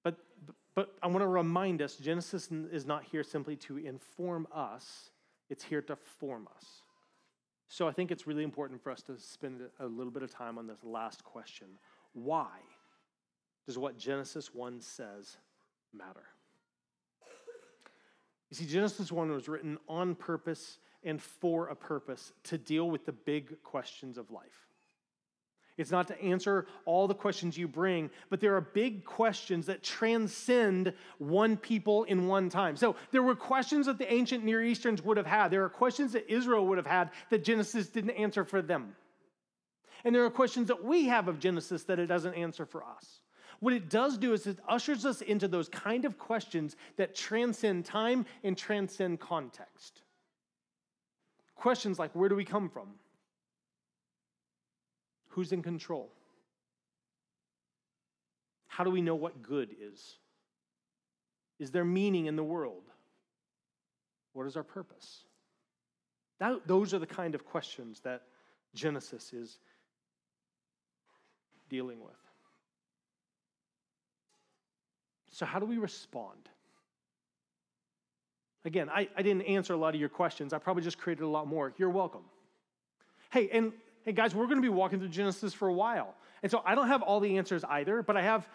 But, 0.04 0.16
but 0.74 0.94
I 1.02 1.08
want 1.08 1.20
to 1.20 1.28
remind 1.28 1.82
us 1.82 1.96
Genesis 1.96 2.50
is 2.50 2.86
not 2.86 3.04
here 3.04 3.22
simply 3.22 3.56
to 3.56 3.76
inform 3.78 4.46
us, 4.52 5.10
it's 5.50 5.64
here 5.64 5.82
to 5.82 5.96
form 5.96 6.48
us. 6.56 6.82
So 7.68 7.88
I 7.88 7.92
think 7.92 8.10
it's 8.10 8.26
really 8.26 8.44
important 8.44 8.82
for 8.82 8.90
us 8.90 9.02
to 9.02 9.18
spend 9.18 9.60
a 9.80 9.86
little 9.86 10.12
bit 10.12 10.22
of 10.22 10.32
time 10.32 10.56
on 10.58 10.66
this 10.66 10.84
last 10.84 11.24
question. 11.24 11.66
Why 12.12 12.48
does 13.66 13.76
what 13.76 13.98
Genesis 13.98 14.54
1 14.54 14.80
says 14.80 15.36
matter? 15.92 16.24
You 18.50 18.56
see, 18.56 18.66
Genesis 18.66 19.10
1 19.10 19.30
was 19.32 19.48
written 19.48 19.78
on 19.88 20.14
purpose 20.14 20.78
and 21.02 21.20
for 21.20 21.68
a 21.68 21.74
purpose 21.74 22.32
to 22.44 22.58
deal 22.58 22.90
with 22.90 23.04
the 23.04 23.12
big 23.12 23.62
questions 23.62 24.18
of 24.18 24.30
life. 24.30 24.66
It's 25.76 25.90
not 25.90 26.08
to 26.08 26.20
answer 26.22 26.66
all 26.86 27.06
the 27.06 27.14
questions 27.14 27.58
you 27.58 27.68
bring, 27.68 28.10
but 28.30 28.40
there 28.40 28.56
are 28.56 28.62
big 28.62 29.04
questions 29.04 29.66
that 29.66 29.82
transcend 29.82 30.94
one 31.18 31.56
people 31.56 32.04
in 32.04 32.26
one 32.26 32.48
time. 32.48 32.76
So 32.76 32.96
there 33.10 33.22
were 33.22 33.34
questions 33.34 33.84
that 33.86 33.98
the 33.98 34.10
ancient 34.10 34.42
Near 34.42 34.62
Easterns 34.62 35.02
would 35.02 35.18
have 35.18 35.26
had. 35.26 35.48
There 35.48 35.64
are 35.64 35.68
questions 35.68 36.12
that 36.12 36.32
Israel 36.32 36.66
would 36.66 36.78
have 36.78 36.86
had 36.86 37.10
that 37.30 37.44
Genesis 37.44 37.88
didn't 37.88 38.10
answer 38.12 38.44
for 38.44 38.62
them. 38.62 38.96
And 40.04 40.14
there 40.14 40.24
are 40.24 40.30
questions 40.30 40.68
that 40.68 40.82
we 40.82 41.06
have 41.06 41.28
of 41.28 41.38
Genesis 41.38 41.84
that 41.84 41.98
it 41.98 42.06
doesn't 42.06 42.34
answer 42.34 42.64
for 42.64 42.82
us. 42.82 43.20
What 43.60 43.74
it 43.74 43.90
does 43.90 44.16
do 44.16 44.32
is 44.32 44.46
it 44.46 44.58
ushers 44.68 45.04
us 45.04 45.20
into 45.20 45.48
those 45.48 45.68
kind 45.68 46.04
of 46.04 46.18
questions 46.18 46.76
that 46.96 47.14
transcend 47.14 47.84
time 47.84 48.24
and 48.44 48.56
transcend 48.56 49.20
context. 49.20 50.02
Questions 51.54 51.98
like 51.98 52.12
where 52.14 52.28
do 52.28 52.34
we 52.34 52.44
come 52.44 52.68
from? 52.68 52.94
Who's 55.36 55.52
in 55.52 55.62
control? 55.62 56.10
How 58.68 58.84
do 58.84 58.90
we 58.90 59.02
know 59.02 59.14
what 59.14 59.42
good 59.42 59.68
is? 59.78 60.16
Is 61.58 61.70
there 61.70 61.84
meaning 61.84 62.24
in 62.24 62.36
the 62.36 62.42
world? 62.42 62.84
What 64.32 64.46
is 64.46 64.56
our 64.56 64.62
purpose? 64.62 65.24
That, 66.38 66.66
those 66.66 66.94
are 66.94 66.98
the 66.98 67.06
kind 67.06 67.34
of 67.34 67.44
questions 67.44 68.00
that 68.00 68.22
Genesis 68.74 69.34
is 69.34 69.58
dealing 71.68 72.00
with. 72.00 72.14
So, 75.32 75.44
how 75.44 75.58
do 75.58 75.66
we 75.66 75.76
respond? 75.76 76.48
Again, 78.64 78.88
I, 78.88 79.06
I 79.14 79.20
didn't 79.20 79.42
answer 79.42 79.74
a 79.74 79.76
lot 79.76 79.94
of 79.94 80.00
your 80.00 80.08
questions. 80.08 80.54
I 80.54 80.58
probably 80.58 80.82
just 80.82 80.96
created 80.96 81.24
a 81.24 81.28
lot 81.28 81.46
more. 81.46 81.74
You're 81.76 81.90
welcome. 81.90 82.24
Hey, 83.30 83.50
and 83.50 83.74
hey, 84.06 84.12
guys, 84.12 84.36
we're 84.36 84.46
going 84.46 84.56
to 84.56 84.62
be 84.62 84.68
walking 84.68 85.00
through 85.00 85.08
Genesis 85.08 85.52
for 85.52 85.66
a 85.66 85.72
while. 85.72 86.14
And 86.42 86.50
so 86.50 86.62
I 86.64 86.76
don't 86.76 86.86
have 86.86 87.02
all 87.02 87.18
the 87.18 87.38
answers 87.38 87.64
either, 87.64 88.02
but 88.02 88.16
I 88.16 88.22
have, 88.22 88.48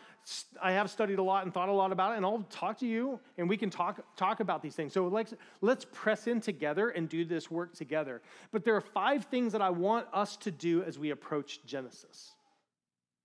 I 0.62 0.72
have 0.72 0.90
studied 0.90 1.20
a 1.20 1.24
lot 1.24 1.44
and 1.44 1.54
thought 1.54 1.68
a 1.68 1.74
lot 1.74 1.92
about 1.92 2.14
it, 2.14 2.18
and 2.18 2.26
I'll 2.26 2.46
talk 2.50 2.78
to 2.80 2.88
you 2.88 3.20
and 3.38 3.50
we 3.50 3.58
can 3.58 3.70
talk, 3.70 4.00
talk 4.16 4.40
about 4.40 4.64
these 4.64 4.76
things. 4.76 4.94
So 4.94 5.08
let's, 5.08 5.34
let's 5.60 5.86
press 5.92 6.28
in 6.28 6.40
together 6.40 6.90
and 6.90 7.10
do 7.10 7.26
this 7.26 7.52
work 7.52 7.74
together. 7.74 8.22
But 8.52 8.64
there 8.64 8.76
are 8.76 8.82
five 8.82 9.26
things 9.26 9.52
that 9.52 9.62
I 9.62 9.70
want 9.72 10.08
us 10.14 10.38
to 10.38 10.52
do 10.52 10.84
as 10.84 10.98
we 10.98 11.10
approach 11.10 11.60
Genesis. 11.66 12.32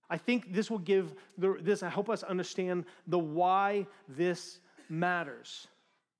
I 0.09 0.17
think 0.17 0.53
this 0.53 0.69
will 0.69 0.79
give 0.79 1.13
the, 1.37 1.57
this 1.61 1.79
help 1.79 2.09
us 2.09 2.23
understand 2.23 2.85
the 3.07 3.19
why 3.19 3.87
this 4.09 4.59
matters. 4.89 5.67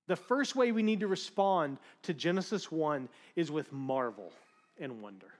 The 0.06 0.16
first 0.16 0.56
way 0.56 0.72
we 0.72 0.82
need 0.82 1.00
to 1.00 1.06
respond 1.06 1.78
to 2.04 2.14
Genesis 2.14 2.72
1 2.72 3.10
is 3.36 3.50
with 3.50 3.70
marvel 3.72 4.32
and 4.78 5.02
wonder. 5.02 5.37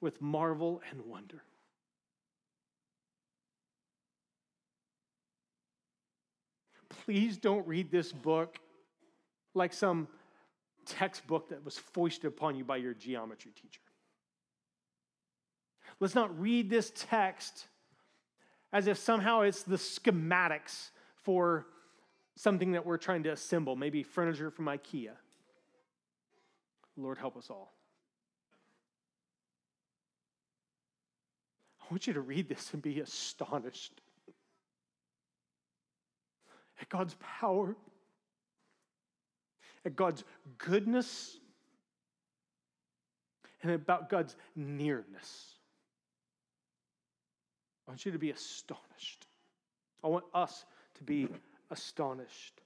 With 0.00 0.20
marvel 0.22 0.80
and 0.90 1.02
wonder. 1.02 1.42
Please 7.04 7.36
don't 7.36 7.66
read 7.66 7.90
this 7.90 8.12
book 8.12 8.58
like 9.54 9.72
some 9.72 10.08
textbook 10.86 11.50
that 11.50 11.64
was 11.64 11.78
foisted 11.78 12.26
upon 12.26 12.56
you 12.56 12.64
by 12.64 12.76
your 12.76 12.94
geometry 12.94 13.52
teacher. 13.52 13.80
Let's 15.98 16.14
not 16.14 16.38
read 16.40 16.70
this 16.70 16.92
text 16.94 17.66
as 18.72 18.86
if 18.86 18.98
somehow 18.98 19.42
it's 19.42 19.62
the 19.62 19.76
schematics 19.76 20.90
for 21.22 21.66
something 22.36 22.72
that 22.72 22.86
we're 22.86 22.96
trying 22.96 23.22
to 23.24 23.30
assemble, 23.30 23.76
maybe 23.76 24.02
furniture 24.02 24.50
from 24.50 24.66
IKEA. 24.66 25.10
Lord, 26.96 27.18
help 27.18 27.36
us 27.36 27.48
all. 27.50 27.74
I 31.90 31.92
want 31.92 32.06
you 32.06 32.12
to 32.12 32.20
read 32.20 32.48
this 32.48 32.72
and 32.72 32.80
be 32.80 33.00
astonished 33.00 34.00
at 36.80 36.88
God's 36.88 37.16
power, 37.20 37.74
at 39.84 39.96
God's 39.96 40.22
goodness, 40.56 41.36
and 43.62 43.72
about 43.72 44.08
God's 44.08 44.36
nearness. 44.54 45.56
I 47.88 47.90
want 47.90 48.06
you 48.06 48.12
to 48.12 48.18
be 48.18 48.30
astonished. 48.30 49.26
I 50.04 50.06
want 50.06 50.24
us 50.32 50.64
to 50.94 51.02
be 51.02 51.26
astonished. 51.72 52.60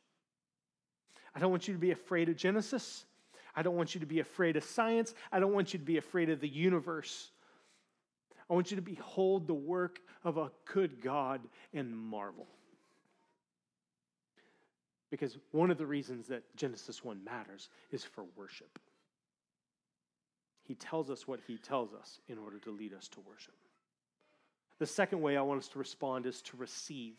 I 1.35 1.41
don't 1.41 1.51
want 1.51 1.67
you 1.67 1.73
to 1.73 1.81
be 1.81 1.93
afraid 1.93 2.29
of 2.29 2.37
Genesis. 2.37 3.07
I 3.57 3.63
don't 3.63 3.77
want 3.77 3.95
you 3.95 4.01
to 4.01 4.07
be 4.07 4.21
afraid 4.21 4.57
of 4.57 4.65
science. 4.65 5.15
I 5.33 5.41
don't 5.41 5.55
want 5.55 5.73
you 5.73 5.79
to 5.79 5.85
be 5.85 5.97
afraid 5.97 6.29
of 6.29 6.41
the 6.41 6.49
universe. 6.49 7.31
I 8.49 8.55
want 8.55 8.71
you 8.71 8.77
to 8.77 8.83
behold 8.83 9.47
the 9.47 9.55
work 9.55 10.01
of 10.23 10.37
a 10.37 10.51
good 10.67 11.01
God 11.01 11.41
and 11.73 11.97
marvel. 11.97 12.47
Because 15.11 15.39
one 15.53 15.71
of 15.71 15.79
the 15.79 15.87
reasons 15.87 16.27
that 16.29 16.43
Genesis 16.57 17.05
1 17.05 17.23
matters 17.25 17.69
is 17.91 18.05
for 18.05 18.25
worship. 18.37 18.79
He 20.65 20.75
tells 20.75 21.11
us 21.11 21.29
what 21.29 21.41
he 21.47 21.57
tells 21.59 21.93
us 21.95 22.21
in 22.29 22.39
order 22.39 22.59
to 22.59 22.71
lead 22.71 22.93
us 22.95 23.09
to 23.09 23.21
worship. 23.21 23.55
The 24.79 24.87
second 24.87 25.21
way 25.21 25.37
I 25.37 25.43
want 25.43 25.61
us 25.61 25.69
to 25.69 25.79
respond 25.79 26.27
is 26.27 26.43
to 26.43 26.57
receive. 26.57 27.15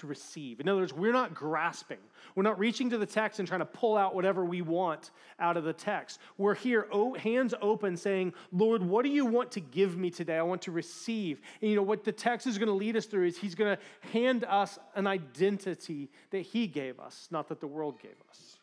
To 0.00 0.06
receive. 0.06 0.60
In 0.60 0.68
other 0.68 0.80
words, 0.80 0.94
we're 0.94 1.12
not 1.12 1.34
grasping. 1.34 1.98
We're 2.34 2.42
not 2.42 2.58
reaching 2.58 2.88
to 2.88 2.96
the 2.96 3.04
text 3.04 3.38
and 3.38 3.46
trying 3.46 3.60
to 3.60 3.66
pull 3.66 3.98
out 3.98 4.14
whatever 4.14 4.46
we 4.46 4.62
want 4.62 5.10
out 5.38 5.58
of 5.58 5.64
the 5.64 5.74
text. 5.74 6.20
We're 6.38 6.54
here, 6.54 6.86
hands 7.18 7.52
open, 7.60 7.98
saying, 7.98 8.32
Lord, 8.50 8.82
what 8.82 9.04
do 9.04 9.10
you 9.10 9.26
want 9.26 9.50
to 9.52 9.60
give 9.60 9.98
me 9.98 10.08
today? 10.08 10.38
I 10.38 10.42
want 10.42 10.62
to 10.62 10.70
receive. 10.70 11.42
And 11.60 11.68
you 11.68 11.76
know 11.76 11.82
what 11.82 12.04
the 12.04 12.12
text 12.12 12.46
is 12.46 12.56
going 12.56 12.68
to 12.68 12.74
lead 12.74 12.96
us 12.96 13.04
through 13.04 13.26
is 13.26 13.36
He's 13.36 13.54
going 13.54 13.76
to 13.76 14.08
hand 14.10 14.44
us 14.44 14.78
an 14.94 15.06
identity 15.06 16.08
that 16.30 16.40
He 16.40 16.66
gave 16.66 16.98
us, 16.98 17.28
not 17.30 17.48
that 17.50 17.60
the 17.60 17.66
world 17.66 18.00
gave 18.00 18.16
us. 18.30 18.56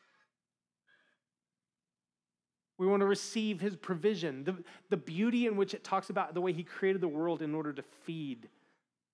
We 2.80 2.88
want 2.88 3.02
to 3.02 3.08
receive 3.08 3.60
his 3.60 3.76
provision, 3.76 4.44
the, 4.44 4.56
the 4.90 4.98
beauty 4.98 5.46
in 5.46 5.56
which 5.56 5.74
it 5.74 5.84
talks 5.84 6.10
about 6.10 6.34
the 6.34 6.42
way 6.42 6.54
he 6.54 6.64
created 6.64 7.02
the 7.02 7.08
world 7.08 7.42
in 7.42 7.56
order 7.56 7.74
to 7.74 7.84
feed 8.06 8.50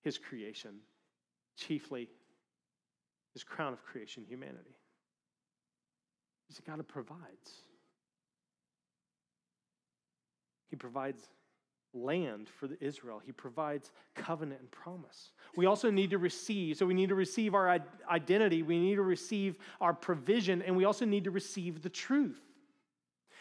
his 0.02 0.18
creation, 0.18 0.72
chiefly 1.56 2.10
his 3.34 3.44
crown 3.44 3.74
of 3.74 3.84
creation, 3.84 4.24
humanity. 4.28 4.78
He's 6.48 6.60
a 6.60 6.62
God 6.62 6.78
who 6.78 6.84
provides. 6.84 7.64
He 10.70 10.76
provides 10.76 11.30
land 11.94 12.48
for 12.48 12.70
Israel. 12.80 13.22
He 13.24 13.32
provides 13.32 13.92
covenant 14.16 14.62
and 14.62 14.72
promise. 14.72 15.32
We 15.56 15.66
also 15.66 15.90
need 15.90 16.12
to 16.12 16.18
receive, 16.18 16.78
so 16.78 16.86
we 16.86 16.94
need 16.94 17.10
to 17.10 17.16
receive 17.16 17.54
our 17.54 17.80
identity, 18.10 18.64
we 18.64 18.80
need 18.80 18.96
to 18.96 19.04
receive 19.04 19.58
our 19.82 19.94
provision, 19.94 20.62
and 20.62 20.76
we 20.76 20.86
also 20.86 21.06
need 21.06 21.24
to 21.26 21.32
receive 21.32 21.82
the 21.82 21.90
truth. 21.90 22.42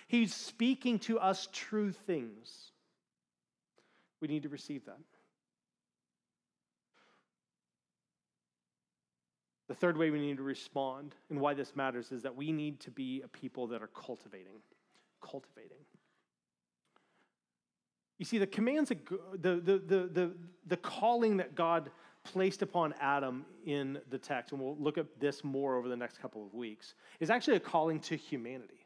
He's 0.08 0.34
speaking 0.34 0.98
to 1.00 1.18
us 1.18 1.48
true 1.52 1.92
things. 1.92 2.72
We 4.20 4.28
need 4.28 4.42
to 4.42 4.50
receive 4.50 4.84
that. 4.84 4.98
The 9.72 9.78
third 9.78 9.96
way 9.96 10.10
we 10.10 10.20
need 10.20 10.36
to 10.36 10.42
respond 10.42 11.14
and 11.30 11.40
why 11.40 11.54
this 11.54 11.74
matters 11.74 12.12
is 12.12 12.20
that 12.24 12.36
we 12.36 12.52
need 12.52 12.78
to 12.80 12.90
be 12.90 13.22
a 13.24 13.28
people 13.28 13.66
that 13.68 13.80
are 13.80 13.88
cultivating. 13.88 14.60
Cultivating. 15.22 15.78
You 18.18 18.26
see, 18.26 18.36
the 18.36 18.46
commands, 18.46 18.90
the, 18.90 18.96
the, 19.40 19.78
the, 19.78 20.10
the, 20.12 20.32
the 20.66 20.76
calling 20.76 21.38
that 21.38 21.54
God 21.54 21.90
placed 22.22 22.60
upon 22.60 22.92
Adam 23.00 23.46
in 23.64 23.98
the 24.10 24.18
text, 24.18 24.52
and 24.52 24.60
we'll 24.60 24.76
look 24.76 24.98
at 24.98 25.06
this 25.18 25.42
more 25.42 25.76
over 25.76 25.88
the 25.88 25.96
next 25.96 26.20
couple 26.20 26.44
of 26.44 26.52
weeks, 26.52 26.92
is 27.18 27.30
actually 27.30 27.56
a 27.56 27.60
calling 27.60 27.98
to 28.00 28.14
humanity. 28.14 28.84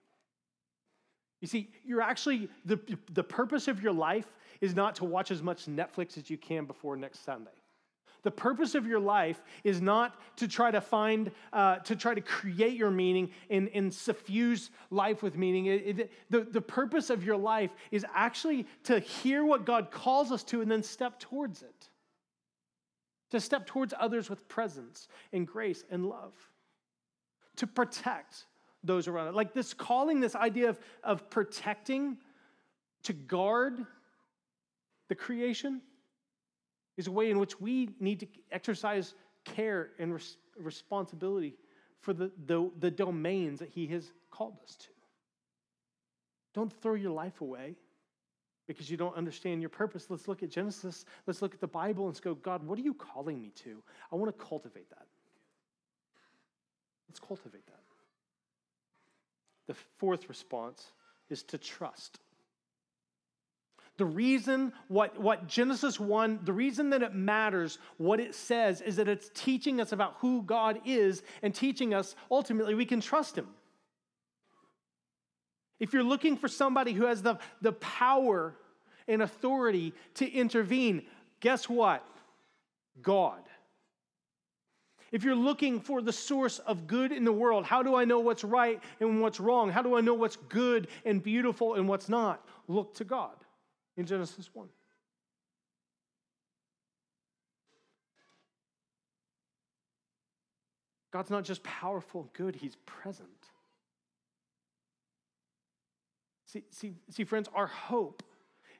You 1.40 1.48
see, 1.48 1.68
you're 1.84 2.00
actually, 2.00 2.48
the, 2.64 2.78
the 3.12 3.24
purpose 3.24 3.66
of 3.66 3.82
your 3.82 3.92
life 3.92 4.28
is 4.60 4.76
not 4.76 4.94
to 4.94 5.04
watch 5.04 5.32
as 5.32 5.42
much 5.42 5.66
Netflix 5.66 6.16
as 6.16 6.30
you 6.30 6.38
can 6.38 6.64
before 6.64 6.96
next 6.96 7.24
Sunday. 7.24 7.50
The 8.22 8.30
purpose 8.30 8.74
of 8.74 8.86
your 8.86 8.98
life 8.98 9.42
is 9.62 9.80
not 9.80 10.20
to 10.36 10.48
try 10.48 10.70
to 10.70 10.80
find, 10.80 11.30
uh, 11.52 11.76
to 11.76 11.94
try 11.94 12.14
to 12.14 12.20
create 12.20 12.76
your 12.76 12.90
meaning 12.90 13.30
and, 13.50 13.70
and 13.72 13.92
suffuse 13.92 14.70
life 14.90 15.22
with 15.22 15.36
meaning. 15.36 15.66
It, 15.66 15.98
it, 16.00 16.12
the, 16.30 16.40
the 16.40 16.60
purpose 16.60 17.10
of 17.10 17.24
your 17.24 17.36
life 17.36 17.70
is 17.90 18.04
actually 18.14 18.66
to 18.84 18.98
hear 18.98 19.44
what 19.44 19.64
God 19.64 19.90
calls 19.90 20.32
us 20.32 20.42
to 20.44 20.60
and 20.60 20.70
then 20.70 20.82
step 20.82 21.20
towards 21.20 21.62
it. 21.62 21.88
To 23.30 23.40
step 23.40 23.66
towards 23.66 23.94
others 23.98 24.30
with 24.30 24.48
presence 24.48 25.08
and 25.32 25.46
grace 25.46 25.84
and 25.90 26.06
love. 26.06 26.32
To 27.56 27.66
protect, 27.66 28.46
those 28.84 29.08
around 29.08 29.28
it. 29.28 29.34
Like 29.34 29.54
this 29.54 29.74
calling, 29.74 30.20
this 30.20 30.34
idea 30.34 30.68
of, 30.68 30.80
of 31.02 31.28
protecting, 31.30 32.18
to 33.04 33.12
guard 33.12 33.86
the 35.08 35.14
creation, 35.14 35.80
is 36.96 37.06
a 37.06 37.12
way 37.12 37.30
in 37.30 37.38
which 37.38 37.60
we 37.60 37.90
need 38.00 38.20
to 38.20 38.26
exercise 38.50 39.14
care 39.44 39.90
and 39.98 40.14
res- 40.14 40.38
responsibility 40.58 41.54
for 42.00 42.12
the, 42.12 42.30
the, 42.46 42.70
the 42.80 42.90
domains 42.90 43.58
that 43.58 43.68
He 43.68 43.86
has 43.88 44.12
called 44.30 44.58
us 44.64 44.76
to. 44.76 44.88
Don't 46.54 46.72
throw 46.80 46.94
your 46.94 47.10
life 47.10 47.40
away 47.40 47.76
because 48.66 48.90
you 48.90 48.96
don't 48.96 49.16
understand 49.16 49.60
your 49.60 49.68
purpose. 49.68 50.06
Let's 50.08 50.26
look 50.26 50.42
at 50.42 50.50
Genesis. 50.50 51.04
Let's 51.26 51.42
look 51.42 51.54
at 51.54 51.60
the 51.60 51.66
Bible 51.66 52.06
and 52.06 52.20
go, 52.20 52.34
God, 52.34 52.66
what 52.66 52.78
are 52.78 52.82
you 52.82 52.94
calling 52.94 53.40
me 53.40 53.52
to? 53.56 53.82
I 54.12 54.16
want 54.16 54.36
to 54.36 54.44
cultivate 54.44 54.88
that. 54.90 55.06
Let's 57.08 57.20
cultivate 57.20 57.66
that. 57.66 57.80
The 59.66 59.74
fourth 59.98 60.28
response 60.28 60.92
is 61.28 61.42
to 61.44 61.58
trust. 61.58 62.18
The 63.96 64.04
reason 64.04 64.72
what, 64.88 65.18
what 65.18 65.46
Genesis 65.46 65.98
1, 65.98 66.40
the 66.44 66.52
reason 66.52 66.90
that 66.90 67.02
it 67.02 67.14
matters, 67.14 67.78
what 67.96 68.20
it 68.20 68.34
says, 68.34 68.82
is 68.82 68.96
that 68.96 69.08
it's 69.08 69.30
teaching 69.34 69.80
us 69.80 69.92
about 69.92 70.16
who 70.18 70.42
God 70.42 70.80
is 70.84 71.22
and 71.42 71.54
teaching 71.54 71.94
us 71.94 72.14
ultimately 72.30 72.74
we 72.74 72.84
can 72.84 73.00
trust 73.00 73.36
Him. 73.36 73.48
If 75.80 75.92
you're 75.92 76.02
looking 76.02 76.36
for 76.36 76.48
somebody 76.48 76.92
who 76.92 77.06
has 77.06 77.22
the, 77.22 77.38
the 77.62 77.72
power 77.72 78.54
and 79.08 79.22
authority 79.22 79.94
to 80.14 80.30
intervene, 80.30 81.02
guess 81.40 81.68
what? 81.68 82.06
God. 83.00 83.40
If 85.10 85.24
you're 85.24 85.34
looking 85.34 85.80
for 85.80 86.02
the 86.02 86.12
source 86.12 86.58
of 86.58 86.86
good 86.86 87.12
in 87.12 87.24
the 87.24 87.32
world, 87.32 87.64
how 87.64 87.82
do 87.82 87.94
I 87.94 88.04
know 88.04 88.18
what's 88.18 88.44
right 88.44 88.82
and 89.00 89.22
what's 89.22 89.40
wrong? 89.40 89.70
How 89.70 89.80
do 89.80 89.96
I 89.96 90.02
know 90.02 90.14
what's 90.14 90.36
good 90.36 90.88
and 91.06 91.22
beautiful 91.22 91.74
and 91.74 91.88
what's 91.88 92.10
not? 92.10 92.46
Look 92.68 92.94
to 92.96 93.04
God 93.04 93.36
in 93.96 94.06
Genesis 94.06 94.50
1. 94.52 94.68
God's 101.12 101.30
not 101.30 101.44
just 101.44 101.62
powerful 101.62 102.22
and 102.22 102.32
good, 102.34 102.56
He's 102.56 102.76
present. 102.84 103.28
See, 106.44 106.64
see, 106.70 106.94
see, 107.10 107.24
friends, 107.24 107.48
our 107.54 107.66
hope 107.66 108.22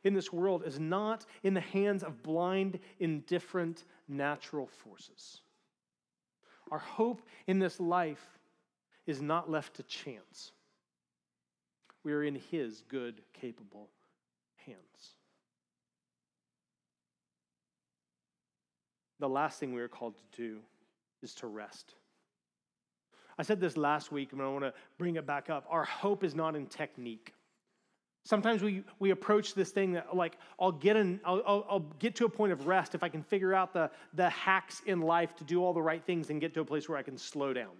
in 0.04 0.14
this 0.14 0.32
world 0.32 0.62
is 0.66 0.78
not 0.78 1.24
in 1.42 1.54
the 1.54 1.60
hands 1.60 2.02
of 2.02 2.22
blind, 2.22 2.78
indifferent 3.00 3.84
natural 4.06 4.66
forces. 4.66 5.40
Our 6.70 6.78
hope 6.78 7.22
in 7.46 7.58
this 7.58 7.80
life 7.80 8.38
is 9.06 9.22
not 9.22 9.50
left 9.50 9.74
to 9.76 9.82
chance. 9.84 10.52
We 12.04 12.12
are 12.12 12.22
in 12.22 12.34
His 12.34 12.84
good, 12.88 13.22
capable 13.32 13.88
hands. 14.66 15.16
The 19.18 19.28
last 19.28 19.58
thing 19.58 19.72
we 19.72 19.80
are 19.80 19.88
called 19.88 20.14
to 20.16 20.36
do 20.36 20.58
is 21.22 21.34
to 21.36 21.46
rest. 21.46 21.94
I 23.38 23.42
said 23.42 23.60
this 23.60 23.76
last 23.76 24.12
week, 24.12 24.32
and 24.32 24.42
I 24.42 24.48
want 24.48 24.64
to 24.64 24.74
bring 24.98 25.16
it 25.16 25.26
back 25.26 25.50
up. 25.50 25.66
Our 25.68 25.84
hope 25.84 26.24
is 26.24 26.34
not 26.34 26.56
in 26.56 26.66
technique. 26.66 27.32
Sometimes 28.24 28.62
we, 28.62 28.82
we 28.98 29.10
approach 29.10 29.54
this 29.54 29.70
thing 29.70 29.92
that 29.92 30.16
like 30.16 30.36
I'll 30.58 30.72
get 30.72 30.96
in, 30.96 31.20
I'll, 31.24 31.42
I'll, 31.46 31.66
I'll, 31.70 31.86
get 32.00 32.16
to 32.16 32.24
a 32.24 32.28
point 32.28 32.52
of 32.52 32.66
rest 32.66 32.94
if 32.94 33.02
I 33.04 33.08
can 33.08 33.22
figure 33.22 33.54
out 33.54 33.72
the, 33.72 33.88
the 34.14 34.28
hacks 34.30 34.82
in 34.86 35.00
life 35.00 35.36
to 35.36 35.44
do 35.44 35.62
all 35.62 35.72
the 35.72 35.82
right 35.82 36.02
things 36.04 36.30
and 36.30 36.40
get 36.40 36.52
to 36.54 36.60
a 36.60 36.64
place 36.64 36.88
where 36.88 36.98
I 36.98 37.02
can 37.02 37.16
slow 37.16 37.52
down. 37.52 37.70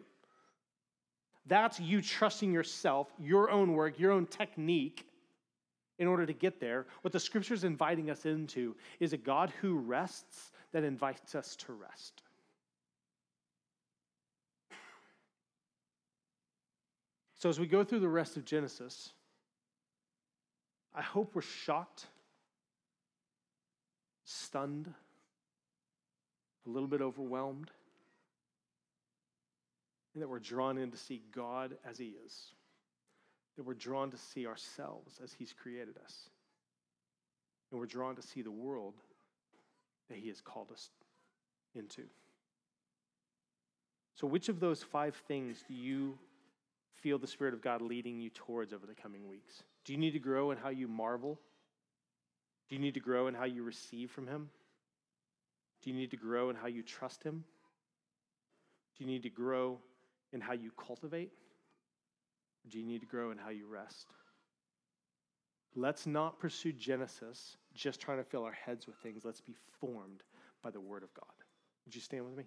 That's 1.47 1.80
you 1.80 2.01
trusting 2.01 2.53
yourself, 2.53 3.09
your 3.18 3.51
own 3.51 3.72
work, 3.72 3.99
your 3.99 4.12
own 4.12 4.26
technique 4.26 5.07
in 5.99 6.07
order 6.07 6.27
to 6.27 6.33
get 6.33 6.61
there. 6.61 6.87
What 7.03 7.13
the 7.13 7.21
scripture 7.21 7.55
is 7.55 7.65
inviting 7.65 8.11
us 8.11 8.27
into 8.27 8.77
is 9.01 9.13
a 9.13 9.17
God 9.17 9.53
who 9.61 9.77
rests 9.77 10.53
that 10.73 10.85
invites 10.85 11.35
us 11.35 11.57
to 11.57 11.73
rest. 11.73 12.23
So 17.39 17.49
as 17.49 17.61
we 17.61 17.67
go 17.67 17.85
through 17.85 18.01
the 18.01 18.09
rest 18.09 18.37
of 18.37 18.45
Genesis, 18.45 19.13
I 20.95 21.03
hope 21.03 21.35
we're 21.35 21.43
shocked, 21.43 22.07
stunned, 24.25 24.93
a 26.67 26.71
little 26.71 26.89
bit 26.89 27.03
overwhelmed, 27.03 27.71
and 30.15 30.23
that 30.23 30.29
we're 30.29 30.39
drawn 30.39 30.79
in 30.79 30.91
to 30.91 30.97
see 30.97 31.23
God 31.31 31.77
as 31.89 31.99
He 31.99 32.15
is. 32.25 32.53
That 33.57 33.65
we're 33.65 33.75
drawn 33.75 34.11
to 34.11 34.19
see 34.19 34.47
ourselves 34.47 35.19
as 35.23 35.33
He's 35.33 35.53
created 35.53 35.97
us. 36.05 36.31
And 37.71 37.81
we're 37.81 37.87
drawn 37.87 38.17
to 38.17 38.23
see 38.23 38.43
the 38.43 38.51
world 38.51 38.95
that 40.09 40.19
He 40.19 40.29
has 40.29 40.41
called 40.41 40.71
us 40.73 40.91
into. 41.75 42.03
So, 44.15 44.27
which 44.27 44.49
of 44.49 44.61
those 44.61 44.83
five 44.83 45.15
things 45.29 45.63
do 45.69 45.75
you 45.75 46.19
feel 47.03 47.19
the 47.19 47.27
Spirit 47.27 47.55
of 47.55 47.63
God 47.63 47.83
leading 47.83 48.19
you 48.19 48.31
towards 48.31 48.73
over 48.73 48.87
the 48.87 48.95
coming 48.95 49.29
weeks? 49.29 49.63
Do 49.85 49.93
you 49.93 49.99
need 49.99 50.13
to 50.13 50.19
grow 50.19 50.51
in 50.51 50.59
how 50.59 50.71
you 50.71 50.89
marvel? 50.89 51.39
Do 52.69 52.75
you 52.75 52.81
need 52.81 52.95
to 52.95 53.01
grow 53.01 53.29
in 53.29 53.35
how 53.35 53.45
you 53.45 53.63
receive 53.63 54.11
from 54.11 54.27
Him? 54.27 54.49
Do 55.83 55.91
you 55.91 55.97
need 55.97 56.11
to 56.11 56.17
grow 56.17 56.51
in 56.51 56.57
how 56.57 56.67
you 56.67 56.83
trust 56.83 57.23
Him? 57.23 57.45
Do 58.97 59.05
you 59.05 59.11
need 59.11 59.23
to 59.25 59.31
grow 59.31 59.79
in 60.33 60.41
how 60.41 60.55
you 60.55 60.71
cultivate? 60.77 61.31
Do 62.69 62.79
you 62.79 62.85
need 62.87 63.01
to 63.01 63.07
grow 63.07 63.31
in 63.31 63.39
how 63.39 63.51
you 63.51 63.67
rest? 63.67 64.07
Let's 65.75 66.07
not 66.07 66.39
pursue 66.39 66.73
Genesis 66.73 67.57
just 67.75 68.01
trying 68.01 68.19
to 68.19 68.25
fill 68.25 68.45
our 68.45 68.53
heads 68.53 68.87
with 68.87 68.97
things. 68.97 69.25
Let's 69.25 69.41
be 69.41 69.55
formed 69.81 70.23
by 70.62 70.71
the 70.71 70.81
Word 70.81 71.03
of 71.03 71.12
God. 71.14 71.27
Would 71.85 71.95
you 71.95 72.01
stand 72.01 72.25
with 72.25 72.37
me? 72.37 72.45